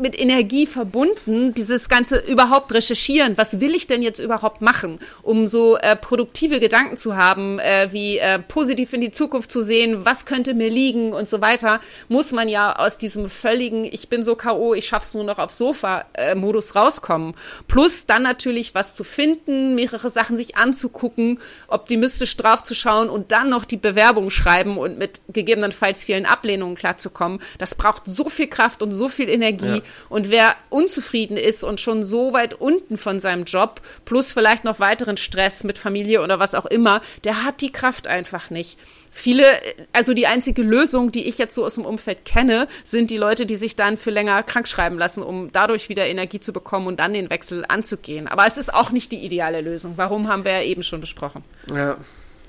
mit 0.00 0.18
Energie 0.18 0.66
verbunden, 0.66 1.54
dieses 1.54 1.88
ganze 1.88 2.18
überhaupt 2.18 2.72
recherchieren, 2.72 3.36
was 3.36 3.60
will 3.60 3.74
ich 3.74 3.86
denn 3.86 4.02
jetzt 4.02 4.18
überhaupt 4.18 4.62
machen, 4.62 4.98
um 5.22 5.46
so 5.46 5.76
äh, 5.76 5.96
produktive 5.96 6.60
Gedanken 6.60 6.96
zu 6.96 7.16
haben, 7.16 7.58
äh, 7.58 7.88
wie 7.92 8.18
äh, 8.18 8.38
positiv 8.38 8.92
in 8.92 9.00
die 9.00 9.12
Zukunft 9.12 9.50
zu 9.50 9.62
sehen, 9.62 10.04
was 10.04 10.24
könnte 10.24 10.54
mir 10.54 10.70
liegen 10.70 11.12
und 11.12 11.28
so 11.28 11.40
weiter, 11.40 11.80
muss 12.08 12.32
man 12.32 12.48
ja 12.48 12.76
aus 12.76 12.98
diesem 12.98 13.28
völligen, 13.28 13.84
ich 13.84 14.08
bin 14.08 14.24
so 14.24 14.34
K.O., 14.34 14.74
ich 14.74 14.86
schaff's 14.86 15.14
nur 15.14 15.24
noch 15.24 15.38
auf 15.38 15.52
Sofa-Modus 15.52 16.74
rauskommen. 16.74 17.34
Plus 17.68 18.06
dann 18.06 18.22
natürlich 18.22 18.74
was 18.74 18.94
zu 18.94 19.04
finden, 19.04 19.74
mehrere 19.74 20.10
Sachen 20.10 20.36
sich 20.36 20.56
anzugucken, 20.56 21.40
optimistisch 21.68 22.36
draufzuschauen 22.36 23.08
und 23.08 23.32
dann 23.32 23.48
noch 23.48 23.64
die 23.64 23.76
Bewerbung 23.76 24.30
schreiben 24.30 24.78
und 24.78 24.98
mit 24.98 25.20
gegebenenfalls 25.28 26.04
vielen 26.04 26.26
Ablehnungen 26.26 26.76
klarzukommen. 26.76 27.40
Das 27.58 27.74
braucht 27.74 28.02
so 28.06 28.28
viel 28.28 28.48
Kraft 28.48 28.82
und 28.82 28.92
so 28.92 29.08
viel 29.08 29.28
Energie. 29.28 29.76
Ja. 29.76 29.82
Und 30.08 30.30
wer 30.30 30.56
unzufrieden 30.68 31.36
ist 31.36 31.64
und 31.64 31.80
schon 31.80 32.02
so 32.02 32.32
weit 32.32 32.54
unten 32.54 32.96
von 32.96 33.20
seinem 33.20 33.44
Job, 33.44 33.80
plus 34.04 34.32
vielleicht 34.32 34.64
noch 34.64 34.80
weiteren 34.80 35.16
Stress 35.16 35.64
mit 35.64 35.78
Familie 35.78 36.22
oder 36.22 36.38
was 36.38 36.54
auch 36.54 36.66
immer, 36.66 37.00
der 37.24 37.44
hat 37.44 37.60
die 37.60 37.72
Kraft 37.72 38.06
einfach 38.06 38.50
nicht. 38.50 38.78
Viele, 39.12 39.44
also 39.92 40.14
die 40.14 40.26
einzige 40.26 40.62
Lösung, 40.62 41.10
die 41.10 41.26
ich 41.26 41.38
jetzt 41.38 41.54
so 41.54 41.64
aus 41.64 41.74
dem 41.74 41.84
Umfeld 41.84 42.24
kenne, 42.24 42.68
sind 42.84 43.10
die 43.10 43.16
Leute, 43.16 43.44
die 43.44 43.56
sich 43.56 43.74
dann 43.74 43.96
für 43.96 44.10
länger 44.10 44.42
krank 44.44 44.68
schreiben 44.68 44.98
lassen, 44.98 45.22
um 45.22 45.50
dadurch 45.52 45.88
wieder 45.88 46.06
Energie 46.06 46.40
zu 46.40 46.52
bekommen 46.52 46.86
und 46.86 47.00
dann 47.00 47.12
den 47.12 47.28
Wechsel 47.28 47.64
anzugehen. 47.66 48.28
Aber 48.28 48.46
es 48.46 48.56
ist 48.56 48.72
auch 48.72 48.92
nicht 48.92 49.10
die 49.10 49.24
ideale 49.24 49.60
Lösung. 49.62 49.94
Warum 49.96 50.28
haben 50.28 50.44
wir 50.44 50.52
ja 50.52 50.62
eben 50.62 50.84
schon 50.84 51.00
besprochen? 51.00 51.42
Ja, 51.68 51.96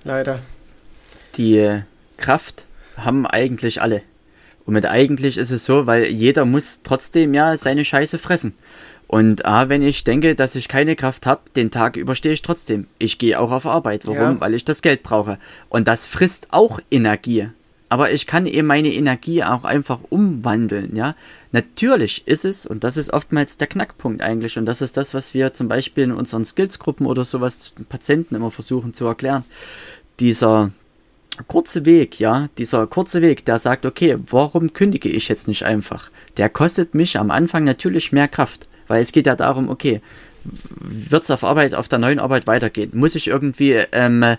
leider. 0.03 0.39
Die 1.37 1.81
Kraft 2.17 2.65
haben 2.95 3.25
eigentlich 3.25 3.81
alle. 3.81 4.03
Und 4.65 4.73
mit 4.73 4.85
eigentlich 4.85 5.37
ist 5.37 5.51
es 5.51 5.65
so, 5.65 5.87
weil 5.87 6.05
jeder 6.07 6.45
muss 6.45 6.81
trotzdem 6.83 7.33
ja 7.33 7.57
seine 7.57 7.85
Scheiße 7.85 8.19
fressen. 8.19 8.53
Und 9.07 9.45
A, 9.45 9.67
wenn 9.67 9.81
ich 9.81 10.05
denke, 10.05 10.35
dass 10.35 10.55
ich 10.55 10.69
keine 10.69 10.95
Kraft 10.95 11.25
habe, 11.25 11.41
den 11.55 11.69
Tag 11.69 11.97
überstehe 11.97 12.31
ich 12.31 12.43
trotzdem. 12.43 12.87
Ich 12.97 13.17
gehe 13.17 13.39
auch 13.39 13.51
auf 13.51 13.65
Arbeit. 13.65 14.07
Warum? 14.07 14.17
Ja. 14.17 14.39
Weil 14.39 14.53
ich 14.53 14.63
das 14.63 14.81
Geld 14.81 15.03
brauche. 15.03 15.37
Und 15.67 15.87
das 15.87 16.05
frisst 16.05 16.47
auch 16.51 16.79
Energie. 16.89 17.49
Aber 17.89 18.13
ich 18.13 18.25
kann 18.25 18.45
eben 18.45 18.67
meine 18.67 18.93
Energie 18.93 19.43
auch 19.43 19.65
einfach 19.65 19.99
umwandeln, 20.09 20.95
ja. 20.95 21.13
Natürlich 21.51 22.25
ist 22.25 22.45
es, 22.45 22.65
und 22.65 22.85
das 22.85 22.95
ist 22.95 23.11
oftmals 23.11 23.57
der 23.57 23.67
Knackpunkt 23.67 24.21
eigentlich, 24.21 24.57
und 24.57 24.65
das 24.65 24.81
ist 24.81 24.95
das, 24.95 25.13
was 25.13 25.33
wir 25.33 25.51
zum 25.51 25.67
Beispiel 25.67 26.05
in 26.05 26.13
unseren 26.13 26.45
Skillsgruppen 26.45 27.05
oder 27.05 27.25
sowas 27.25 27.73
Patienten 27.89 28.35
immer 28.35 28.49
versuchen 28.49 28.93
zu 28.93 29.05
erklären. 29.07 29.43
Dieser 30.21 30.71
kurze 31.47 31.85
Weg, 31.85 32.19
ja, 32.19 32.49
dieser 32.57 32.87
kurze 32.87 33.21
Weg, 33.21 33.45
der 33.45 33.59
sagt, 33.59 33.85
okay, 33.85 34.17
warum 34.29 34.73
kündige 34.73 35.09
ich 35.09 35.27
jetzt 35.29 35.47
nicht 35.47 35.65
einfach? 35.65 36.09
Der 36.37 36.49
kostet 36.49 36.95
mich 36.95 37.17
am 37.19 37.31
Anfang 37.31 37.63
natürlich 37.63 38.11
mehr 38.11 38.27
Kraft, 38.27 38.67
weil 38.87 39.01
es 39.01 39.11
geht 39.11 39.27
ja 39.27 39.35
darum, 39.35 39.69
okay, 39.69 40.01
wird 40.43 41.23
es 41.23 41.31
auf 41.31 41.43
Arbeit, 41.43 41.73
auf 41.73 41.87
der 41.87 41.99
neuen 41.99 42.19
Arbeit 42.19 42.47
weitergehen? 42.47 42.91
Muss 42.93 43.15
ich 43.15 43.27
irgendwie 43.27 43.73
ähm, 43.91 44.37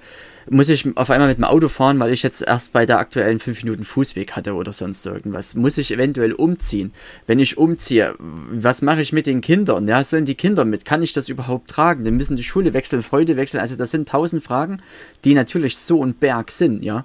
muss 0.51 0.69
ich 0.69 0.97
auf 0.97 1.11
einmal 1.11 1.29
mit 1.29 1.39
dem 1.39 1.45
Auto 1.45 1.69
fahren, 1.69 1.99
weil 2.01 2.13
ich 2.13 2.23
jetzt 2.23 2.43
erst 2.43 2.73
bei 2.73 2.87
der 2.87 2.99
aktuellen 2.99 3.39
5 3.39 3.65
Minuten 3.65 3.85
Fußweg 3.85 4.33
hatte 4.33 4.55
oder 4.55 4.73
sonst 4.73 5.05
irgendwas. 5.07 5.55
Muss 5.55 5.79
ich 5.79 5.93
eventuell 5.93 6.33
umziehen? 6.33 6.93
Wenn 7.27 7.39
ich 7.39 7.59
umziehe, 7.59 8.15
was 8.19 8.83
mache 8.83 9.01
ich 9.01 9.13
mit 9.13 9.27
den 9.27 9.41
Kindern? 9.41 9.87
Ja, 9.87 10.03
sollen 10.03 10.25
die 10.25 10.35
Kinder 10.35 10.65
mit? 10.65 10.85
Kann 10.85 11.03
ich 11.03 11.13
das 11.13 11.29
überhaupt 11.29 11.71
tragen? 11.71 12.05
Dann 12.05 12.17
müssen 12.17 12.37
die 12.37 12.45
Schule 12.45 12.73
wechseln, 12.73 13.03
Freude 13.03 13.37
wechseln. 13.37 13.61
Also 13.61 13.77
das 13.77 13.91
sind 13.91 14.09
tausend 14.09 14.43
Fragen, 14.45 14.83
die 15.25 15.35
natürlich 15.35 15.77
so 15.77 16.05
ein 16.05 16.15
Berg 16.15 16.51
sind, 16.51 16.85
ja. 16.85 17.05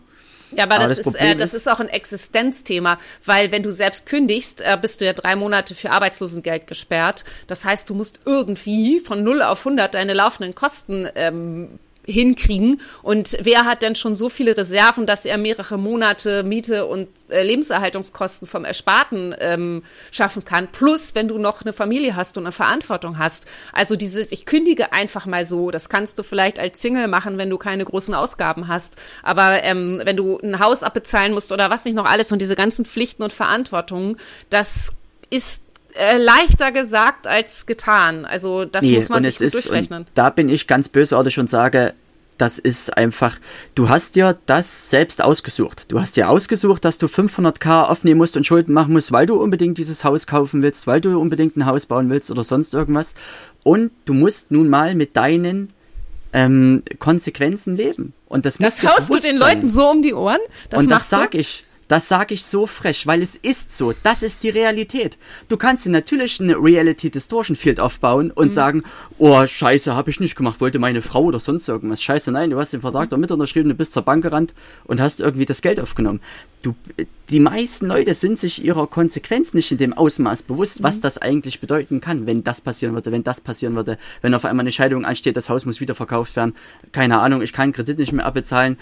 Ja, 0.51 0.63
aber, 0.63 0.75
aber 0.75 0.87
das, 0.87 0.97
das, 0.97 1.07
ist, 1.07 1.15
äh, 1.15 1.35
das 1.35 1.53
ist 1.53 1.69
auch 1.69 1.79
ein 1.79 1.89
Existenzthema, 1.89 2.99
weil 3.25 3.51
wenn 3.51 3.63
du 3.63 3.71
selbst 3.71 4.05
kündigst, 4.05 4.61
äh, 4.61 4.77
bist 4.79 5.01
du 5.01 5.05
ja 5.05 5.13
drei 5.13 5.35
Monate 5.35 5.75
für 5.75 5.91
Arbeitslosengeld 5.91 6.67
gesperrt. 6.67 7.25
Das 7.47 7.65
heißt, 7.65 7.89
du 7.89 7.93
musst 7.93 8.21
irgendwie 8.25 8.99
von 8.99 9.23
0 9.23 9.41
auf 9.41 9.59
100 9.59 9.93
deine 9.93 10.13
laufenden 10.13 10.55
Kosten 10.55 11.07
ähm, 11.15 11.79
hinkriegen. 12.07 12.81
Und 13.03 13.37
wer 13.41 13.65
hat 13.65 13.81
denn 13.81 13.95
schon 13.95 14.15
so 14.15 14.29
viele 14.29 14.57
Reserven, 14.57 15.05
dass 15.05 15.25
er 15.25 15.37
mehrere 15.37 15.77
Monate 15.77 16.43
Miete 16.43 16.85
und 16.85 17.09
äh, 17.29 17.43
Lebenserhaltungskosten 17.43 18.47
vom 18.47 18.65
Ersparten 18.65 19.35
ähm, 19.39 19.83
schaffen 20.11 20.45
kann? 20.45 20.69
Plus, 20.71 21.13
wenn 21.13 21.27
du 21.27 21.37
noch 21.37 21.61
eine 21.61 21.73
Familie 21.73 22.15
hast 22.15 22.37
und 22.37 22.45
eine 22.45 22.51
Verantwortung 22.51 23.17
hast. 23.17 23.45
Also 23.73 23.95
dieses, 23.95 24.31
ich 24.31 24.45
kündige 24.45 24.93
einfach 24.93 25.25
mal 25.25 25.45
so, 25.45 25.69
das 25.69 25.89
kannst 25.89 26.17
du 26.17 26.23
vielleicht 26.23 26.59
als 26.59 26.81
Single 26.81 27.07
machen, 27.07 27.37
wenn 27.37 27.49
du 27.49 27.57
keine 27.57 27.85
großen 27.85 28.13
Ausgaben 28.13 28.67
hast. 28.67 28.95
Aber 29.21 29.63
ähm, 29.63 30.01
wenn 30.03 30.17
du 30.17 30.39
ein 30.39 30.59
Haus 30.59 30.83
abbezahlen 30.83 31.33
musst 31.33 31.51
oder 31.51 31.69
was 31.69 31.85
nicht 31.85 31.95
noch 31.95 32.05
alles 32.05 32.31
und 32.31 32.41
diese 32.41 32.55
ganzen 32.55 32.85
Pflichten 32.85 33.23
und 33.23 33.33
Verantwortungen, 33.33 34.17
das 34.49 34.93
ist 35.29 35.61
äh, 35.97 36.17
leichter 36.17 36.71
gesagt 36.71 37.27
als 37.27 37.65
getan. 37.65 38.25
Also 38.25 38.65
das 38.65 38.83
nee, 38.83 38.95
muss 38.95 39.09
man 39.09 39.23
sich 39.23 39.37
gut 39.37 39.45
ist, 39.45 39.53
durchrechnen. 39.55 40.05
da 40.13 40.29
bin 40.29 40.49
ich 40.49 40.67
ganz 40.67 40.89
bösartig 40.89 41.39
und 41.39 41.49
sage, 41.49 41.93
das 42.37 42.59
ist 42.59 42.95
einfach, 42.95 43.37
du 43.75 43.89
hast 43.89 44.15
dir 44.15 44.37
das 44.45 44.89
selbst 44.89 45.23
ausgesucht. 45.23 45.85
Du 45.87 45.99
hast 45.99 46.17
dir 46.17 46.29
ausgesucht, 46.29 46.85
dass 46.85 46.97
du 46.97 47.07
500k 47.07 47.85
aufnehmen 47.85 48.19
musst 48.19 48.37
und 48.37 48.45
Schulden 48.45 48.73
machen 48.73 48.93
musst, 48.93 49.11
weil 49.11 49.25
du 49.25 49.41
unbedingt 49.41 49.77
dieses 49.77 50.03
Haus 50.03 50.27
kaufen 50.27 50.61
willst, 50.61 50.87
weil 50.87 51.01
du 51.01 51.19
unbedingt 51.19 51.57
ein 51.57 51.65
Haus 51.65 51.87
bauen 51.87 52.09
willst 52.09 52.29
oder 52.29 52.43
sonst 52.43 52.73
irgendwas. 52.73 53.15
Und 53.63 53.91
du 54.05 54.13
musst 54.13 54.51
nun 54.51 54.69
mal 54.69 54.93
mit 54.95 55.17
deinen 55.17 55.73
ähm, 56.33 56.83
Konsequenzen 56.99 57.75
leben. 57.75 58.13
Und 58.27 58.45
das, 58.45 58.57
das 58.57 58.83
haust 58.83 59.13
du 59.13 59.17
den 59.17 59.37
sein. 59.37 59.55
Leuten 59.55 59.69
so 59.69 59.89
um 59.89 60.01
die 60.01 60.13
Ohren. 60.13 60.39
Das 60.69 60.81
und 60.81 60.91
das 60.91 61.09
sag 61.09 61.33
ich. 61.33 61.65
Das 61.87 62.09
sage 62.09 62.33
ich 62.33 62.43
so 62.43 62.67
frech, 62.67 63.07
weil 63.07 63.21
es 63.21 63.35
ist 63.35 63.77
so. 63.77 63.93
Das 64.03 64.21
ist 64.21 64.43
die 64.43 64.49
Realität. 64.49 65.17
Du 65.47 65.55
kannst 65.55 65.85
dir 65.85 65.89
natürlich 65.89 66.41
eine 66.41 66.55
Reality 66.55 67.09
Distortion 67.09 67.55
Field 67.55 67.79
aufbauen 67.79 68.31
und 68.31 68.47
mhm. 68.47 68.51
sagen, 68.51 68.83
oh, 69.17 69.45
scheiße, 69.45 69.95
habe 69.95 70.09
ich 70.09 70.19
nicht 70.19 70.35
gemacht, 70.35 70.59
wollte 70.59 70.79
meine 70.79 71.01
Frau 71.01 71.23
oder 71.23 71.39
sonst 71.39 71.67
irgendwas. 71.67 72.01
Scheiße, 72.01 72.31
nein, 72.31 72.49
du 72.49 72.59
hast 72.59 72.73
den 72.73 72.81
Vertrag 72.81 73.09
damit 73.09 73.31
unterschrieben, 73.31 73.69
du 73.69 73.75
bist 73.75 73.93
zur 73.93 74.03
Bank 74.03 74.23
gerannt 74.23 74.53
und 74.85 74.99
hast 74.99 75.21
irgendwie 75.21 75.45
das 75.45 75.61
Geld 75.61 75.79
aufgenommen. 75.79 76.19
Du, 76.61 76.75
die 77.29 77.39
meisten 77.39 77.85
Leute 77.85 78.13
sind 78.13 78.39
sich 78.39 78.65
ihrer 78.65 78.87
Konsequenz 78.87 79.53
nicht 79.53 79.71
in 79.71 79.77
dem 79.77 79.93
Ausmaß 79.93 80.43
bewusst, 80.43 80.79
mhm. 80.79 80.83
was 80.83 80.99
das 80.99 81.17
eigentlich 81.17 81.61
bedeuten 81.61 82.01
kann, 82.01 82.25
wenn 82.25 82.43
das 82.43 82.59
passieren 82.59 82.95
würde, 82.95 83.13
wenn 83.13 83.23
das 83.23 83.39
passieren 83.39 83.75
würde, 83.75 83.97
wenn 84.21 84.33
auf 84.33 84.43
einmal 84.43 84.63
eine 84.63 84.71
Scheidung 84.73 85.05
ansteht, 85.05 85.37
das 85.37 85.49
Haus 85.49 85.65
muss 85.65 85.79
wieder 85.79 85.95
verkauft 85.95 86.35
werden, 86.35 86.53
keine 86.91 87.19
Ahnung, 87.19 87.41
ich 87.41 87.53
kann 87.53 87.71
Kredit 87.71 87.97
nicht 87.97 88.11
mehr 88.11 88.25
abbezahlen, 88.25 88.77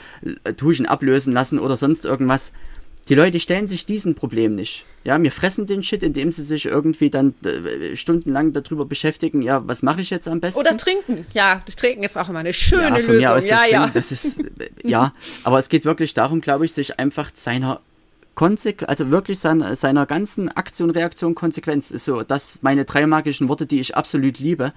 tue 0.58 0.74
ich 0.74 0.80
ihn 0.80 0.88
ablösen 0.88 1.34
lassen 1.34 1.60
oder 1.60 1.78
sonst 1.78 2.06
irgendwas 2.06 2.52
Die 3.08 3.14
Leute 3.14 3.40
stellen 3.40 3.68
sich 3.68 3.86
diesen 3.86 4.16
Problem 4.16 4.56
nicht. 4.56 4.84
Ja, 5.04 5.22
wir 5.22 5.32
fressen 5.32 5.68
den 5.68 5.84
Shit, 5.84 6.02
indem 6.02 6.32
sie 6.32 6.42
sich 6.42 6.66
irgendwie 6.66 7.12
dann 7.12 7.36
äh, 7.44 7.96
stundenlang 7.96 8.52
darüber 8.52 8.86
beschäftigen, 8.86 9.44
ja, 9.44 9.68
was 9.68 9.84
mache 9.84 10.02
ich 10.02 10.10
jetzt 10.10 10.28
am 10.28 10.40
besten? 10.40 10.60
Oder 10.60 10.76
trinken. 10.76 11.28
Ja, 11.32 11.62
das 11.66 11.76
Trinken 11.76 12.04
ist 12.04 12.18
auch 12.18 12.30
immer 12.30 12.40
eine 12.40 12.54
schöne 12.54 13.00
ja, 13.00 13.06
Lösung. 13.06 13.20
Ja, 13.20 13.36
das 13.36 13.48
ja. 13.48 13.58
Trinken, 13.58 13.92
das 13.94 14.12
ist, 14.12 14.40
äh, 14.40 14.70
ja, 14.84 15.14
aber 15.44 15.60
es 15.60 15.70
geht 15.70 15.86
wirklich 15.86 16.16
darum, 16.16 16.42
glaube 16.42 16.66
ich, 16.66 16.74
sich 16.74 16.98
einfach 16.98 17.30
seiner 17.36 17.80
Konsequ 18.34 18.86
also 18.86 19.12
wirklich 19.12 19.40
seiner, 19.40 19.76
seiner 19.76 20.06
ganzen 20.06 20.50
Aktion, 20.50 20.90
Reaktion, 20.90 21.36
Konsequenz 21.36 21.92
ist 21.92 22.06
so, 22.06 22.24
das 22.24 22.60
meine 22.62 22.86
drei 22.86 23.06
magischen 23.08 23.50
Worte, 23.50 23.66
die 23.66 23.80
ich 23.80 23.96
absolut 23.96 24.40
liebe. 24.40 24.74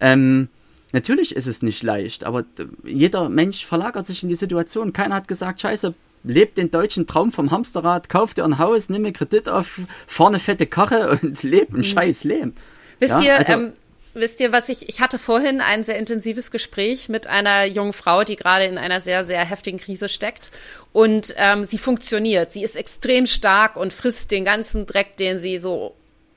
Ähm, 0.00 0.48
natürlich 0.92 1.34
ist 1.34 1.46
es 1.46 1.62
nicht 1.62 1.82
leicht, 1.82 2.24
aber 2.24 2.44
jeder 2.84 3.28
Mensch 3.28 3.64
verlagert 3.64 4.06
sich 4.06 4.22
in 4.22 4.28
die 4.28 4.34
Situation. 4.34 4.92
Keiner 4.92 5.14
hat 5.14 5.28
gesagt, 5.28 5.60
scheiße, 5.60 5.94
lebt 6.24 6.58
den 6.58 6.70
deutschen 6.70 7.06
Traum 7.06 7.32
vom 7.32 7.50
Hamsterrad, 7.50 8.08
kauf 8.08 8.34
dir 8.34 8.44
ein 8.44 8.58
Haus, 8.58 8.88
nimm 8.88 9.02
mir 9.02 9.12
Kredit 9.12 9.48
auf, 9.48 9.80
fahr 10.06 10.28
eine 10.28 10.38
fette 10.38 10.66
Karre 10.66 11.18
und 11.22 11.42
leb 11.42 11.72
ein 11.72 11.78
mhm. 11.78 11.84
scheiß 11.84 12.24
Leben. 12.24 12.56
Wisst 12.98 13.12
ja, 13.12 13.20
ihr, 13.20 13.38
also, 13.38 13.52
ähm, 13.52 13.72
wisst 14.14 14.40
ihr, 14.40 14.52
was 14.52 14.68
ich, 14.68 14.88
ich 14.88 15.00
hatte 15.00 15.18
vorhin 15.18 15.60
ein 15.60 15.84
sehr 15.84 15.98
intensives 15.98 16.50
Gespräch 16.50 17.08
mit 17.08 17.26
einer 17.26 17.64
jungen 17.64 17.92
Frau, 17.92 18.24
die 18.24 18.36
gerade 18.36 18.64
in 18.64 18.78
einer 18.78 19.00
sehr, 19.00 19.24
sehr 19.24 19.44
heftigen 19.44 19.78
Krise 19.78 20.08
steckt. 20.08 20.50
Und 20.92 21.34
ähm, 21.36 21.64
sie 21.64 21.78
funktioniert. 21.78 22.52
Sie 22.52 22.62
ist 22.62 22.76
extrem 22.76 23.26
stark 23.26 23.76
und 23.76 23.92
frisst 23.92 24.30
den 24.30 24.44
ganzen 24.44 24.86
Dreck, 24.86 25.16
den 25.16 25.38
sie 25.40 25.58
so 25.58 25.94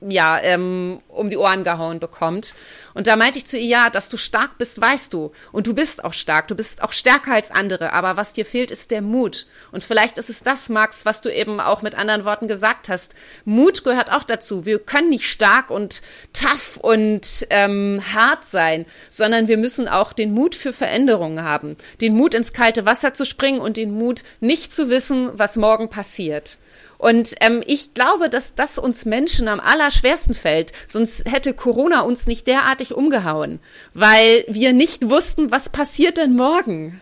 ja, 0.08 0.38
ähm, 0.42 1.00
um 1.08 1.30
die 1.30 1.36
Ohren 1.36 1.64
gehauen 1.64 2.00
bekommt. 2.00 2.54
Und 2.94 3.06
da 3.06 3.16
meinte 3.16 3.38
ich 3.38 3.46
zu 3.46 3.58
ihr, 3.58 3.66
ja, 3.66 3.90
dass 3.90 4.08
du 4.08 4.16
stark 4.16 4.58
bist, 4.58 4.80
weißt 4.80 5.12
du. 5.14 5.32
Und 5.52 5.66
du 5.66 5.74
bist 5.74 6.04
auch 6.04 6.12
stark, 6.12 6.48
du 6.48 6.54
bist 6.54 6.82
auch 6.82 6.92
stärker 6.92 7.32
als 7.32 7.50
andere. 7.50 7.92
Aber 7.92 8.16
was 8.16 8.32
dir 8.32 8.44
fehlt, 8.44 8.70
ist 8.70 8.90
der 8.90 9.02
Mut. 9.02 9.46
Und 9.70 9.82
vielleicht 9.84 10.18
ist 10.18 10.28
es 10.28 10.42
das, 10.42 10.68
Max, 10.68 11.06
was 11.06 11.20
du 11.20 11.32
eben 11.32 11.60
auch 11.60 11.82
mit 11.82 11.94
anderen 11.94 12.24
Worten 12.24 12.48
gesagt 12.48 12.88
hast. 12.88 13.14
Mut 13.44 13.84
gehört 13.84 14.12
auch 14.12 14.24
dazu. 14.24 14.66
Wir 14.66 14.78
können 14.78 15.10
nicht 15.10 15.30
stark 15.30 15.70
und 15.70 16.02
tough 16.32 16.76
und 16.76 17.46
ähm, 17.50 18.02
hart 18.12 18.44
sein, 18.44 18.86
sondern 19.10 19.48
wir 19.48 19.56
müssen 19.56 19.88
auch 19.88 20.12
den 20.12 20.32
Mut 20.32 20.54
für 20.54 20.72
Veränderungen 20.72 21.42
haben. 21.42 21.76
Den 22.00 22.14
Mut 22.14 22.34
ins 22.34 22.52
kalte 22.52 22.84
Wasser 22.84 23.14
zu 23.14 23.24
springen 23.24 23.60
und 23.60 23.76
den 23.76 23.92
Mut, 23.92 24.24
nicht 24.40 24.74
zu 24.74 24.90
wissen, 24.90 25.30
was 25.34 25.56
morgen 25.56 25.88
passiert. 25.88 26.58
Und 27.02 27.34
ähm, 27.40 27.64
ich 27.66 27.94
glaube, 27.94 28.30
dass 28.30 28.54
das 28.54 28.78
uns 28.78 29.04
Menschen 29.04 29.48
am 29.48 29.58
allerschwersten 29.58 30.34
fällt. 30.34 30.70
Sonst 30.86 31.24
hätte 31.24 31.52
Corona 31.52 32.02
uns 32.02 32.28
nicht 32.28 32.46
derartig 32.46 32.94
umgehauen, 32.94 33.58
weil 33.92 34.44
wir 34.46 34.72
nicht 34.72 35.10
wussten, 35.10 35.50
was 35.50 35.68
passiert 35.68 36.16
denn 36.16 36.36
morgen. 36.36 37.00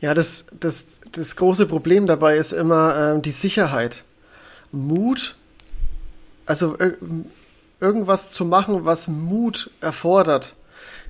Ja, 0.00 0.14
das, 0.14 0.44
das, 0.60 1.00
das 1.10 1.34
große 1.34 1.66
Problem 1.66 2.06
dabei 2.06 2.36
ist 2.36 2.52
immer 2.52 3.14
ähm, 3.14 3.22
die 3.22 3.32
Sicherheit. 3.32 4.04
Mut, 4.70 5.34
also 6.46 6.78
äh, 6.78 6.92
irgendwas 7.80 8.28
zu 8.28 8.44
machen, 8.44 8.84
was 8.84 9.08
Mut 9.08 9.72
erfordert, 9.80 10.54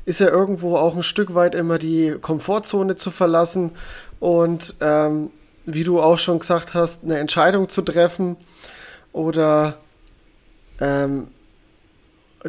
ist 0.07 0.21
ja 0.21 0.29
irgendwo 0.29 0.77
auch 0.77 0.97
ein 0.97 1.03
Stück 1.03 1.35
weit 1.35 1.55
immer 1.55 1.77
die 1.77 2.17
Komfortzone 2.19 2.97
zu 2.97 3.11
verlassen 3.11 3.73
und 4.21 4.77
ähm, 4.81 5.29
wie 5.67 5.85
du 5.85 6.01
auch 6.01 6.19
schon 6.19 6.39
gesagt 6.39 6.75
hast, 6.75 7.05
eine 7.05 7.19
Entscheidung 7.19 7.69
zu 7.69 7.83
treffen 7.83 8.37
oder 9.13 9.77
ähm, 10.81 11.29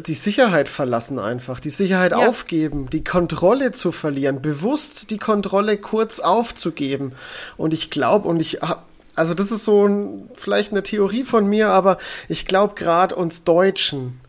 die 0.06 0.14
Sicherheit 0.14 0.68
verlassen 0.68 1.18
einfach, 1.18 1.60
die 1.60 1.70
Sicherheit 1.70 2.12
ja. 2.12 2.18
aufgeben, 2.18 2.88
die 2.90 3.02
Kontrolle 3.02 3.72
zu 3.72 3.90
verlieren, 3.90 4.40
bewusst 4.40 5.10
die 5.10 5.18
Kontrolle 5.18 5.76
kurz 5.76 6.20
aufzugeben. 6.20 7.12
Und 7.56 7.74
ich 7.74 7.90
glaube, 7.90 8.28
und 8.28 8.40
ich 8.40 8.60
habe, 8.62 8.82
also 9.16 9.34
das 9.34 9.50
ist 9.50 9.64
so 9.64 9.86
ein, 9.86 10.30
vielleicht 10.34 10.70
eine 10.70 10.84
Theorie 10.84 11.24
von 11.24 11.46
mir, 11.46 11.70
aber 11.70 11.98
ich 12.28 12.46
glaube 12.46 12.74
gerade 12.74 13.16
uns 13.16 13.42
Deutschen, 13.42 14.20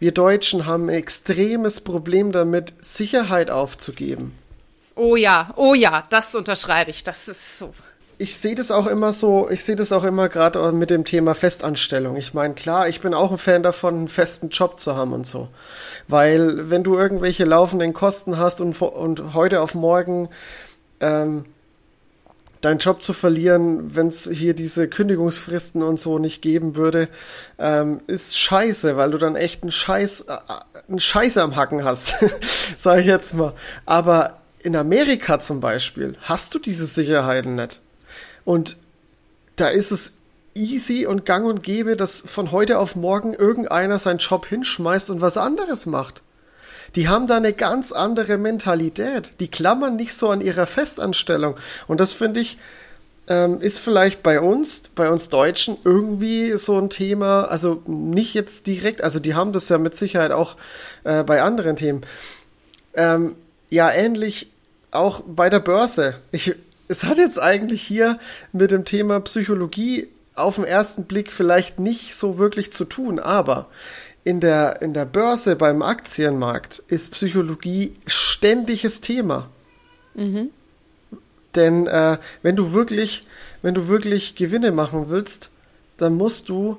wir 0.00 0.12
Deutschen 0.12 0.66
haben 0.66 0.86
ein 0.86 0.96
extremes 0.96 1.80
Problem 1.80 2.32
damit, 2.32 2.72
Sicherheit 2.80 3.50
aufzugeben. 3.50 4.36
Oh 4.96 5.14
ja, 5.14 5.52
oh 5.56 5.74
ja, 5.74 6.04
das 6.10 6.34
unterschreibe 6.34 6.90
ich. 6.90 7.04
Das 7.04 7.28
ist 7.28 7.60
so 7.60 7.72
ich 8.22 8.38
sehe 8.38 8.54
das 8.54 8.70
auch 8.70 8.86
immer 8.86 9.12
so, 9.12 9.50
ich 9.50 9.64
sehe 9.64 9.74
das 9.74 9.90
auch 9.90 10.04
immer 10.04 10.28
gerade 10.28 10.70
mit 10.70 10.90
dem 10.90 11.04
Thema 11.04 11.34
Festanstellung. 11.34 12.14
Ich 12.16 12.34
meine, 12.34 12.54
klar, 12.54 12.88
ich 12.88 13.00
bin 13.00 13.14
auch 13.14 13.32
ein 13.32 13.38
Fan 13.38 13.64
davon, 13.64 13.96
einen 13.96 14.08
festen 14.08 14.48
Job 14.48 14.78
zu 14.78 14.94
haben 14.94 15.12
und 15.12 15.26
so. 15.26 15.48
Weil 16.06 16.70
wenn 16.70 16.84
du 16.84 16.96
irgendwelche 16.96 17.44
laufenden 17.44 17.92
Kosten 17.92 18.38
hast 18.38 18.60
und, 18.60 18.80
und 18.80 19.34
heute 19.34 19.60
auf 19.60 19.74
morgen 19.74 20.28
ähm, 21.00 21.46
deinen 22.60 22.78
Job 22.78 23.02
zu 23.02 23.12
verlieren, 23.12 23.96
wenn 23.96 24.06
es 24.06 24.30
hier 24.32 24.54
diese 24.54 24.86
Kündigungsfristen 24.86 25.82
und 25.82 25.98
so 25.98 26.20
nicht 26.20 26.42
geben 26.42 26.76
würde, 26.76 27.08
ähm, 27.58 28.02
ist 28.06 28.38
scheiße, 28.38 28.96
weil 28.96 29.10
du 29.10 29.18
dann 29.18 29.34
echt 29.34 29.62
einen 29.62 29.72
Scheiß, 29.72 30.26
äh, 30.28 30.36
einen 30.88 31.00
Scheiß 31.00 31.38
am 31.38 31.56
Hacken 31.56 31.82
hast, 31.82 32.18
sage 32.78 33.00
ich 33.00 33.08
jetzt 33.08 33.34
mal. 33.34 33.52
Aber 33.84 34.38
in 34.60 34.76
Amerika 34.76 35.40
zum 35.40 35.60
Beispiel 35.60 36.16
hast 36.22 36.54
du 36.54 36.60
diese 36.60 36.86
Sicherheiten 36.86 37.56
nicht. 37.56 37.81
Und 38.44 38.76
da 39.56 39.68
ist 39.68 39.92
es 39.92 40.14
easy 40.54 41.06
und 41.06 41.24
gang 41.24 41.46
und 41.46 41.62
gäbe, 41.62 41.96
dass 41.96 42.22
von 42.26 42.52
heute 42.52 42.78
auf 42.78 42.96
morgen 42.96 43.34
irgendeiner 43.34 43.98
seinen 43.98 44.18
Job 44.18 44.46
hinschmeißt 44.46 45.10
und 45.10 45.20
was 45.20 45.36
anderes 45.36 45.86
macht. 45.86 46.22
Die 46.94 47.08
haben 47.08 47.26
da 47.26 47.36
eine 47.36 47.54
ganz 47.54 47.92
andere 47.92 48.36
Mentalität. 48.36 49.32
Die 49.40 49.48
klammern 49.48 49.96
nicht 49.96 50.14
so 50.14 50.28
an 50.28 50.42
ihrer 50.42 50.66
Festanstellung. 50.66 51.56
Und 51.86 52.00
das 52.00 52.12
finde 52.12 52.40
ich, 52.40 52.58
ähm, 53.28 53.60
ist 53.60 53.78
vielleicht 53.78 54.22
bei 54.22 54.40
uns, 54.40 54.90
bei 54.94 55.08
uns 55.08 55.28
Deutschen 55.28 55.78
irgendwie 55.84 56.52
so 56.58 56.78
ein 56.78 56.90
Thema, 56.90 57.44
also 57.44 57.82
nicht 57.86 58.34
jetzt 58.34 58.66
direkt, 58.66 59.02
also 59.02 59.20
die 59.20 59.34
haben 59.34 59.52
das 59.52 59.68
ja 59.68 59.78
mit 59.78 59.96
Sicherheit 59.96 60.32
auch 60.32 60.56
äh, 61.04 61.22
bei 61.22 61.40
anderen 61.40 61.76
Themen. 61.76 62.02
Ähm, 62.94 63.36
ja, 63.70 63.90
ähnlich 63.90 64.50
auch 64.90 65.22
bei 65.26 65.48
der 65.48 65.60
Börse. 65.60 66.16
Ich 66.30 66.54
es 66.92 67.04
hat 67.04 67.16
jetzt 67.16 67.40
eigentlich 67.40 67.82
hier 67.82 68.18
mit 68.52 68.70
dem 68.70 68.84
Thema 68.84 69.18
Psychologie 69.20 70.08
auf 70.34 70.56
den 70.56 70.64
ersten 70.64 71.04
Blick 71.04 71.32
vielleicht 71.32 71.80
nicht 71.80 72.14
so 72.14 72.36
wirklich 72.36 72.70
zu 72.70 72.84
tun, 72.84 73.18
aber 73.18 73.68
in 74.24 74.40
der, 74.40 74.82
in 74.82 74.92
der 74.92 75.06
Börse, 75.06 75.56
beim 75.56 75.80
Aktienmarkt 75.80 76.82
ist 76.88 77.12
Psychologie 77.12 77.96
ständiges 78.06 79.00
Thema. 79.00 79.48
Mhm. 80.14 80.50
Denn 81.54 81.86
äh, 81.86 82.18
wenn 82.42 82.56
du 82.56 82.74
wirklich, 82.74 83.22
wenn 83.62 83.74
du 83.74 83.88
wirklich 83.88 84.34
Gewinne 84.34 84.70
machen 84.70 85.06
willst, 85.08 85.50
dann 85.96 86.14
musst 86.14 86.50
du, 86.50 86.76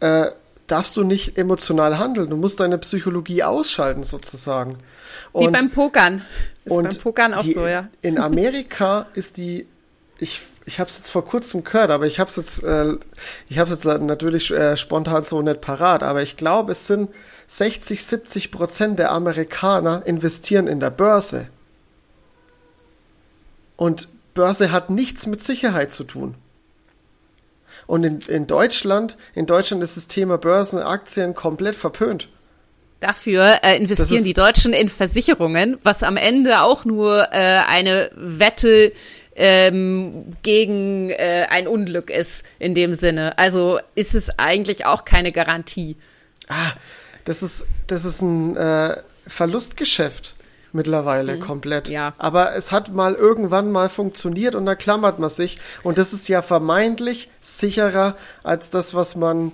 äh, 0.00 0.26
darfst 0.70 0.96
du 0.96 1.04
nicht 1.04 1.36
emotional 1.38 1.98
handeln. 1.98 2.30
Du 2.30 2.36
musst 2.36 2.60
deine 2.60 2.78
Psychologie 2.78 3.42
ausschalten 3.42 4.02
sozusagen. 4.02 4.78
Und, 5.32 5.48
Wie 5.48 5.50
beim 5.50 5.70
Pokern. 5.70 6.22
Ist 6.64 6.76
beim 6.76 6.96
Pokern 6.96 7.34
auch 7.34 7.42
die, 7.42 7.54
so, 7.54 7.66
ja. 7.66 7.88
In 8.02 8.18
Amerika 8.18 9.06
ist 9.14 9.36
die, 9.36 9.66
ich, 10.18 10.42
ich 10.64 10.78
habe 10.78 10.88
es 10.88 10.98
jetzt 10.98 11.10
vor 11.10 11.24
kurzem 11.24 11.64
gehört, 11.64 11.90
aber 11.90 12.06
ich 12.06 12.20
habe 12.20 12.30
es 12.30 12.36
jetzt, 12.36 12.62
äh, 12.62 12.94
ich 13.48 13.58
habe 13.58 13.70
jetzt 13.70 13.84
natürlich 13.84 14.50
äh, 14.50 14.76
spontan 14.76 15.24
so 15.24 15.42
nicht 15.42 15.60
parat, 15.60 16.02
aber 16.02 16.22
ich 16.22 16.36
glaube, 16.36 16.72
es 16.72 16.86
sind 16.86 17.10
60, 17.48 18.04
70 18.04 18.52
Prozent 18.52 18.98
der 18.98 19.10
Amerikaner 19.10 20.02
investieren 20.06 20.68
in 20.68 20.78
der 20.78 20.90
Börse. 20.90 21.48
Und 23.76 24.08
Börse 24.34 24.70
hat 24.70 24.90
nichts 24.90 25.26
mit 25.26 25.42
Sicherheit 25.42 25.92
zu 25.92 26.04
tun. 26.04 26.36
Und 27.90 28.04
in, 28.04 28.20
in 28.20 28.46
Deutschland, 28.46 29.16
in 29.34 29.46
Deutschland 29.46 29.82
ist 29.82 29.96
das 29.96 30.06
Thema 30.06 30.38
Börsenaktien 30.38 31.34
komplett 31.34 31.74
verpönt. 31.74 32.28
Dafür 33.00 33.64
äh, 33.64 33.76
investieren 33.78 34.22
die 34.22 34.32
Deutschen 34.32 34.72
in 34.72 34.88
Versicherungen, 34.88 35.76
was 35.82 36.04
am 36.04 36.16
Ende 36.16 36.62
auch 36.62 36.84
nur 36.84 37.32
äh, 37.32 37.62
eine 37.66 38.12
Wette 38.14 38.92
ähm, 39.34 40.36
gegen 40.44 41.10
äh, 41.10 41.48
ein 41.50 41.66
Unglück 41.66 42.10
ist 42.10 42.44
in 42.60 42.76
dem 42.76 42.94
Sinne. 42.94 43.36
Also 43.38 43.80
ist 43.96 44.14
es 44.14 44.38
eigentlich 44.38 44.86
auch 44.86 45.04
keine 45.04 45.32
Garantie. 45.32 45.96
Ah, 46.46 46.74
das 47.24 47.42
ist, 47.42 47.66
das 47.88 48.04
ist 48.04 48.22
ein 48.22 48.56
äh, 48.56 48.98
Verlustgeschäft 49.26 50.36
mittlerweile 50.72 51.36
mhm. 51.36 51.40
komplett. 51.40 51.88
Ja. 51.88 52.14
Aber 52.18 52.54
es 52.54 52.72
hat 52.72 52.92
mal 52.92 53.14
irgendwann 53.14 53.70
mal 53.70 53.88
funktioniert 53.88 54.54
und 54.54 54.66
da 54.66 54.74
klammert 54.74 55.18
man 55.18 55.30
sich. 55.30 55.58
Und 55.82 55.98
das 55.98 56.12
ist 56.12 56.28
ja 56.28 56.42
vermeintlich 56.42 57.30
sicherer 57.40 58.16
als 58.42 58.70
das, 58.70 58.94
was 58.94 59.16
man 59.16 59.52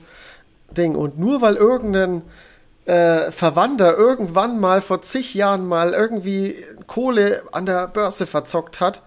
denkt. 0.71 0.97
Und 0.97 1.19
nur 1.19 1.41
weil 1.41 1.57
irgendein 1.57 2.23
äh, 2.87 3.31
Verwandter 3.31 3.97
irgendwann 3.97 4.61
mal 4.61 4.81
vor 4.81 5.03
zig 5.03 5.35
Jahren 5.35 5.67
mal 5.67 5.93
irgendwie 5.93 6.57
Kohle 6.87 7.43
an 7.53 7.67
der 7.67 7.89
Börse 7.89 8.27
verzockt 8.27 8.81
hat, 8.81 9.03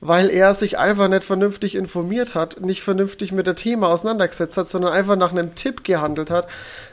weil 0.00 0.30
er 0.30 0.54
sich 0.54 0.78
einfach 0.78 1.08
nicht 1.08 1.24
vernünftig 1.24 1.74
informiert 1.74 2.34
hat, 2.34 2.60
nicht 2.60 2.82
vernünftig 2.82 3.32
mit 3.32 3.46
dem 3.46 3.56
Thema 3.56 3.88
auseinandergesetzt 3.88 4.56
hat, 4.56 4.68
sondern 4.68 4.92
einfach 4.92 5.16
nach 5.16 5.32
einem 5.32 5.54
Tipp 5.56 5.82
gehandelt 5.82 6.30
hat 6.30 6.46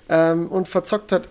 ähm, 0.10 0.48
und 0.48 0.68
verzockt 0.68 1.12
hat, 1.12 1.28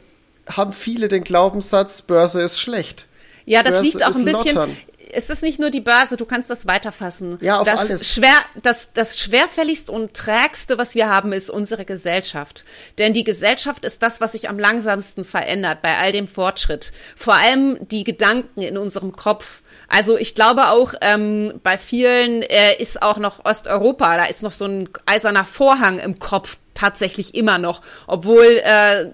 haben 0.48 0.72
viele 0.72 1.08
den 1.08 1.24
Glaubenssatz, 1.24 2.02
Börse 2.02 2.42
ist 2.42 2.60
schlecht. 2.60 3.08
Ja, 3.46 3.62
das 3.62 3.72
Börse 3.72 3.84
liegt 3.84 4.02
auch 4.02 4.14
ein 4.14 4.24
bisschen. 4.24 4.54
Lottern 4.56 4.76
es 5.14 5.30
ist 5.30 5.42
nicht 5.42 5.58
nur 5.58 5.70
die 5.70 5.80
Börse, 5.80 6.16
du 6.16 6.24
kannst 6.24 6.50
das 6.50 6.66
weiterfassen. 6.66 7.38
Ja, 7.40 7.58
auf 7.58 7.66
das 7.66 7.80
alles. 7.80 8.08
Schwer, 8.08 8.34
das, 8.62 8.92
das 8.92 9.18
schwerfälligste 9.18 9.92
und 9.92 10.14
trägste, 10.14 10.78
was 10.78 10.94
wir 10.94 11.08
haben, 11.08 11.32
ist 11.32 11.50
unsere 11.50 11.84
Gesellschaft. 11.84 12.64
Denn 12.98 13.14
die 13.14 13.24
Gesellschaft 13.24 13.84
ist 13.84 14.02
das, 14.02 14.20
was 14.20 14.32
sich 14.32 14.48
am 14.48 14.58
langsamsten 14.58 15.24
verändert 15.24 15.82
bei 15.82 15.96
all 15.96 16.12
dem 16.12 16.28
Fortschritt. 16.28 16.92
Vor 17.16 17.34
allem 17.34 17.78
die 17.88 18.04
Gedanken 18.04 18.62
in 18.62 18.76
unserem 18.76 19.12
Kopf. 19.12 19.62
Also 19.88 20.18
ich 20.18 20.34
glaube 20.34 20.68
auch, 20.68 20.94
ähm, 21.00 21.60
bei 21.62 21.78
vielen 21.78 22.42
äh, 22.42 22.80
ist 22.80 23.02
auch 23.02 23.18
noch 23.18 23.44
Osteuropa, 23.44 24.16
da 24.16 24.24
ist 24.24 24.42
noch 24.42 24.50
so 24.50 24.64
ein 24.64 24.88
eiserner 25.06 25.44
Vorhang 25.44 25.98
im 25.98 26.18
Kopf 26.18 26.58
tatsächlich 26.74 27.34
immer 27.34 27.58
noch, 27.58 27.82
obwohl 28.06 28.60
äh, 28.64 29.06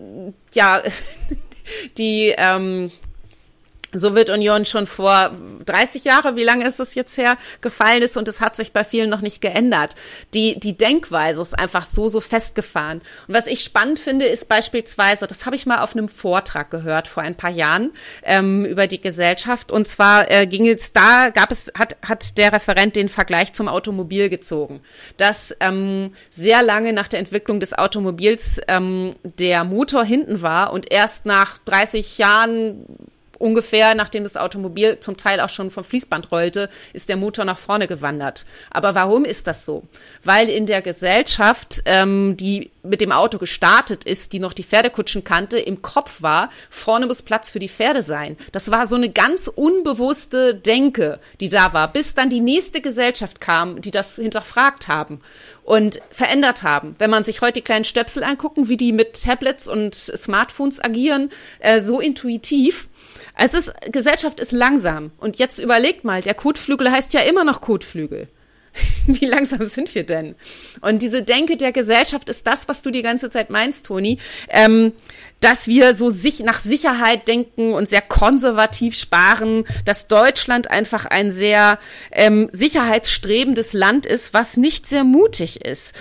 ja 0.55 0.83
die 1.99 2.35
ähm, 2.37 2.91
Sowjetunion 3.93 4.65
schon 4.65 4.87
vor 4.87 5.33
30 5.67 6.05
Jahre, 6.05 6.37
wie 6.37 6.45
lange 6.45 6.67
ist 6.67 6.81
es 6.81 6.95
jetzt 6.95 7.17
her, 7.17 7.37
gefallen 7.61 8.03
ist 8.03 8.17
und 8.17 8.29
es 8.29 8.41
hat 8.41 8.57
sich 8.57 8.73
bei 8.73 8.85
vielen 8.85 9.11
noch 9.11 9.21
nicht 9.21 9.41
geändert. 9.41 9.95
Die, 10.35 10.59
die 10.59 10.77
Denkweise 10.77 11.41
ist 11.41 11.59
einfach 11.59 11.85
so, 11.85 12.09
so 12.09 12.21
festgefahren. 12.21 13.01
Und 13.27 13.35
was 13.35 13.47
ich 13.47 13.61
spannend 13.61 13.99
finde, 13.99 14.27
ist 14.27 14.49
beispielsweise, 14.49 15.27
das 15.27 15.47
habe 15.47 15.57
ich 15.57 15.67
mal 15.67 15.83
auf 15.83 15.95
einem 15.95 16.09
Vortrag 16.09 16.71
gehört 16.71 17.09
vor 17.09 17.23
ein 17.23 17.37
paar 17.37 17.51
Jahren 17.51 17.91
ähm, 18.23 18.65
über 18.65 18.87
die 18.87 19.01
Gesellschaft. 19.01 19.73
Und 19.73 19.89
zwar 19.89 20.31
äh, 20.31 20.47
ging 20.47 20.67
es 20.69 20.93
da, 20.93 21.31
gab 21.31 21.51
es, 21.51 21.71
hat, 21.77 21.97
hat 22.07 22.39
der 22.39 22.53
Referent 22.53 22.97
den 22.97 23.09
Vergleich 23.09 23.53
zum 23.53 23.69
Automobil 23.69 24.29
gezogen, 24.29 24.81
dass 25.17 25.55
ähm, 25.61 26.13
sehr 26.31 26.63
lange 26.63 26.93
nach 26.93 27.09
der 27.09 27.19
Entwicklung 27.19 27.61
des 27.61 27.77
Automobils 27.77 28.61
ähm, 28.69 29.11
der 29.23 29.65
Motor 29.65 30.05
hinten 30.05 30.43
war 30.43 30.73
und 30.73 30.91
erst 30.91 31.27
nach 31.27 31.59
30 31.59 32.19
Jahren 32.19 32.87
ungefähr, 33.41 33.95
nachdem 33.95 34.23
das 34.23 34.37
Automobil 34.37 35.01
zum 35.01 35.17
Teil 35.17 35.41
auch 35.41 35.49
schon 35.49 35.71
vom 35.71 35.83
Fließband 35.83 36.31
rollte, 36.31 36.69
ist 36.93 37.09
der 37.09 37.17
Motor 37.17 37.45
nach 37.45 37.59
vorne 37.59 37.89
gewandert. 37.89 38.45
Aber 38.71 38.95
warum 38.95 39.25
ist 39.25 39.47
das 39.47 39.65
so? 39.65 39.83
Weil 40.23 40.49
in 40.49 40.67
der 40.67 40.83
Gesellschaft, 40.83 41.83
ähm, 41.87 42.37
die 42.37 42.71
mit 42.83 43.01
dem 43.01 43.13
Auto 43.13 43.39
gestartet 43.39 44.05
ist, 44.05 44.33
die 44.33 44.39
noch 44.39 44.53
die 44.53 44.63
Pferdekutschen 44.63 45.25
kannte, 45.25 45.59
im 45.59 45.83
Kopf 45.83 46.23
war, 46.23 46.51
vorne 46.69 47.07
muss 47.07 47.23
Platz 47.23 47.51
für 47.51 47.59
die 47.59 47.69
Pferde 47.69 48.03
sein. 48.03 48.37
Das 48.53 48.71
war 48.71 48.87
so 48.87 48.97
eine 48.97 49.11
ganz 49.11 49.49
unbewusste 49.49 50.55
Denke, 50.55 51.19
die 51.41 51.49
da 51.49 51.73
war, 51.73 51.93
bis 51.93 52.15
dann 52.15 52.31
die 52.31 52.41
nächste 52.41 52.81
Gesellschaft 52.81 53.41
kam, 53.41 53.81
die 53.81 53.91
das 53.91 54.17
hinterfragt 54.17 54.89
haben 54.89 55.21
und 55.63 56.01
verändert 56.11 56.63
haben. 56.63 56.95
Wenn 56.99 57.11
man 57.11 57.25
sich 57.25 57.41
heute 57.41 57.55
die 57.55 57.63
kleinen 57.63 57.85
Stöpsel 57.85 58.23
angucken, 58.23 58.69
wie 58.69 58.77
die 58.77 58.93
mit 58.93 59.23
Tablets 59.23 59.69
und 59.69 59.95
Smartphones 59.95 60.83
agieren, 60.83 61.31
äh, 61.61 61.81
so 61.81 62.01
intuitiv, 62.01 62.89
es 63.43 63.55
ist, 63.55 63.73
Gesellschaft 63.91 64.39
ist 64.39 64.53
langsam. 64.53 65.13
Und 65.19 65.39
jetzt 65.39 65.59
überlegt 65.59 66.05
mal, 66.05 66.21
der 66.21 66.35
Kotflügel 66.35 66.91
heißt 66.91 67.15
ja 67.15 67.21
immer 67.21 67.45
noch 67.45 67.63
Kotflügel. 67.63 68.29
Wie 69.07 69.25
langsam 69.25 69.67
sind 69.67 69.95
wir 69.95 70.05
denn? 70.05 70.35
Und 70.83 71.01
diese 71.01 71.23
Denke 71.23 71.57
der 71.57 71.73
Gesellschaft 71.73 72.29
ist 72.29 72.47
das, 72.47 72.69
was 72.69 72.83
du 72.83 72.91
die 72.91 73.03
ganze 73.03 73.31
Zeit 73.31 73.51
meinst, 73.51 73.87
Toni, 73.87 74.19
ähm, 74.49 74.93
dass 75.41 75.67
wir 75.67 75.95
so 75.95 76.11
sich 76.11 76.41
nach 76.41 76.61
Sicherheit 76.61 77.27
denken 77.29 77.73
und 77.73 77.89
sehr 77.89 78.03
konservativ 78.03 78.95
sparen, 78.95 79.65
dass 79.87 80.07
Deutschland 80.07 80.71
einfach 80.71 81.07
ein 81.07 81.33
sehr 81.33 81.79
ähm, 82.13 82.51
sicherheitsstrebendes 82.53 83.73
Land 83.73 84.05
ist, 84.07 84.35
was 84.35 84.59
nicht 84.59 84.87
sehr 84.87 85.05
mutig 85.05 85.65
ist 85.65 85.95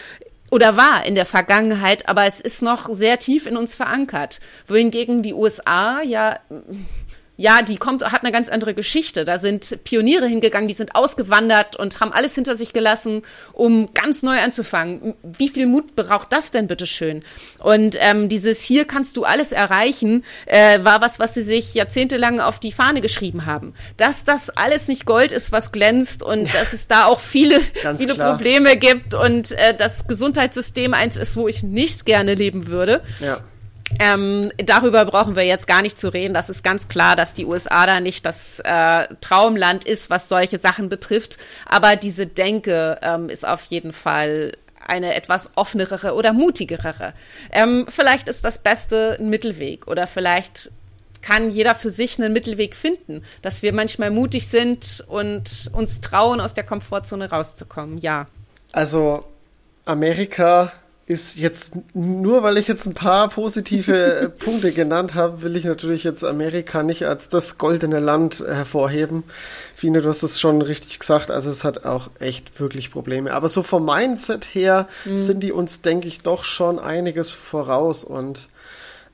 oder 0.52 0.78
war 0.78 1.06
in 1.06 1.16
der 1.16 1.26
Vergangenheit, 1.26 2.08
aber 2.08 2.26
es 2.26 2.40
ist 2.40 2.62
noch 2.62 2.90
sehr 2.94 3.20
tief 3.20 3.46
in 3.46 3.58
uns 3.58 3.76
verankert. 3.76 4.40
Wohingegen 4.68 5.22
die 5.22 5.34
USA 5.34 6.02
ja 6.02 6.40
ja, 7.40 7.62
die 7.62 7.78
kommt, 7.78 8.04
hat 8.04 8.26
eine 8.26 8.34
ganz 8.34 8.50
andere 8.50 8.74
Geschichte. 8.74 9.24
Da 9.24 9.38
sind 9.38 9.86
Pioniere 9.86 10.28
hingegangen, 10.28 10.68
die 10.68 10.74
sind 10.74 10.94
ausgewandert 10.94 11.78
und 11.78 12.02
haben 12.02 12.12
alles 12.12 12.36
hinter 12.36 12.58
sich 12.58 12.74
gelassen, 12.74 13.22
um 13.54 13.94
ganz 13.94 14.24
neu 14.24 14.38
anzufangen. 14.42 15.14
Wie 15.24 15.48
viel 15.48 15.66
Mut 15.66 15.96
braucht 15.96 16.34
das 16.34 16.52
denn, 16.52 16.68
bitteschön? 16.68 17.24
Und 17.60 17.96
ähm, 17.98 18.28
dieses 18.28 18.62
hier 18.62 18.84
kannst 18.84 19.16
du 19.16 19.24
alles 19.24 19.54
erreichen, 19.54 20.26
äh, 20.48 20.84
war 20.84 21.00
was, 21.00 21.18
was 21.20 21.34
sie 21.34 21.44
sich 21.44 21.74
jahrzehntelang 21.76 22.42
auf 22.42 22.60
die 22.60 22.74
Fahne 22.74 23.00
geschrieben 23.00 23.46
haben. 23.46 23.74
Dass 23.96 24.26
das 24.26 24.50
alles 24.50 24.90
nicht 24.90 25.06
Gold 25.06 25.32
ist, 25.32 25.54
was 25.54 25.72
glänzt 25.72 26.22
und 26.22 26.54
dass 26.54 26.74
es 26.74 26.90
da 26.90 27.06
auch 27.06 27.22
viele, 27.22 27.62
viele 27.98 28.16
klar. 28.16 28.32
Probleme 28.32 28.76
gibt 28.76 29.14
und 29.14 29.54
äh, 29.54 29.74
das 29.74 30.10
Gesundheitssystem 30.10 30.94
eins 30.94 31.16
ist, 31.16 31.38
wo 31.38 31.48
ich 31.48 31.64
nicht 31.64 32.06
gerne 32.06 32.36
leben 32.36 32.68
würde. 32.68 33.02
Ja. 33.22 33.40
Ähm, 33.98 34.52
darüber 34.58 35.04
brauchen 35.06 35.36
wir 35.36 35.44
jetzt 35.44 35.68
gar 35.68 35.82
nicht 35.82 35.98
zu 35.98 36.14
reden. 36.14 36.34
Das 36.34 36.50
ist 36.50 36.64
ganz 36.64 36.88
klar, 36.88 37.16
dass 37.16 37.34
die 37.34 37.46
USA 37.46 37.86
da 37.86 38.00
nicht 38.00 38.26
das 38.26 38.60
äh, 38.60 39.08
Traumland 39.22 39.84
ist, 39.84 40.10
was 40.10 40.30
solche 40.30 40.60
Sachen 40.60 40.90
betrifft. 40.90 41.38
Aber 41.66 41.96
diese 41.96 42.28
Denke 42.28 43.00
ähm, 43.02 43.30
ist 43.30 43.48
auf 43.48 43.64
jeden 43.66 43.94
Fall 43.94 44.54
eine 44.88 45.16
etwas 45.16 45.52
offenere 45.56 46.14
oder 46.14 46.34
mutigere. 46.34 47.14
Ähm, 47.52 47.86
vielleicht 47.90 48.30
ist 48.30 48.44
das 48.44 48.60
Beste 48.60 49.18
ein 49.20 49.30
Mittelweg 49.30 49.88
oder 49.88 50.08
vielleicht 50.08 50.72
kann 51.22 51.52
jeder 51.52 51.76
für 51.76 51.90
sich 51.90 52.18
einen 52.18 52.34
Mittelweg 52.34 52.76
finden, 52.76 53.24
dass 53.42 53.62
wir 53.62 53.74
manchmal 53.74 54.10
mutig 54.10 54.48
sind 54.48 55.04
und 55.08 55.70
uns 55.74 56.02
trauen, 56.02 56.40
aus 56.40 56.54
der 56.54 56.64
Komfortzone 56.64 57.30
rauszukommen. 57.30 58.00
Ja. 58.00 58.28
Also 58.72 59.26
Amerika 59.86 60.72
ist 61.10 61.40
jetzt, 61.40 61.74
nur 61.96 62.44
weil 62.44 62.60
ich 62.60 62.68
jetzt 62.68 62.86
ein 62.86 62.94
paar 62.94 63.30
positive 63.30 64.32
Punkte 64.40 64.72
genannt 64.72 65.16
habe, 65.16 65.42
will 65.42 65.56
ich 65.56 65.66
natürlich 65.66 66.04
jetzt 66.04 66.24
Amerika 66.24 66.84
nicht 66.84 67.08
als 67.08 67.30
das 67.30 67.58
goldene 67.58 68.00
Land 68.00 68.44
hervorheben. 68.48 69.24
Fine, 69.74 70.04
du 70.04 70.08
hast 70.08 70.22
es 70.22 70.40
schon 70.40 70.62
richtig 70.62 71.00
gesagt, 71.00 71.32
also 71.32 71.50
es 71.50 71.64
hat 71.64 71.84
auch 71.84 72.12
echt 72.20 72.60
wirklich 72.60 72.92
Probleme. 72.92 73.34
Aber 73.34 73.50
so 73.50 73.64
vom 73.64 73.86
Mindset 73.86 74.54
her 74.54 74.88
mhm. 75.06 75.18
sind 75.18 75.40
die 75.42 75.52
uns, 75.52 75.82
denke 75.82 76.08
ich, 76.08 76.22
doch 76.22 76.44
schon 76.44 76.78
einiges 76.78 77.34
voraus 77.34 78.04
und 78.04 78.48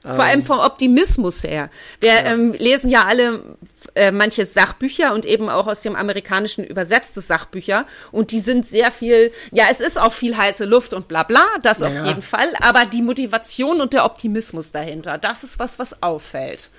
vor 0.06 0.24
allem 0.24 0.42
ähm. 0.42 0.46
vom 0.46 0.60
Optimismus 0.60 1.44
her. 1.44 1.70
Wir 2.02 2.14
ja. 2.14 2.26
ähm, 2.26 2.54
lesen 2.54 2.90
ja 2.90 3.06
alle 3.06 3.58
äh, 3.96 4.12
manche 4.12 4.46
Sachbücher 4.46 5.14
und 5.14 5.26
eben 5.26 5.50
auch 5.50 5.68
aus 5.68 5.82
dem 5.82 5.96
Amerikanischen 5.96 6.64
übersetzte 6.64 7.22
Sachbücher. 7.22 7.86
Und 8.12 8.32
die 8.32 8.40
sind 8.40 8.68
sehr 8.68 8.92
viel, 8.92 9.32
ja, 9.52 9.66
es 9.70 9.80
ist 9.80 10.00
auch 10.00 10.14
viel 10.14 10.38
heiße 10.38 10.66
Luft 10.66 10.94
und 10.94 11.08
bla 11.08 11.24
bla, 11.24 11.46
das 11.62 11.80
ja, 11.80 11.88
auf 11.88 12.06
jeden 12.06 12.22
Fall. 12.22 12.50
Aber 12.62 12.86
die 12.86 13.02
Motivation 13.02 13.82
und 13.82 13.94
der 13.94 14.06
Optimismus 14.06 14.72
dahinter, 14.72 15.18
das 15.18 15.44
ist 15.44 15.60
was, 15.60 15.80
was 15.80 16.02
auffällt. 16.02 16.70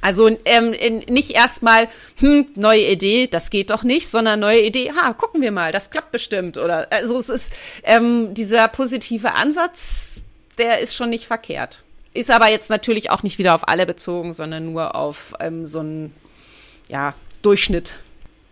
Also 0.00 0.28
ähm, 0.44 0.70
nicht 1.08 1.30
erstmal, 1.30 1.88
hm, 2.18 2.46
neue 2.56 2.90
Idee, 2.90 3.28
das 3.28 3.50
geht 3.50 3.70
doch 3.70 3.84
nicht, 3.84 4.08
sondern 4.08 4.40
neue 4.40 4.60
Idee, 4.60 4.92
ha, 4.92 5.12
gucken 5.12 5.42
wir 5.42 5.52
mal, 5.52 5.70
das 5.70 5.90
klappt 5.90 6.12
bestimmt. 6.12 6.58
Oder 6.58 6.88
also 6.90 7.18
es 7.18 7.28
ist 7.28 7.52
ähm, 7.84 8.34
dieser 8.34 8.66
positive 8.68 9.32
Ansatz, 9.34 10.20
der 10.58 10.80
ist 10.80 10.96
schon 10.96 11.10
nicht 11.10 11.26
verkehrt. 11.26 11.84
Ist 12.14 12.30
aber 12.30 12.50
jetzt 12.50 12.68
natürlich 12.68 13.10
auch 13.10 13.22
nicht 13.22 13.38
wieder 13.38 13.54
auf 13.54 13.68
alle 13.68 13.86
bezogen, 13.86 14.32
sondern 14.32 14.72
nur 14.72 14.94
auf 14.94 15.34
ähm, 15.40 15.64
so 15.64 15.80
einen 15.80 16.12
ja, 16.88 17.14
Durchschnitt. 17.40 17.94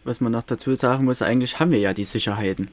Was 0.04 0.20
man 0.20 0.32
noch 0.32 0.42
dazu 0.42 0.74
sagen 0.74 1.04
muss, 1.04 1.20
eigentlich 1.20 1.60
haben 1.60 1.70
wir 1.70 1.78
ja 1.78 1.92
die 1.92 2.04
Sicherheiten. 2.04 2.68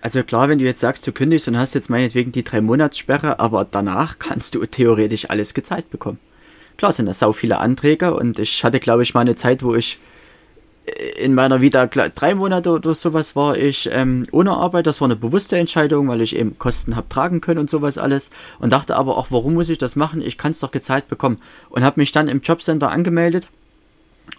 Also 0.00 0.22
klar, 0.22 0.48
wenn 0.48 0.58
du 0.58 0.64
jetzt 0.64 0.80
sagst, 0.80 1.06
du 1.06 1.12
kündigst 1.12 1.48
und 1.48 1.56
hast 1.56 1.74
jetzt 1.74 1.90
meinetwegen 1.90 2.32
die 2.32 2.44
drei 2.44 2.60
Monatssperre, 2.60 3.38
aber 3.40 3.64
danach 3.68 4.18
kannst 4.18 4.54
du 4.54 4.64
theoretisch 4.66 5.30
alles 5.30 5.54
gezahlt 5.54 5.90
bekommen. 5.90 6.18
Klar 6.76 6.92
sind 6.92 7.06
da 7.06 7.14
sau 7.14 7.32
viele 7.32 7.58
Anträge 7.58 8.14
und 8.14 8.38
ich 8.38 8.64
hatte, 8.64 8.80
glaube 8.80 9.02
ich, 9.02 9.14
mal 9.14 9.20
eine 9.20 9.36
Zeit, 9.36 9.62
wo 9.62 9.74
ich 9.74 9.98
in 11.16 11.34
meiner 11.34 11.60
Vita 11.60 11.86
drei 11.86 12.34
Monate 12.34 12.70
oder 12.70 12.94
sowas 12.94 13.36
war 13.36 13.56
ich 13.56 13.88
ähm, 13.92 14.24
ohne 14.32 14.52
Arbeit. 14.52 14.86
Das 14.86 15.00
war 15.00 15.06
eine 15.06 15.16
bewusste 15.16 15.56
Entscheidung, 15.56 16.08
weil 16.08 16.20
ich 16.20 16.34
eben 16.34 16.58
Kosten 16.58 16.96
habe 16.96 17.08
tragen 17.08 17.40
können 17.40 17.60
und 17.60 17.70
sowas 17.70 17.98
alles. 17.98 18.30
Und 18.58 18.72
dachte 18.72 18.96
aber 18.96 19.16
auch, 19.16 19.28
warum 19.30 19.54
muss 19.54 19.68
ich 19.68 19.78
das 19.78 19.94
machen? 19.94 20.20
Ich 20.20 20.38
kann 20.38 20.50
es 20.50 20.60
doch 20.60 20.72
gezahlt 20.72 21.08
bekommen. 21.08 21.38
Und 21.70 21.84
habe 21.84 22.00
mich 22.00 22.10
dann 22.12 22.28
im 22.28 22.40
Jobcenter 22.40 22.90
angemeldet 22.90 23.48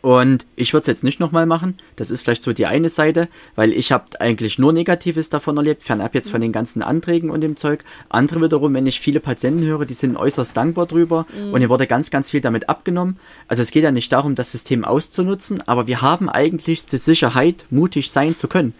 und 0.01 0.45
ich 0.57 0.73
würde 0.73 0.81
es 0.81 0.87
jetzt 0.87 1.03
nicht 1.05 1.21
nochmal 1.21 1.45
machen. 1.45 1.77
Das 1.95 2.11
ist 2.11 2.23
vielleicht 2.23 2.43
so 2.43 2.51
die 2.51 2.65
eine 2.65 2.89
Seite, 2.89 3.29
weil 3.55 3.71
ich 3.71 3.91
habe 3.93 4.19
eigentlich 4.19 4.59
nur 4.59 4.73
Negatives 4.73 5.29
davon 5.29 5.55
erlebt, 5.55 5.83
fernab 5.83 6.13
jetzt 6.13 6.29
von 6.29 6.41
den 6.41 6.51
ganzen 6.51 6.81
Anträgen 6.81 7.29
und 7.29 7.41
dem 7.41 7.55
Zeug. 7.55 7.85
Andere 8.09 8.41
wiederum, 8.41 8.73
wenn 8.73 8.85
ich 8.85 8.99
viele 8.99 9.21
Patienten 9.21 9.63
höre, 9.63 9.85
die 9.85 9.93
sind 9.93 10.17
äußerst 10.17 10.57
dankbar 10.57 10.87
drüber 10.87 11.25
mhm. 11.33 11.53
und 11.53 11.61
hier 11.61 11.69
wurde 11.69 11.87
ganz, 11.87 12.11
ganz 12.11 12.31
viel 12.31 12.41
damit 12.41 12.67
abgenommen. 12.67 13.17
Also 13.47 13.63
es 13.63 13.71
geht 13.71 13.83
ja 13.83 13.91
nicht 13.91 14.11
darum, 14.11 14.35
das 14.35 14.51
System 14.51 14.83
auszunutzen, 14.83 15.65
aber 15.67 15.87
wir 15.87 16.01
haben 16.01 16.29
eigentlich 16.29 16.85
die 16.85 16.97
Sicherheit, 16.97 17.65
mutig 17.69 18.11
sein 18.11 18.35
zu 18.35 18.49
können. 18.49 18.73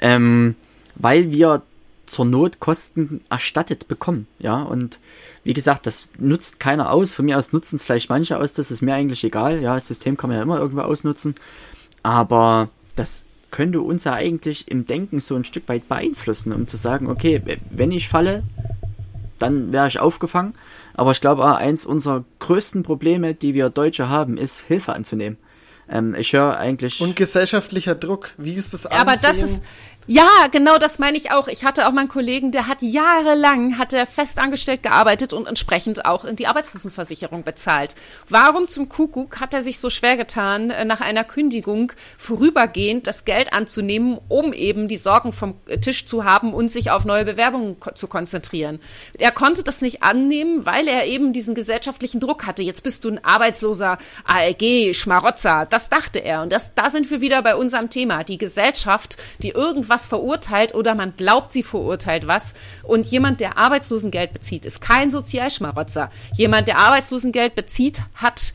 Ähm, 0.00 0.54
weil 0.94 1.30
wir 1.30 1.62
zur 2.10 2.24
Not 2.24 2.58
Kosten 2.58 3.20
erstattet 3.30 3.86
bekommen. 3.86 4.26
Ja, 4.40 4.62
und 4.62 4.98
wie 5.44 5.54
gesagt, 5.54 5.86
das 5.86 6.10
nutzt 6.18 6.58
keiner 6.58 6.90
aus. 6.90 7.12
Von 7.12 7.26
mir 7.26 7.38
aus 7.38 7.52
nutzen 7.52 7.76
es 7.76 7.84
vielleicht 7.84 8.10
manche 8.10 8.36
aus, 8.36 8.52
das 8.52 8.72
ist 8.72 8.82
mir 8.82 8.94
eigentlich 8.94 9.22
egal. 9.22 9.62
Ja, 9.62 9.74
das 9.74 9.86
System 9.86 10.16
kann 10.16 10.28
man 10.28 10.36
ja 10.36 10.42
immer 10.42 10.58
irgendwo 10.58 10.82
ausnutzen. 10.82 11.36
Aber 12.02 12.68
das 12.96 13.24
könnte 13.52 13.80
uns 13.80 14.04
ja 14.04 14.14
eigentlich 14.14 14.68
im 14.68 14.86
Denken 14.86 15.20
so 15.20 15.36
ein 15.36 15.44
Stück 15.44 15.68
weit 15.68 15.88
beeinflussen, 15.88 16.52
um 16.52 16.66
zu 16.66 16.76
sagen, 16.76 17.08
okay, 17.08 17.42
wenn 17.70 17.92
ich 17.92 18.08
falle, 18.08 18.42
dann 19.38 19.72
wäre 19.72 19.86
ich 19.86 20.00
aufgefangen. 20.00 20.54
Aber 20.94 21.12
ich 21.12 21.20
glaube, 21.20 21.56
eins 21.56 21.86
unserer 21.86 22.24
größten 22.40 22.82
Probleme, 22.82 23.34
die 23.34 23.54
wir 23.54 23.70
Deutsche 23.70 24.08
haben, 24.08 24.36
ist 24.36 24.62
Hilfe 24.62 24.94
anzunehmen. 24.94 25.38
Ähm, 25.88 26.14
ich 26.14 26.32
höre 26.32 26.56
eigentlich. 26.56 27.00
Und 27.00 27.16
gesellschaftlicher 27.16 27.94
Druck. 27.94 28.32
Wie 28.36 28.54
ist 28.54 28.74
das 28.74 28.86
Ansehen? 28.86 29.00
Aber 29.00 29.12
das 29.12 29.42
ist, 29.42 29.62
ja, 30.12 30.48
genau 30.50 30.76
das 30.76 30.98
meine 30.98 31.16
ich 31.16 31.30
auch. 31.30 31.46
Ich 31.46 31.64
hatte 31.64 31.86
auch 31.86 31.92
mal 31.92 32.00
einen 32.00 32.08
Kollegen, 32.08 32.50
der 32.50 32.66
hat 32.66 32.82
jahrelang, 32.82 33.78
hat 33.78 33.92
er 33.92 34.08
festangestellt 34.08 34.82
gearbeitet 34.82 35.32
und 35.32 35.46
entsprechend 35.46 36.04
auch 36.04 36.24
in 36.24 36.34
die 36.34 36.48
Arbeitslosenversicherung 36.48 37.44
bezahlt. 37.44 37.94
Warum 38.28 38.66
zum 38.66 38.88
Kuckuck 38.88 39.38
hat 39.38 39.54
er 39.54 39.62
sich 39.62 39.78
so 39.78 39.88
schwer 39.88 40.16
getan, 40.16 40.70
äh, 40.70 40.84
nach 40.84 41.00
einer 41.00 41.22
Kündigung 41.22 41.92
vorübergehend 42.18 43.06
das 43.06 43.24
Geld 43.24 43.52
anzunehmen, 43.52 44.18
um 44.26 44.52
eben 44.52 44.88
die 44.88 44.96
Sorgen 44.96 45.32
vom 45.32 45.54
Tisch 45.80 46.06
zu 46.06 46.24
haben 46.24 46.54
und 46.54 46.72
sich 46.72 46.90
auf 46.90 47.04
neue 47.04 47.24
Bewerbungen 47.24 47.76
zu 47.94 48.08
konzentrieren? 48.08 48.80
Er 49.16 49.30
konnte 49.30 49.62
das 49.62 49.80
nicht 49.80 50.02
annehmen, 50.02 50.66
weil 50.66 50.88
er 50.88 51.06
eben 51.06 51.32
diesen 51.32 51.54
gesellschaftlichen 51.54 52.18
Druck 52.18 52.48
hatte. 52.48 52.64
Jetzt 52.64 52.82
bist 52.82 53.04
du 53.04 53.10
ein 53.10 53.24
arbeitsloser 53.24 53.96
ALG-Schmarotzer. 54.24 55.68
Das 55.70 55.88
dachte 55.88 56.18
er. 56.18 56.42
Und 56.42 56.50
das, 56.50 56.74
da 56.74 56.90
sind 56.90 57.08
wir 57.12 57.20
wieder 57.20 57.42
bei 57.42 57.54
unserem 57.54 57.90
Thema. 57.90 58.24
Die 58.24 58.38
Gesellschaft, 58.38 59.16
die 59.38 59.50
irgendwas 59.50 59.99
was 60.00 60.06
verurteilt 60.06 60.74
oder 60.74 60.94
man 60.94 61.14
glaubt, 61.16 61.52
sie 61.52 61.62
verurteilt 61.62 62.26
was. 62.26 62.54
Und 62.82 63.06
jemand, 63.06 63.40
der 63.40 63.58
Arbeitslosengeld 63.58 64.32
bezieht, 64.32 64.64
ist 64.64 64.80
kein 64.80 65.10
Sozialschmarotzer. 65.10 66.10
Jemand, 66.34 66.68
der 66.68 66.78
Arbeitslosengeld 66.78 67.54
bezieht, 67.54 68.00
hat 68.14 68.54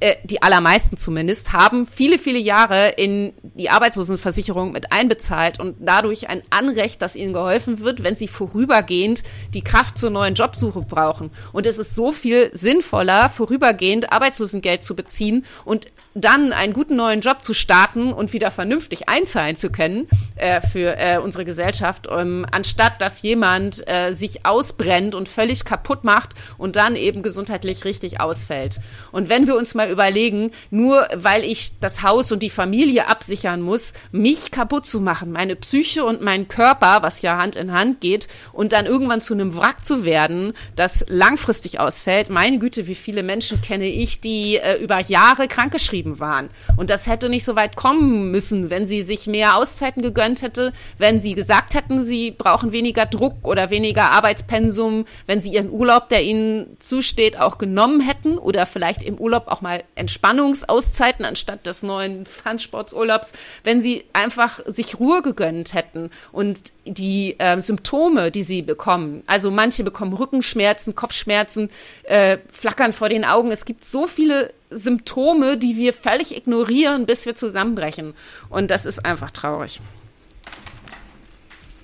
äh, 0.00 0.16
die 0.24 0.42
allermeisten 0.42 0.96
zumindest, 0.96 1.52
haben 1.52 1.86
viele, 1.86 2.18
viele 2.18 2.38
Jahre 2.38 2.90
in 2.90 3.32
die 3.42 3.70
Arbeitslosenversicherung 3.70 4.72
mit 4.72 4.92
einbezahlt 4.92 5.60
und 5.60 5.76
dadurch 5.80 6.28
ein 6.28 6.42
Anrecht, 6.50 7.02
dass 7.02 7.16
ihnen 7.16 7.32
geholfen 7.32 7.80
wird, 7.80 8.02
wenn 8.02 8.16
sie 8.16 8.28
vorübergehend 8.28 9.22
die 9.52 9.62
Kraft 9.62 9.98
zur 9.98 10.10
neuen 10.10 10.34
Jobsuche 10.34 10.82
brauchen. 10.82 11.30
Und 11.52 11.66
es 11.66 11.78
ist 11.78 11.94
so 11.94 12.12
viel 12.12 12.50
sinnvoller, 12.52 13.28
vorübergehend 13.28 14.12
Arbeitslosengeld 14.12 14.82
zu 14.82 14.96
beziehen 14.96 15.44
und 15.64 15.88
dann 16.14 16.52
einen 16.52 16.72
guten 16.72 16.96
neuen 16.96 17.20
Job 17.20 17.42
zu 17.42 17.54
starten 17.54 18.12
und 18.12 18.32
wieder 18.32 18.50
vernünftig 18.50 19.08
einzahlen 19.08 19.56
zu 19.56 19.70
können 19.70 20.06
äh, 20.36 20.60
für 20.60 20.96
äh, 20.96 21.18
unsere 21.18 21.44
Gesellschaft, 21.44 22.08
ähm, 22.10 22.46
anstatt 22.50 23.00
dass 23.00 23.22
jemand 23.22 23.86
äh, 23.88 24.12
sich 24.12 24.46
ausbrennt 24.46 25.14
und 25.14 25.28
völlig 25.28 25.64
kaputt 25.64 26.04
macht 26.04 26.34
und 26.56 26.76
dann 26.76 26.94
eben 26.96 27.22
gesundheitlich 27.22 27.84
richtig 27.84 28.20
ausfällt. 28.20 28.80
Und 29.10 29.28
wenn 29.28 29.46
wir 29.46 29.56
uns 29.56 29.74
mal 29.74 29.83
überlegen, 29.90 30.50
nur 30.70 31.06
weil 31.14 31.44
ich 31.44 31.72
das 31.80 32.02
Haus 32.02 32.32
und 32.32 32.42
die 32.42 32.50
Familie 32.50 33.08
absichern 33.08 33.62
muss, 33.62 33.92
mich 34.12 34.50
kaputt 34.50 34.86
zu 34.86 35.00
machen, 35.00 35.32
meine 35.32 35.56
Psyche 35.56 36.04
und 36.04 36.20
meinen 36.20 36.48
Körper, 36.48 37.02
was 37.02 37.22
ja 37.22 37.36
Hand 37.36 37.56
in 37.56 37.72
Hand 37.72 38.00
geht, 38.00 38.28
und 38.52 38.72
dann 38.72 38.86
irgendwann 38.86 39.20
zu 39.20 39.34
einem 39.34 39.56
Wrack 39.56 39.84
zu 39.84 40.04
werden, 40.04 40.52
das 40.76 41.04
langfristig 41.08 41.80
ausfällt. 41.80 42.30
Meine 42.30 42.58
Güte, 42.58 42.86
wie 42.86 42.94
viele 42.94 43.22
Menschen 43.22 43.60
kenne 43.62 43.86
ich, 43.86 44.20
die 44.20 44.56
äh, 44.56 44.82
über 44.82 45.00
Jahre 45.00 45.48
krankgeschrieben 45.48 46.20
waren. 46.20 46.50
Und 46.76 46.90
das 46.90 47.06
hätte 47.06 47.28
nicht 47.28 47.44
so 47.44 47.56
weit 47.56 47.76
kommen 47.76 48.30
müssen, 48.30 48.70
wenn 48.70 48.86
sie 48.86 49.02
sich 49.02 49.26
mehr 49.26 49.56
Auszeiten 49.56 50.02
gegönnt 50.02 50.42
hätte, 50.42 50.72
wenn 50.98 51.20
sie 51.20 51.34
gesagt 51.34 51.74
hätten, 51.74 52.04
sie 52.04 52.30
brauchen 52.30 52.72
weniger 52.72 53.06
Druck 53.06 53.36
oder 53.42 53.70
weniger 53.70 54.10
Arbeitspensum, 54.10 55.04
wenn 55.26 55.40
sie 55.40 55.52
ihren 55.52 55.70
Urlaub, 55.70 56.08
der 56.08 56.22
ihnen 56.22 56.76
zusteht, 56.78 57.38
auch 57.38 57.58
genommen 57.58 58.00
hätten 58.00 58.38
oder 58.38 58.66
vielleicht 58.66 59.02
im 59.02 59.16
Urlaub 59.16 59.48
auch 59.48 59.60
mal 59.60 59.73
Entspannungsauszeiten 59.94 61.24
anstatt 61.24 61.66
des 61.66 61.82
neuen 61.82 62.26
Fun-Sportsurlaubs, 62.26 63.32
wenn 63.62 63.82
sie 63.82 64.04
einfach 64.12 64.60
sich 64.66 64.98
Ruhe 64.98 65.22
gegönnt 65.22 65.74
hätten 65.74 66.10
und 66.32 66.72
die 66.84 67.38
äh, 67.38 67.60
Symptome, 67.60 68.30
die 68.30 68.42
sie 68.42 68.62
bekommen, 68.62 69.22
also 69.26 69.50
manche 69.50 69.84
bekommen 69.84 70.12
Rückenschmerzen, 70.12 70.94
Kopfschmerzen, 70.94 71.70
äh, 72.04 72.38
flackern 72.50 72.92
vor 72.92 73.08
den 73.08 73.24
Augen. 73.24 73.50
Es 73.50 73.64
gibt 73.64 73.84
so 73.84 74.06
viele 74.06 74.52
Symptome, 74.70 75.56
die 75.56 75.76
wir 75.76 75.92
völlig 75.92 76.36
ignorieren, 76.36 77.06
bis 77.06 77.26
wir 77.26 77.34
zusammenbrechen. 77.34 78.14
Und 78.48 78.70
das 78.70 78.86
ist 78.86 79.04
einfach 79.04 79.30
traurig. 79.30 79.80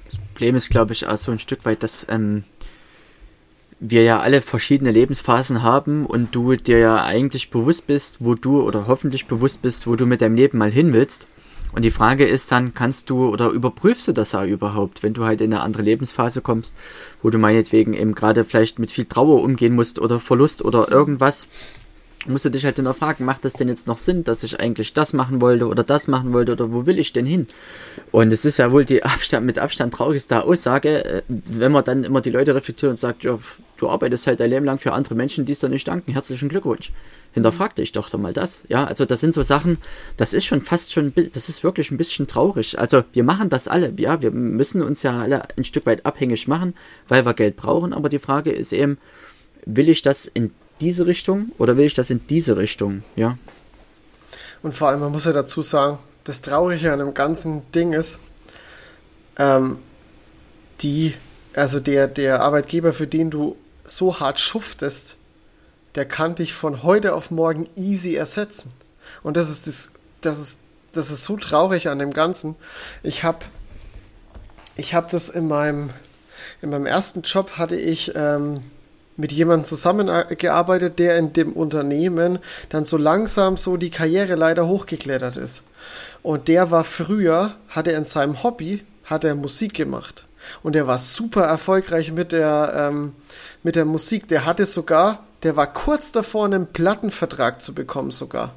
Das 0.06 0.18
Problem 0.18 0.56
ist, 0.56 0.70
glaube 0.70 0.92
ich, 0.92 1.06
auch 1.06 1.16
so 1.16 1.30
ein 1.32 1.38
Stück 1.38 1.64
weit, 1.64 1.82
dass 1.82 2.06
ähm, 2.08 2.44
wir 3.80 4.02
ja 4.04 4.20
alle 4.20 4.42
verschiedene 4.42 4.90
Lebensphasen 4.90 5.62
haben 5.62 6.04
und 6.04 6.34
du 6.34 6.54
dir 6.54 6.78
ja 6.78 7.02
eigentlich 7.02 7.50
bewusst 7.50 7.86
bist, 7.86 8.18
wo 8.20 8.34
du 8.34 8.60
oder 8.60 8.86
hoffentlich 8.86 9.26
bewusst 9.26 9.62
bist, 9.62 9.86
wo 9.86 9.96
du 9.96 10.04
mit 10.04 10.20
deinem 10.20 10.36
Leben 10.36 10.58
mal 10.58 10.70
hin 10.70 10.92
willst. 10.92 11.26
Und 11.72 11.82
die 11.82 11.90
Frage 11.90 12.26
ist 12.26 12.50
dann, 12.52 12.74
kannst 12.74 13.10
du 13.10 13.28
oder 13.28 13.48
überprüfst 13.48 14.08
du 14.08 14.12
das 14.12 14.32
ja 14.32 14.44
überhaupt, 14.44 15.02
wenn 15.02 15.14
du 15.14 15.24
halt 15.24 15.40
in 15.40 15.52
eine 15.52 15.62
andere 15.62 15.82
Lebensphase 15.82 16.40
kommst, 16.40 16.74
wo 17.22 17.30
du 17.30 17.38
meinetwegen 17.38 17.94
eben 17.94 18.14
gerade 18.14 18.44
vielleicht 18.44 18.78
mit 18.78 18.90
viel 18.90 19.06
Trauer 19.06 19.42
umgehen 19.42 19.74
musst 19.74 19.98
oder 19.98 20.20
Verlust 20.20 20.64
oder 20.64 20.90
irgendwas, 20.90 21.46
musst 22.26 22.44
du 22.44 22.50
dich 22.50 22.64
halt 22.64 22.78
dann 22.78 22.92
fragen, 22.92 23.24
macht 23.24 23.44
das 23.44 23.54
denn 23.54 23.68
jetzt 23.68 23.86
noch 23.86 23.96
Sinn, 23.96 24.24
dass 24.24 24.42
ich 24.42 24.60
eigentlich 24.60 24.92
das 24.92 25.12
machen 25.12 25.40
wollte 25.40 25.66
oder 25.66 25.82
das 25.82 26.06
machen 26.06 26.32
wollte 26.32 26.52
oder 26.52 26.72
wo 26.72 26.86
will 26.86 26.98
ich 26.98 27.12
denn 27.12 27.26
hin? 27.26 27.46
Und 28.12 28.32
es 28.32 28.44
ist 28.44 28.58
ja 28.58 28.72
wohl 28.72 28.84
die 28.84 29.02
Abstand, 29.02 29.46
mit 29.46 29.58
Abstand 29.58 29.94
traurigste 29.94 30.44
Aussage, 30.44 31.04
äh, 31.04 31.22
wenn 31.28 31.72
man 31.72 31.84
dann 31.84 32.04
immer 32.04 32.20
die 32.20 32.30
Leute 32.30 32.54
reflektiert 32.54 32.90
und 32.90 32.98
sagt, 32.98 33.24
ja, 33.24 33.38
du 33.78 33.88
arbeitest 33.88 34.26
halt 34.26 34.40
dein 34.40 34.50
Leben 34.50 34.66
lang 34.66 34.78
für 34.78 34.92
andere 34.92 35.14
Menschen, 35.14 35.46
die 35.46 35.52
es 35.52 35.60
dann 35.60 35.70
nicht 35.70 35.88
danken. 35.88 36.12
Herzlichen 36.12 36.50
Glückwunsch. 36.50 36.92
Hinterfrag 37.32 37.76
dich 37.76 37.92
doch 37.92 38.10
doch 38.10 38.18
mal 38.18 38.32
das. 38.32 38.62
Ja, 38.68 38.84
also 38.84 39.04
das 39.04 39.20
sind 39.20 39.32
so 39.32 39.42
Sachen, 39.42 39.78
das 40.16 40.34
ist 40.34 40.44
schon 40.44 40.60
fast 40.60 40.92
schon, 40.92 41.12
das 41.32 41.48
ist 41.48 41.62
wirklich 41.62 41.90
ein 41.90 41.96
bisschen 41.96 42.26
traurig. 42.26 42.78
Also 42.78 43.04
wir 43.12 43.22
machen 43.22 43.48
das 43.48 43.68
alle. 43.68 43.92
Ja, 43.96 44.20
wir 44.20 44.32
müssen 44.32 44.82
uns 44.82 45.02
ja 45.04 45.20
alle 45.20 45.48
ein 45.56 45.64
Stück 45.64 45.86
weit 45.86 46.04
abhängig 46.04 46.48
machen, 46.48 46.74
weil 47.08 47.24
wir 47.24 47.34
Geld 47.34 47.56
brauchen. 47.56 47.92
Aber 47.92 48.08
die 48.08 48.18
Frage 48.18 48.50
ist 48.50 48.72
eben, 48.72 48.98
will 49.64 49.88
ich 49.88 50.02
das 50.02 50.26
in 50.26 50.50
diese 50.80 51.06
Richtung 51.06 51.52
oder 51.58 51.76
will 51.76 51.86
ich 51.86 51.94
das 51.94 52.10
in 52.10 52.26
diese 52.26 52.56
Richtung? 52.56 53.02
Ja. 53.16 53.38
Und 54.62 54.74
vor 54.74 54.88
allem, 54.88 55.00
man 55.00 55.12
muss 55.12 55.24
ja 55.24 55.32
dazu 55.32 55.62
sagen, 55.62 55.98
das 56.24 56.42
Traurige 56.42 56.92
an 56.92 56.98
dem 56.98 57.14
ganzen 57.14 57.70
Ding 57.72 57.92
ist, 57.92 58.18
ähm, 59.38 59.78
die, 60.80 61.14
also 61.54 61.80
der, 61.80 62.08
der 62.08 62.40
Arbeitgeber, 62.42 62.92
für 62.92 63.06
den 63.06 63.30
du 63.30 63.56
so 63.84 64.20
hart 64.20 64.38
schuftest, 64.38 65.16
der 65.94 66.04
kann 66.04 66.34
dich 66.34 66.54
von 66.54 66.82
heute 66.82 67.14
auf 67.14 67.30
morgen 67.30 67.68
easy 67.74 68.14
ersetzen. 68.14 68.70
Und 69.22 69.36
das 69.36 69.50
ist 69.50 69.66
das, 69.66 69.92
das 70.20 70.38
ist, 70.38 70.60
das 70.92 71.10
ist 71.10 71.24
so 71.24 71.36
traurig 71.36 71.88
an 71.88 71.98
dem 71.98 72.12
Ganzen. 72.12 72.56
Ich 73.02 73.24
habe 73.24 73.38
ich 74.76 74.94
hab 74.94 75.10
das 75.10 75.28
in 75.28 75.48
meinem, 75.48 75.90
in 76.62 76.70
meinem 76.70 76.86
ersten 76.86 77.22
Job 77.22 77.58
hatte 77.58 77.76
ich 77.76 78.12
ähm, 78.14 78.60
mit 79.20 79.32
jemandem 79.32 79.64
zusammengearbeitet, 79.64 80.98
der 80.98 81.18
in 81.18 81.32
dem 81.32 81.52
Unternehmen 81.52 82.38
dann 82.70 82.84
so 82.84 82.96
langsam 82.96 83.56
so 83.56 83.76
die 83.76 83.90
Karriere 83.90 84.34
leider 84.34 84.66
hochgeklettert 84.66 85.36
ist. 85.36 85.62
Und 86.22 86.48
der 86.48 86.70
war 86.70 86.84
früher, 86.84 87.54
hat 87.68 87.86
er 87.86 87.96
in 87.96 88.04
seinem 88.04 88.42
Hobby, 88.42 88.84
hat 89.04 89.24
er 89.24 89.34
Musik 89.34 89.74
gemacht. 89.74 90.26
Und 90.62 90.74
er 90.74 90.86
war 90.86 90.98
super 90.98 91.42
erfolgreich 91.42 92.12
mit 92.12 92.32
der, 92.32 92.72
ähm, 92.74 93.12
mit 93.62 93.76
der 93.76 93.84
Musik. 93.84 94.28
Der 94.28 94.46
hatte 94.46 94.66
sogar, 94.66 95.24
der 95.42 95.56
war 95.56 95.72
kurz 95.72 96.12
davor, 96.12 96.46
einen 96.46 96.66
Plattenvertrag 96.66 97.60
zu 97.60 97.74
bekommen 97.74 98.10
sogar. 98.10 98.54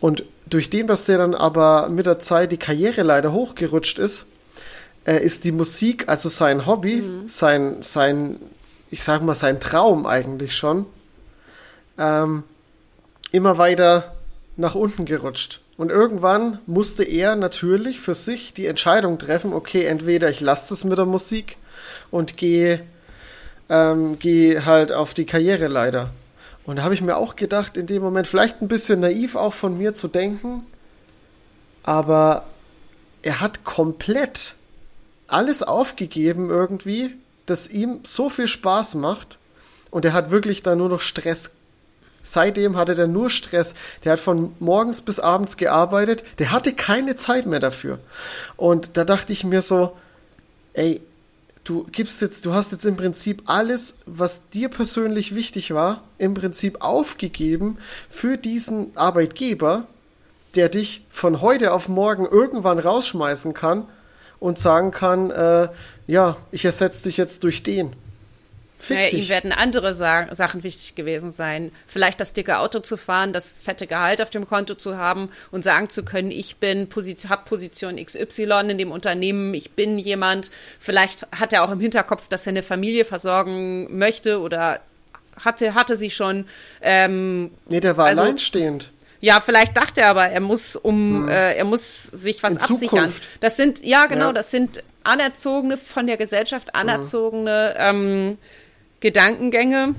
Und 0.00 0.24
durch 0.46 0.68
den, 0.68 0.86
dass 0.86 1.06
der 1.06 1.18
dann 1.18 1.34
aber 1.34 1.88
mit 1.88 2.06
der 2.06 2.18
Zeit 2.18 2.52
die 2.52 2.58
Karriere 2.58 3.02
leider 3.02 3.32
hochgerutscht 3.32 3.98
ist, 3.98 4.26
äh, 5.06 5.24
ist 5.24 5.44
die 5.44 5.52
Musik, 5.52 6.08
also 6.08 6.28
sein 6.28 6.66
Hobby, 6.66 7.02
mhm. 7.02 7.28
sein, 7.28 7.76
sein, 7.80 8.38
ich 8.94 9.02
sag 9.02 9.22
mal, 9.22 9.34
sein 9.34 9.58
Traum 9.58 10.06
eigentlich 10.06 10.56
schon, 10.56 10.86
ähm, 11.98 12.44
immer 13.32 13.58
weiter 13.58 14.14
nach 14.56 14.76
unten 14.76 15.04
gerutscht. 15.04 15.62
Und 15.76 15.90
irgendwann 15.90 16.60
musste 16.66 17.02
er 17.02 17.34
natürlich 17.34 17.98
für 17.98 18.14
sich 18.14 18.54
die 18.54 18.68
Entscheidung 18.68 19.18
treffen, 19.18 19.52
okay, 19.52 19.84
entweder 19.84 20.30
ich 20.30 20.40
lasse 20.40 20.68
das 20.68 20.84
mit 20.84 20.96
der 20.96 21.06
Musik 21.06 21.56
und 22.12 22.36
gehe 22.36 22.84
ähm, 23.68 24.16
geh 24.20 24.60
halt 24.60 24.92
auf 24.92 25.12
die 25.12 25.26
Karriere 25.26 25.66
leider. 25.66 26.10
Und 26.64 26.76
da 26.76 26.84
habe 26.84 26.94
ich 26.94 27.02
mir 27.02 27.16
auch 27.16 27.34
gedacht, 27.34 27.76
in 27.76 27.88
dem 27.88 28.00
Moment, 28.00 28.28
vielleicht 28.28 28.62
ein 28.62 28.68
bisschen 28.68 29.00
naiv 29.00 29.34
auch 29.34 29.54
von 29.54 29.76
mir 29.76 29.94
zu 29.94 30.06
denken, 30.06 30.64
aber 31.82 32.44
er 33.22 33.40
hat 33.40 33.64
komplett 33.64 34.54
alles 35.26 35.64
aufgegeben 35.64 36.48
irgendwie 36.48 37.16
das 37.46 37.68
ihm 37.68 38.00
so 38.04 38.30
viel 38.30 38.48
Spaß 38.48 38.94
macht 38.96 39.38
und 39.90 40.04
er 40.04 40.12
hat 40.12 40.30
wirklich 40.30 40.62
da 40.62 40.74
nur 40.74 40.88
noch 40.88 41.00
Stress. 41.00 41.52
Seitdem 42.20 42.76
hatte 42.76 42.96
er 42.96 43.06
nur 43.06 43.28
Stress. 43.28 43.74
Der 44.02 44.12
hat 44.12 44.18
von 44.18 44.54
morgens 44.58 45.02
bis 45.02 45.20
abends 45.20 45.58
gearbeitet. 45.58 46.24
Der 46.38 46.52
hatte 46.52 46.72
keine 46.72 47.16
Zeit 47.16 47.44
mehr 47.44 47.60
dafür. 47.60 47.98
Und 48.56 48.96
da 48.96 49.04
dachte 49.04 49.32
ich 49.32 49.44
mir 49.44 49.60
so, 49.60 49.94
ey, 50.72 51.02
du 51.64 51.86
gibst 51.92 52.22
jetzt, 52.22 52.46
du 52.46 52.54
hast 52.54 52.72
jetzt 52.72 52.86
im 52.86 52.96
Prinzip 52.96 53.42
alles, 53.44 53.98
was 54.06 54.48
dir 54.48 54.70
persönlich 54.70 55.34
wichtig 55.34 55.74
war, 55.74 56.02
im 56.16 56.32
Prinzip 56.32 56.82
aufgegeben 56.82 57.76
für 58.08 58.38
diesen 58.38 58.96
Arbeitgeber, 58.96 59.86
der 60.54 60.70
dich 60.70 61.04
von 61.10 61.42
heute 61.42 61.72
auf 61.72 61.88
morgen 61.88 62.24
irgendwann 62.26 62.78
rausschmeißen 62.78 63.52
kann 63.52 63.86
und 64.44 64.58
sagen 64.58 64.90
kann, 64.90 65.30
äh, 65.30 65.68
ja, 66.06 66.36
ich 66.52 66.66
ersetze 66.66 67.04
dich 67.04 67.16
jetzt 67.16 67.44
durch 67.44 67.62
den. 67.62 67.96
Fick 68.76 68.98
naja, 68.98 69.08
ihm 69.08 69.28
werden 69.30 69.52
andere 69.52 69.94
Sa 69.94 70.34
Sachen 70.34 70.62
wichtig 70.62 70.94
gewesen 70.94 71.32
sein. 71.32 71.72
Vielleicht 71.86 72.20
das 72.20 72.34
dicke 72.34 72.58
Auto 72.58 72.80
zu 72.80 72.98
fahren, 72.98 73.32
das 73.32 73.58
fette 73.58 73.86
Gehalt 73.86 74.20
auf 74.20 74.28
dem 74.28 74.46
Konto 74.46 74.74
zu 74.74 74.98
haben 74.98 75.30
und 75.50 75.64
sagen 75.64 75.88
zu 75.88 76.02
können, 76.04 76.30
ich 76.30 76.56
bin 76.56 76.90
Position, 76.90 77.30
hab 77.30 77.46
Position 77.46 77.96
XY 77.96 78.68
in 78.68 78.76
dem 78.76 78.92
Unternehmen, 78.92 79.54
ich 79.54 79.70
bin 79.70 79.98
jemand. 79.98 80.50
Vielleicht 80.78 81.26
hat 81.32 81.54
er 81.54 81.64
auch 81.64 81.70
im 81.70 81.80
Hinterkopf, 81.80 82.28
dass 82.28 82.46
er 82.46 82.50
eine 82.50 82.62
Familie 82.62 83.06
versorgen 83.06 83.96
möchte 83.96 84.42
oder 84.42 84.80
hatte, 85.42 85.74
hatte 85.74 85.96
sie 85.96 86.10
schon. 86.10 86.44
Ähm, 86.82 87.50
nee, 87.70 87.80
der 87.80 87.96
war 87.96 88.06
also, 88.06 88.20
alleinstehend. 88.20 88.92
Ja, 89.24 89.40
vielleicht 89.40 89.74
dachte 89.74 90.02
er 90.02 90.08
aber, 90.08 90.26
er 90.26 90.40
muss 90.40 90.76
um, 90.76 91.22
hm. 91.22 91.28
äh, 91.28 91.54
er 91.54 91.64
muss 91.64 92.02
sich 92.02 92.42
was 92.42 92.52
in 92.52 92.58
absichern. 92.58 92.88
Zukunft. 92.88 93.28
Das 93.40 93.56
sind, 93.56 93.82
ja 93.82 94.04
genau, 94.04 94.26
ja. 94.26 94.32
das 94.34 94.50
sind 94.50 94.84
anerzogene, 95.02 95.78
von 95.78 96.06
der 96.06 96.18
Gesellschaft 96.18 96.74
anerzogene 96.74 97.74
ähm, 97.78 98.36
Gedankengänge, 99.00 99.94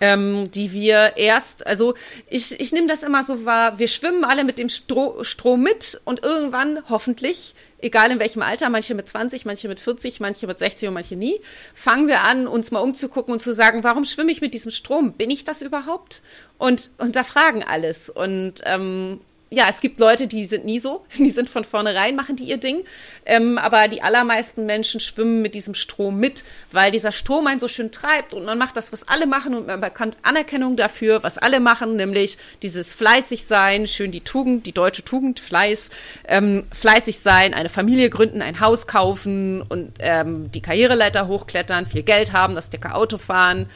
ähm, 0.00 0.50
die 0.50 0.72
wir 0.72 1.16
erst, 1.16 1.66
also 1.66 1.94
ich, 2.28 2.58
ich 2.60 2.72
nehme 2.72 2.86
das 2.86 3.02
immer 3.02 3.24
so 3.24 3.44
wahr, 3.44 3.78
wir 3.78 3.88
schwimmen 3.88 4.24
alle 4.24 4.44
mit 4.44 4.58
dem 4.58 4.68
Stro 4.68 5.22
Strom 5.24 5.62
mit 5.62 6.00
und 6.04 6.22
irgendwann 6.22 6.82
hoffentlich, 6.88 7.54
egal 7.80 8.10
in 8.10 8.18
welchem 8.18 8.42
Alter, 8.42 8.70
manche 8.70 8.94
mit 8.94 9.08
20, 9.08 9.44
manche 9.44 9.68
mit 9.68 9.80
40, 9.80 10.20
manche 10.20 10.46
mit 10.46 10.58
60 10.58 10.88
und 10.88 10.94
manche 10.94 11.16
nie, 11.16 11.40
fangen 11.74 12.08
wir 12.08 12.22
an, 12.22 12.46
uns 12.46 12.70
mal 12.70 12.80
umzugucken 12.80 13.32
und 13.32 13.40
zu 13.40 13.54
sagen, 13.54 13.84
warum 13.84 14.04
schwimme 14.04 14.32
ich 14.32 14.40
mit 14.40 14.54
diesem 14.54 14.70
Strom? 14.70 15.12
Bin 15.12 15.30
ich 15.30 15.44
das 15.44 15.62
überhaupt? 15.62 16.22
Und, 16.58 16.90
und 16.98 17.16
da 17.16 17.24
fragen 17.24 17.62
alles. 17.62 18.10
Und 18.10 18.62
ähm, 18.64 19.20
ja, 19.50 19.66
es 19.70 19.80
gibt 19.80 19.98
Leute, 19.98 20.26
die 20.26 20.44
sind 20.44 20.66
nie 20.66 20.78
so, 20.78 21.04
die 21.18 21.30
sind 21.30 21.48
von 21.48 21.64
vornherein, 21.64 22.16
machen 22.16 22.36
die 22.36 22.44
ihr 22.44 22.58
Ding. 22.58 22.84
Ähm, 23.24 23.58
aber 23.58 23.88
die 23.88 24.02
allermeisten 24.02 24.66
Menschen 24.66 25.00
schwimmen 25.00 25.42
mit 25.42 25.54
diesem 25.54 25.74
Strom 25.74 26.18
mit, 26.18 26.44
weil 26.70 26.90
dieser 26.90 27.12
Strom 27.12 27.46
einen 27.46 27.60
so 27.60 27.68
schön 27.68 27.90
treibt 27.90 28.34
und 28.34 28.44
man 28.44 28.58
macht 28.58 28.76
das, 28.76 28.92
was 28.92 29.08
alle 29.08 29.26
machen 29.26 29.54
und 29.54 29.66
man 29.66 29.80
bekommt 29.80 30.18
Anerkennung 30.22 30.76
dafür, 30.76 31.22
was 31.22 31.38
alle 31.38 31.60
machen, 31.60 31.96
nämlich 31.96 32.36
dieses 32.62 32.94
fleißig 32.94 33.44
sein, 33.44 33.86
schön 33.86 34.10
die 34.10 34.20
Tugend, 34.20 34.66
die 34.66 34.72
deutsche 34.72 35.04
Tugend, 35.04 35.40
Fleiß, 35.40 35.90
ähm, 36.26 36.66
fleißig 36.72 37.20
sein, 37.20 37.54
eine 37.54 37.68
Familie 37.68 38.10
gründen, 38.10 38.42
ein 38.42 38.60
Haus 38.60 38.86
kaufen 38.86 39.62
und 39.62 39.92
ähm, 40.00 40.50
die 40.52 40.60
Karriereleiter 40.60 41.26
hochklettern, 41.26 41.86
viel 41.86 42.02
Geld 42.02 42.32
haben, 42.32 42.54
das 42.54 42.70
dicke 42.70 42.94
Auto 42.94 43.18
fahren. 43.18 43.68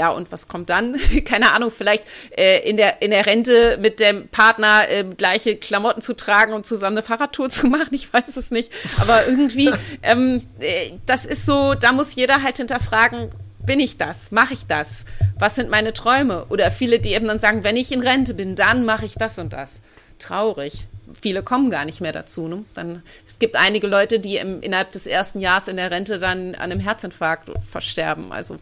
Ja, 0.00 0.08
und 0.08 0.32
was 0.32 0.48
kommt 0.48 0.70
dann? 0.70 0.96
Keine 1.26 1.52
Ahnung, 1.52 1.70
vielleicht 1.70 2.04
äh, 2.34 2.66
in, 2.66 2.78
der, 2.78 3.02
in 3.02 3.10
der 3.10 3.26
Rente 3.26 3.76
mit 3.82 4.00
dem 4.00 4.28
Partner 4.28 4.88
äh, 4.88 5.04
gleiche 5.04 5.56
Klamotten 5.56 6.00
zu 6.00 6.16
tragen 6.16 6.54
und 6.54 6.64
zusammen 6.64 6.96
eine 6.96 7.06
Fahrradtour 7.06 7.50
zu 7.50 7.66
machen, 7.66 7.92
ich 7.92 8.10
weiß 8.10 8.34
es 8.38 8.50
nicht. 8.50 8.72
Aber 8.98 9.26
irgendwie, 9.26 9.70
ähm, 10.02 10.46
äh, 10.58 10.92
das 11.04 11.26
ist 11.26 11.44
so, 11.44 11.74
da 11.74 11.92
muss 11.92 12.14
jeder 12.14 12.42
halt 12.42 12.56
hinterfragen, 12.56 13.30
bin 13.66 13.78
ich 13.78 13.98
das? 13.98 14.30
Mache 14.30 14.54
ich 14.54 14.64
das? 14.64 15.04
Was 15.38 15.56
sind 15.56 15.68
meine 15.68 15.92
Träume? 15.92 16.46
Oder 16.48 16.70
viele, 16.70 16.98
die 16.98 17.12
eben 17.12 17.26
dann 17.26 17.38
sagen, 17.38 17.62
wenn 17.62 17.76
ich 17.76 17.92
in 17.92 18.00
Rente 18.00 18.32
bin, 18.32 18.56
dann 18.56 18.86
mache 18.86 19.04
ich 19.04 19.16
das 19.16 19.38
und 19.38 19.52
das. 19.52 19.82
Traurig. 20.18 20.86
Viele 21.20 21.42
kommen 21.42 21.68
gar 21.68 21.84
nicht 21.84 22.00
mehr 22.00 22.12
dazu. 22.12 22.48
Ne? 22.48 22.64
Dann, 22.72 23.02
es 23.28 23.38
gibt 23.38 23.54
einige 23.54 23.86
Leute, 23.86 24.18
die 24.18 24.38
im, 24.38 24.62
innerhalb 24.62 24.92
des 24.92 25.06
ersten 25.06 25.40
Jahres 25.40 25.68
in 25.68 25.76
der 25.76 25.90
Rente 25.90 26.18
dann 26.18 26.54
an 26.54 26.72
einem 26.72 26.80
Herzinfarkt 26.80 27.50
versterben. 27.68 28.32
Also 28.32 28.56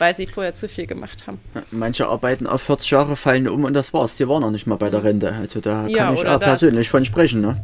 weil 0.00 0.14
sie 0.16 0.26
vorher 0.26 0.54
zu 0.54 0.68
viel 0.68 0.86
gemacht 0.86 1.26
haben. 1.26 1.38
Manche 1.70 2.06
arbeiten 2.06 2.46
auf 2.46 2.62
40 2.62 2.90
Jahre, 2.90 3.16
fallen 3.16 3.48
um 3.48 3.64
und 3.64 3.74
das 3.74 3.92
war's. 3.92 4.16
Sie 4.16 4.28
waren 4.28 4.42
noch 4.42 4.50
nicht 4.50 4.66
mal 4.66 4.76
bei 4.76 4.90
der 4.90 5.04
Rente. 5.04 5.32
Also 5.32 5.60
da 5.60 5.86
ja, 5.86 6.06
kann 6.06 6.14
ich 6.14 6.26
auch 6.26 6.40
persönlich 6.40 6.88
von 6.88 7.04
sprechen. 7.04 7.40
Ne? 7.40 7.60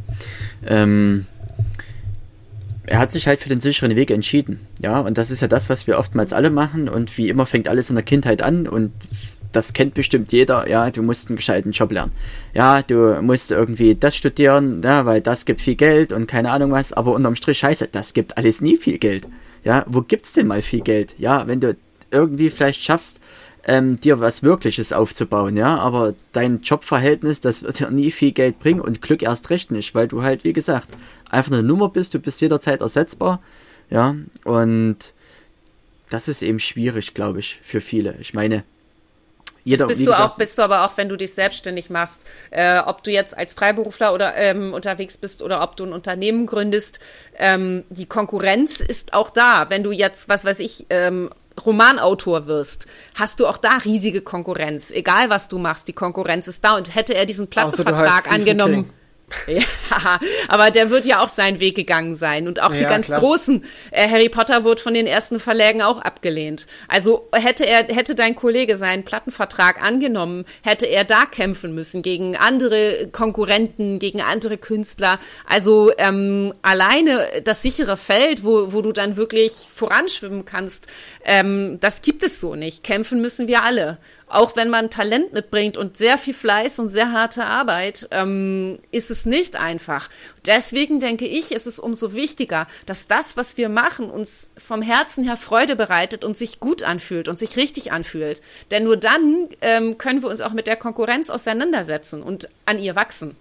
Ähm, 0.65 1.25
er 2.85 2.99
hat 2.99 3.11
sich 3.11 3.27
halt 3.27 3.39
für 3.39 3.49
den 3.49 3.59
sicheren 3.59 3.95
Weg 3.95 4.11
entschieden. 4.11 4.59
Ja, 4.81 4.99
und 5.01 5.17
das 5.17 5.31
ist 5.31 5.41
ja 5.41 5.47
das, 5.47 5.69
was 5.69 5.87
wir 5.87 5.97
oftmals 5.97 6.31
alle 6.31 6.49
machen. 6.49 6.87
Und 6.87 7.17
wie 7.17 7.27
immer 7.27 7.45
fängt 7.45 7.67
alles 7.67 7.89
in 7.89 7.95
der 7.95 8.05
Kindheit 8.05 8.41
an 8.41 8.67
und 8.67 8.91
das 9.51 9.73
kennt 9.73 9.93
bestimmt 9.93 10.31
jeder, 10.33 10.69
ja, 10.69 10.91
du 10.91 11.01
musst 11.01 11.29
einen 11.29 11.37
gescheiten 11.37 11.71
Job 11.71 11.91
lernen. 11.91 12.11
Ja, 12.53 12.81
du 12.81 13.21
musst 13.21 13.51
irgendwie 13.51 13.95
das 13.95 14.15
studieren, 14.15 14.81
ja, 14.83 15.05
weil 15.05 15.21
das 15.21 15.45
gibt 15.45 15.61
viel 15.61 15.75
Geld 15.75 16.11
und 16.13 16.27
keine 16.27 16.51
Ahnung 16.51 16.71
was, 16.71 16.93
aber 16.93 17.13
unterm 17.13 17.35
Strich 17.35 17.59
scheiße, 17.59 17.89
das 17.91 18.13
gibt 18.13 18.37
alles 18.37 18.61
nie 18.61 18.77
viel 18.77 18.97
Geld. 18.97 19.27
Ja, 19.63 19.83
wo 19.87 20.01
gibt's 20.01 20.33
denn 20.33 20.47
mal 20.47 20.61
viel 20.61 20.81
Geld? 20.81 21.15
Ja, 21.17 21.47
wenn 21.47 21.59
du 21.59 21.75
irgendwie 22.11 22.49
vielleicht 22.49 22.83
schaffst, 22.83 23.19
ähm, 23.65 23.99
dir 23.99 24.19
was 24.19 24.43
Wirkliches 24.43 24.93
aufzubauen, 24.93 25.57
ja, 25.57 25.77
aber 25.77 26.15
dein 26.31 26.61
Jobverhältnis, 26.61 27.41
das 27.41 27.63
wird 27.63 27.79
dir 27.79 27.89
nie 27.89 28.11
viel 28.11 28.31
Geld 28.31 28.59
bringen 28.59 28.79
und 28.79 29.01
Glück 29.01 29.21
erst 29.21 29.49
recht 29.49 29.71
nicht, 29.71 29.93
weil 29.93 30.07
du 30.07 30.23
halt, 30.23 30.45
wie 30.45 30.53
gesagt, 30.53 30.87
einfach 31.29 31.51
eine 31.51 31.63
Nummer 31.63 31.89
bist, 31.89 32.13
du 32.13 32.19
bist 32.19 32.39
jederzeit 32.39 32.79
ersetzbar, 32.79 33.41
ja, 33.89 34.15
und 34.45 34.97
das 36.09 36.29
ist 36.29 36.41
eben 36.41 36.59
schwierig, 36.59 37.13
glaube 37.13 37.39
ich, 37.39 37.59
für 37.61 37.81
viele. 37.81 38.15
Ich 38.21 38.33
meine, 38.33 38.63
jeder, 39.67 39.85
bist 39.87 39.99
du 39.99 40.05
gesagt, 40.05 40.21
auch, 40.21 40.37
bist 40.37 40.57
du 40.57 40.61
aber 40.61 40.85
auch, 40.85 40.95
wenn 40.95 41.09
du 41.09 41.17
dich 41.17 41.33
selbstständig 41.33 41.89
machst, 41.89 42.21
äh, 42.51 42.79
ob 42.79 43.03
du 43.03 43.11
jetzt 43.11 43.37
als 43.37 43.53
Freiberufler 43.53 44.13
oder 44.13 44.33
ähm, 44.37 44.73
unterwegs 44.73 45.17
bist 45.17 45.43
oder 45.43 45.61
ob 45.61 45.75
du 45.75 45.83
ein 45.83 45.91
Unternehmen 45.91 46.45
gründest, 46.45 47.01
ähm, 47.35 47.83
die 47.89 48.05
Konkurrenz 48.05 48.79
ist 48.79 49.11
auch 49.11 49.29
da. 49.29 49.69
Wenn 49.69 49.83
du 49.83 49.91
jetzt, 49.91 50.29
was 50.29 50.45
weiß 50.45 50.59
ich, 50.59 50.85
ähm, 50.89 51.31
Romanautor 51.65 52.47
wirst, 52.47 52.85
hast 53.15 53.39
du 53.39 53.47
auch 53.47 53.57
da 53.57 53.77
riesige 53.83 54.21
Konkurrenz. 54.21 54.91
Egal 54.91 55.29
was 55.29 55.47
du 55.47 55.57
machst, 55.57 55.87
die 55.87 55.93
Konkurrenz 55.93 56.47
ist 56.47 56.63
da. 56.63 56.75
Und 56.75 56.95
hätte 56.95 57.13
er 57.13 57.25
diesen 57.25 57.47
Plattenvertrag 57.47 58.31
angenommen. 58.31 58.89
Ja, 59.47 60.19
aber 60.47 60.71
der 60.71 60.89
wird 60.89 61.05
ja 61.05 61.21
auch 61.21 61.29
seinen 61.29 61.59
Weg 61.59 61.75
gegangen 61.75 62.15
sein. 62.15 62.47
Und 62.47 62.61
auch 62.61 62.71
ja, 62.71 62.79
die 62.79 62.83
ganz 62.83 63.07
klar. 63.07 63.19
großen. 63.19 63.63
Äh, 63.91 64.09
Harry 64.09 64.29
Potter 64.29 64.63
wurde 64.63 64.81
von 64.81 64.93
den 64.93 65.07
ersten 65.07 65.39
Verlägen 65.39 65.81
auch 65.81 65.99
abgelehnt. 65.99 66.67
Also 66.87 67.27
hätte 67.33 67.65
er, 67.65 67.85
hätte 67.87 68.15
dein 68.15 68.35
Kollege 68.35 68.77
seinen 68.77 69.03
Plattenvertrag 69.03 69.81
angenommen, 69.81 70.45
hätte 70.63 70.85
er 70.85 71.03
da 71.03 71.25
kämpfen 71.25 71.73
müssen 71.73 72.01
gegen 72.01 72.37
andere 72.37 73.07
Konkurrenten, 73.11 73.99
gegen 73.99 74.21
andere 74.21 74.57
Künstler. 74.57 75.19
Also 75.45 75.91
ähm, 75.97 76.53
alleine 76.61 77.27
das 77.43 77.61
sichere 77.61 77.97
Feld, 77.97 78.43
wo, 78.43 78.73
wo 78.73 78.81
du 78.81 78.91
dann 78.91 79.17
wirklich 79.17 79.51
voranschwimmen 79.73 80.45
kannst, 80.45 80.87
ähm, 81.25 81.79
das 81.81 82.01
gibt 82.01 82.23
es 82.23 82.39
so 82.39 82.55
nicht. 82.55 82.83
Kämpfen 82.83 83.21
müssen 83.21 83.47
wir 83.47 83.63
alle 83.63 83.97
auch 84.27 84.55
wenn 84.55 84.69
man 84.69 84.89
Talent 84.89 85.33
mitbringt 85.33 85.77
und 85.77 85.97
sehr 85.97 86.17
viel 86.17 86.33
Fleiß 86.33 86.79
und 86.79 86.89
sehr 86.89 87.11
harte 87.11 87.45
Arbeit, 87.45 88.07
ähm, 88.11 88.79
ist 88.91 89.09
es 89.09 89.16
nicht 89.25 89.55
einfach. 89.55 90.09
Deswegen 90.45 90.99
denke 90.99 91.25
ich, 91.25 91.51
ist 91.51 91.67
es 91.67 91.79
umso 91.79 92.13
wichtiger, 92.13 92.67
dass 92.85 93.07
das, 93.07 93.37
was 93.37 93.57
wir 93.57 93.69
machen, 93.69 94.09
uns 94.09 94.49
vom 94.57 94.81
Herzen 94.81 95.23
her 95.23 95.37
Freude 95.37 95.75
bereitet 95.75 96.23
und 96.23 96.37
sich 96.37 96.59
gut 96.59 96.83
anfühlt 96.83 97.27
und 97.27 97.39
sich 97.39 97.57
richtig 97.57 97.91
anfühlt. 97.91 98.41
Denn 98.71 98.83
nur 98.83 98.97
dann 98.97 99.49
ähm, 99.61 99.97
können 99.97 100.21
wir 100.21 100.29
uns 100.29 100.41
auch 100.41 100.53
mit 100.53 100.67
der 100.67 100.75
Konkurrenz 100.75 101.29
auseinandersetzen 101.29 102.21
und 102.21 102.49
an 102.65 102.79
ihr 102.79 102.95
wachsen. 102.95 103.35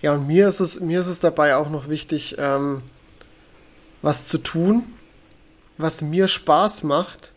Ja, 0.00 0.14
und 0.14 0.26
mir 0.26 0.48
ist 0.48 0.60
es, 0.60 0.80
mir 0.80 1.00
ist 1.00 1.06
es 1.06 1.20
dabei 1.20 1.56
auch 1.56 1.70
noch 1.70 1.88
wichtig, 1.88 2.36
ähm, 2.38 2.82
was 4.02 4.26
zu 4.26 4.38
tun, 4.38 4.84
was 5.78 6.02
mir 6.02 6.28
Spaß 6.28 6.82
macht 6.82 7.32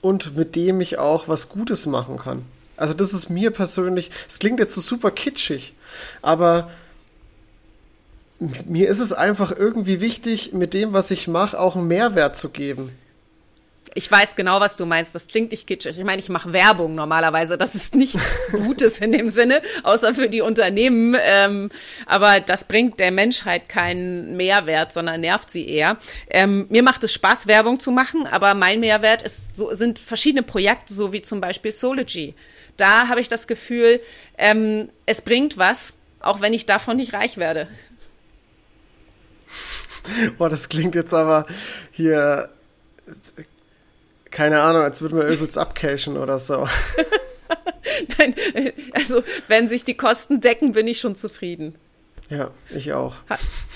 und 0.00 0.36
mit 0.36 0.56
dem 0.56 0.80
ich 0.80 0.98
auch 0.98 1.28
was 1.28 1.48
Gutes 1.48 1.86
machen 1.86 2.16
kann. 2.16 2.44
Also 2.76 2.94
das 2.94 3.12
ist 3.12 3.30
mir 3.30 3.50
persönlich, 3.50 4.10
es 4.28 4.38
klingt 4.38 4.60
jetzt 4.60 4.74
so 4.74 4.80
super 4.80 5.10
kitschig, 5.10 5.74
aber 6.22 6.70
mir 8.66 8.88
ist 8.88 9.00
es 9.00 9.12
einfach 9.12 9.52
irgendwie 9.56 10.00
wichtig, 10.00 10.52
mit 10.52 10.74
dem, 10.74 10.92
was 10.92 11.10
ich 11.10 11.28
mache, 11.28 11.58
auch 11.58 11.76
einen 11.76 11.86
Mehrwert 11.86 12.36
zu 12.36 12.50
geben 12.50 12.90
ich 13.94 14.10
weiß 14.10 14.34
genau, 14.36 14.60
was 14.60 14.76
du 14.76 14.86
meinst. 14.86 15.14
Das 15.14 15.26
klingt 15.26 15.52
nicht 15.52 15.66
kitschig. 15.66 15.98
Ich 15.98 16.04
meine, 16.04 16.20
ich 16.20 16.28
mache 16.28 16.52
Werbung 16.52 16.94
normalerweise. 16.94 17.56
Das 17.56 17.74
ist 17.74 17.94
nichts 17.94 18.38
Gutes 18.52 18.98
in 18.98 19.12
dem 19.12 19.30
Sinne, 19.30 19.62
außer 19.82 20.14
für 20.14 20.28
die 20.28 20.40
Unternehmen. 20.40 21.16
Ähm, 21.20 21.70
aber 22.06 22.40
das 22.40 22.64
bringt 22.64 22.98
der 22.98 23.12
Menschheit 23.12 23.68
keinen 23.68 24.36
Mehrwert, 24.36 24.92
sondern 24.92 25.20
nervt 25.20 25.50
sie 25.50 25.68
eher. 25.68 25.96
Ähm, 26.28 26.66
mir 26.68 26.82
macht 26.82 27.04
es 27.04 27.12
Spaß, 27.12 27.46
Werbung 27.46 27.80
zu 27.80 27.92
machen, 27.92 28.26
aber 28.26 28.54
mein 28.54 28.80
Mehrwert 28.80 29.22
ist 29.22 29.56
so, 29.56 29.72
sind 29.74 29.98
verschiedene 29.98 30.42
Projekte, 30.42 30.92
so 30.92 31.12
wie 31.12 31.22
zum 31.22 31.40
Beispiel 31.40 31.72
Sology. 31.72 32.34
Da 32.76 33.08
habe 33.08 33.20
ich 33.20 33.28
das 33.28 33.46
Gefühl, 33.46 34.00
ähm, 34.38 34.88
es 35.06 35.22
bringt 35.22 35.58
was, 35.58 35.94
auch 36.20 36.40
wenn 36.40 36.54
ich 36.54 36.66
davon 36.66 36.96
nicht 36.96 37.12
reich 37.12 37.36
werde. 37.36 37.68
Boah, 40.38 40.48
das 40.48 40.68
klingt 40.68 40.94
jetzt 40.94 41.14
aber 41.14 41.46
hier 41.90 42.50
keine 44.34 44.60
Ahnung, 44.60 44.82
als 44.82 45.00
würde 45.00 45.14
man 45.14 45.28
irgendwas 45.28 45.56
abcashen 45.56 46.16
oder 46.16 46.38
so. 46.38 46.66
Nein, 48.18 48.34
also 48.92 49.22
wenn 49.48 49.68
sich 49.68 49.84
die 49.84 49.96
Kosten 49.96 50.40
decken, 50.40 50.72
bin 50.72 50.88
ich 50.88 51.00
schon 51.00 51.16
zufrieden. 51.16 51.76
Ja, 52.28 52.50
ich 52.70 52.92
auch. 52.92 53.16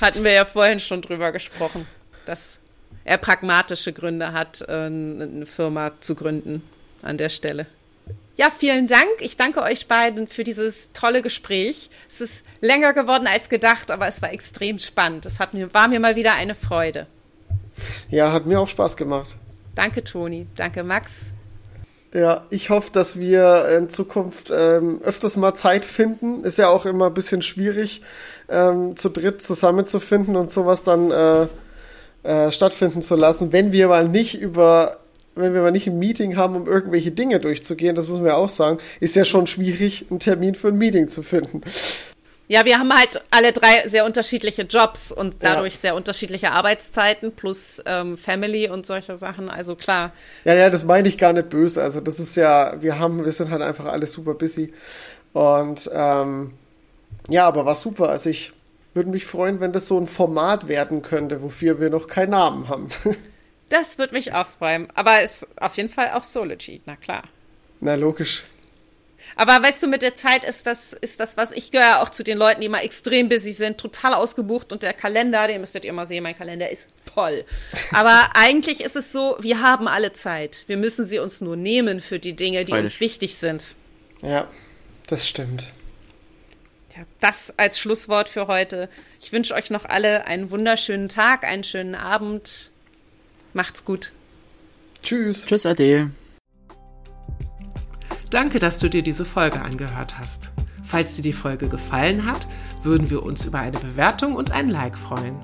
hatten 0.01 0.24
wir 0.24 0.32
ja 0.32 0.44
vorhin 0.44 0.80
schon 0.80 1.01
drüber 1.01 1.32
gesprochen, 1.32 1.86
dass 2.26 2.59
er 3.05 3.18
pragmatische 3.18 3.92
Gründe 3.92 4.32
hat, 4.32 4.62
äh, 4.62 4.72
eine 4.72 5.46
Firma 5.46 5.92
zu 6.01 6.14
gründen 6.14 6.62
an 7.03 7.18
der 7.18 7.28
Stelle. 7.28 7.66
Ja, 8.36 8.52
vielen 8.56 8.86
Dank. 8.86 9.09
Ich 9.20 9.36
danke 9.36 9.62
euch 9.62 9.88
beiden 9.88 10.28
für 10.28 10.44
dieses 10.44 10.90
tolle 10.92 11.22
Gespräch. 11.22 11.90
Es 12.09 12.20
ist 12.20 12.44
länger 12.61 12.92
geworden 12.92 13.26
als 13.26 13.48
gedacht, 13.48 13.90
aber 13.90 14.06
es 14.06 14.22
war 14.22 14.32
extrem 14.32 14.78
spannend. 14.78 15.26
Es 15.26 15.40
hat 15.40 15.54
mir, 15.54 15.74
war 15.74 15.88
mir 15.88 15.98
mal 15.98 16.14
wieder 16.14 16.34
eine 16.34 16.54
Freude. 16.54 17.06
Ja, 18.11 18.32
hat 18.32 18.46
mir 18.46 18.61
auch 18.61 18.68
Spaß 18.68 18.96
gemacht. 18.96 19.36
Danke, 19.74 20.04
Toni. 20.04 20.46
Danke, 20.56 20.84
Max. 20.84 21.32
Ja, 22.14 22.46
ich 22.48 22.70
hoffe, 22.70 22.90
dass 22.92 23.18
wir 23.18 23.68
in 23.76 23.90
Zukunft 23.90 24.50
ähm, 24.54 25.00
öfters 25.02 25.36
mal 25.36 25.54
Zeit 25.54 25.84
finden. 25.84 26.42
Ist 26.44 26.59
ja 26.59 26.68
auch 26.68 26.86
immer 26.86 27.06
ein 27.06 27.14
bisschen 27.14 27.42
schwierig, 27.42 28.02
ähm, 28.48 28.96
zu 28.96 29.11
dritt 29.11 29.42
zusammenzufinden 29.42 30.36
und 30.36 30.50
sowas 30.50 30.84
dann 30.84 31.11
äh, 31.11 31.48
äh, 32.22 32.50
stattfinden 32.50 33.02
zu 33.02 33.14
lassen. 33.14 33.52
Wenn 33.52 33.72
wir 33.72 33.88
mal 33.88 34.09
nicht 34.09 34.40
über, 34.40 34.98
wenn 35.39 35.55
wir 35.55 35.62
mal 35.62 35.70
nicht 35.70 35.86
ein 35.86 35.99
Meeting 35.99 36.36
haben, 36.36 36.57
um 36.57 36.66
irgendwelche 36.66 37.11
Dinge 37.11 37.39
durchzugehen, 37.39 37.97
das 37.97 38.09
muss 38.09 38.18
man 38.18 38.28
ja 38.28 38.36
auch 38.36 38.51
sagen, 38.51 38.78
ist 39.01 39.16
ja 39.16 39.24
schon 39.24 39.47
schwierig, 39.47 40.07
einen 40.11 40.20
Termin 40.20 40.55
für 40.55 40.68
ein 40.68 40.78
Meeting 40.78 41.09
zu 41.09 41.22
finden. 41.22 41.62
Ja, 42.51 42.64
wir 42.64 42.78
haben 42.78 42.91
halt 42.93 43.22
alle 43.30 43.53
drei 43.53 43.86
sehr 43.89 44.07
unterschiedliche 44.07 44.62
Jobs 44.62 45.12
und 45.12 45.36
dadurch 45.41 45.74
ja. 45.74 45.80
sehr 45.80 45.95
unterschiedliche 45.95 46.51
Arbeitszeiten 46.51 47.32
plus 47.32 47.82
ähm, 47.84 48.16
Family 48.16 48.70
und 48.70 48.86
solche 48.86 49.18
Sachen. 49.18 49.51
Also 49.51 49.76
klar. 49.76 50.12
Ja, 50.45 50.55
ja, 50.55 50.70
das 50.70 50.84
meine 50.84 51.09
ich 51.09 51.18
gar 51.18 51.34
nicht 51.34 51.51
böse. 51.51 51.82
Also 51.82 52.01
das 52.01 52.18
ist 52.18 52.36
ja, 52.36 52.80
wir 52.80 52.99
haben, 52.99 53.22
wir 53.22 53.32
sind 53.32 53.51
halt 53.51 53.61
einfach 53.61 53.84
alle 53.84 54.07
super 54.07 54.32
busy. 54.32 54.72
Und 55.34 55.91
ähm, 55.93 56.55
ja, 57.28 57.47
aber 57.47 57.66
war 57.66 57.76
super. 57.76 58.09
Also 58.09 58.30
ich 58.30 58.53
würde 58.95 59.11
mich 59.11 59.26
freuen, 59.26 59.61
wenn 59.61 59.72
das 59.72 59.86
so 59.86 60.01
ein 60.01 60.09
Format 60.09 60.68
werden 60.68 61.03
könnte, 61.03 61.43
wofür 61.43 61.80
wir 61.80 61.91
noch 61.91 62.09
keinen 62.09 62.30
Namen 62.30 62.68
haben. 62.68 62.89
das 63.69 63.99
würde 63.99 64.14
mich 64.14 64.33
auch 64.33 64.47
freuen. 64.47 64.89
Aber 64.95 65.21
es 65.23 65.43
ist 65.43 65.62
auf 65.62 65.77
jeden 65.77 65.89
Fall 65.89 66.12
auch 66.12 66.25
Sology, 66.25 66.81
na 66.87 66.97
klar. 66.97 67.23
Na, 67.81 67.95
logisch. 67.95 68.45
Aber 69.37 69.62
weißt 69.62 69.83
du, 69.85 69.87
mit 69.87 70.03
der 70.03 70.16
Zeit 70.16 70.45
ist 70.45 70.66
das, 70.66 70.93
ist 70.93 71.21
das 71.21 71.37
was, 71.37 71.53
ich 71.53 71.71
gehöre 71.71 72.03
auch 72.03 72.09
zu 72.09 72.25
den 72.25 72.39
Leuten, 72.39 72.61
die 72.61 72.66
immer 72.66 72.83
extrem 72.83 73.29
busy 73.29 73.53
sind, 73.53 73.79
total 73.79 74.14
ausgebucht 74.14 74.73
und 74.73 74.83
der 74.83 74.93
Kalender, 74.93 75.47
den 75.47 75.61
müsstet 75.61 75.85
ihr 75.85 75.93
mal 75.93 76.09
sehen, 76.09 76.25
mein 76.25 76.37
Kalender 76.37 76.71
ist 76.71 76.89
voll. 77.14 77.45
Aber 77.93 78.31
eigentlich 78.35 78.81
ist 78.81 78.97
es 78.97 79.12
so, 79.12 79.37
wir 79.39 79.61
haben 79.61 79.87
alle 79.87 80.12
Zeit. 80.12 80.64
Wir 80.66 80.77
müssen 80.77 81.05
sie 81.05 81.21
uns 81.21 81.41
nur 81.41 81.57
nehmen 81.57 82.01
für 82.01 82.19
die 82.19 82.35
Dinge, 82.35 82.64
die 82.64 82.73
Freilich. 82.73 82.95
uns 82.95 83.01
wichtig 83.01 83.37
sind. 83.37 83.77
Ja, 84.23 84.49
das 85.07 85.29
stimmt. 85.29 85.73
Ja, 86.97 87.05
das 87.21 87.55
als 87.59 87.79
Schlusswort 87.79 88.29
für 88.29 88.49
heute. 88.49 88.89
Ich 89.21 89.31
wünsche 89.31 89.55
euch 89.55 89.71
noch 89.71 89.85
alle 89.85 90.27
einen 90.27 90.51
wunderschönen 90.51 91.09
Tag, 91.09 91.45
einen 91.45 91.62
schönen 91.62 91.95
Abend. 91.95 92.73
Macht's 93.53 93.84
gut. 93.84 94.12
Tschüss. 95.03 95.46
Tschüss, 95.46 95.66
Ade. 95.66 96.11
Danke, 98.30 98.59
dass 98.59 98.78
du 98.78 98.90
dir 98.90 99.03
diese 99.03 99.24
Folge 99.24 99.62
angehört 99.62 100.18
hast. 100.18 100.53
Falls 100.82 101.14
dir 101.16 101.22
die 101.22 101.32
Folge 101.32 101.68
gefallen 101.68 102.26
hat, 102.26 102.46
würden 102.82 103.11
wir 103.11 103.22
uns 103.22 103.44
über 103.44 103.59
eine 103.59 103.78
Bewertung 103.78 104.34
und 104.34 104.51
ein 104.51 104.68
Like 104.68 104.99
freuen. 104.99 105.36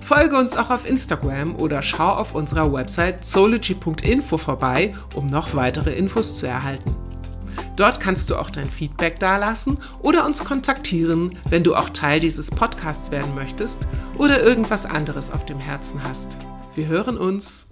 Folge 0.00 0.36
uns 0.36 0.56
auch 0.56 0.70
auf 0.70 0.88
Instagram 0.88 1.54
oder 1.56 1.80
schau 1.82 2.10
auf 2.10 2.34
unserer 2.34 2.72
Website 2.72 3.24
zoology.info 3.24 4.36
vorbei, 4.36 4.94
um 5.14 5.26
noch 5.26 5.54
weitere 5.54 5.92
Infos 5.92 6.38
zu 6.38 6.46
erhalten. 6.46 6.94
Dort 7.76 8.00
kannst 8.00 8.30
du 8.30 8.36
auch 8.36 8.50
dein 8.50 8.68
Feedback 8.68 9.18
dalassen 9.18 9.78
oder 10.00 10.26
uns 10.26 10.44
kontaktieren, 10.44 11.38
wenn 11.48 11.64
du 11.64 11.74
auch 11.74 11.90
Teil 11.90 12.20
dieses 12.20 12.50
Podcasts 12.50 13.10
werden 13.10 13.34
möchtest 13.34 13.86
oder 14.18 14.42
irgendwas 14.42 14.84
anderes 14.84 15.30
auf 15.30 15.46
dem 15.46 15.58
Herzen 15.58 16.02
hast. 16.02 16.36
Wir 16.74 16.86
hören 16.86 17.18
uns. 17.18 17.66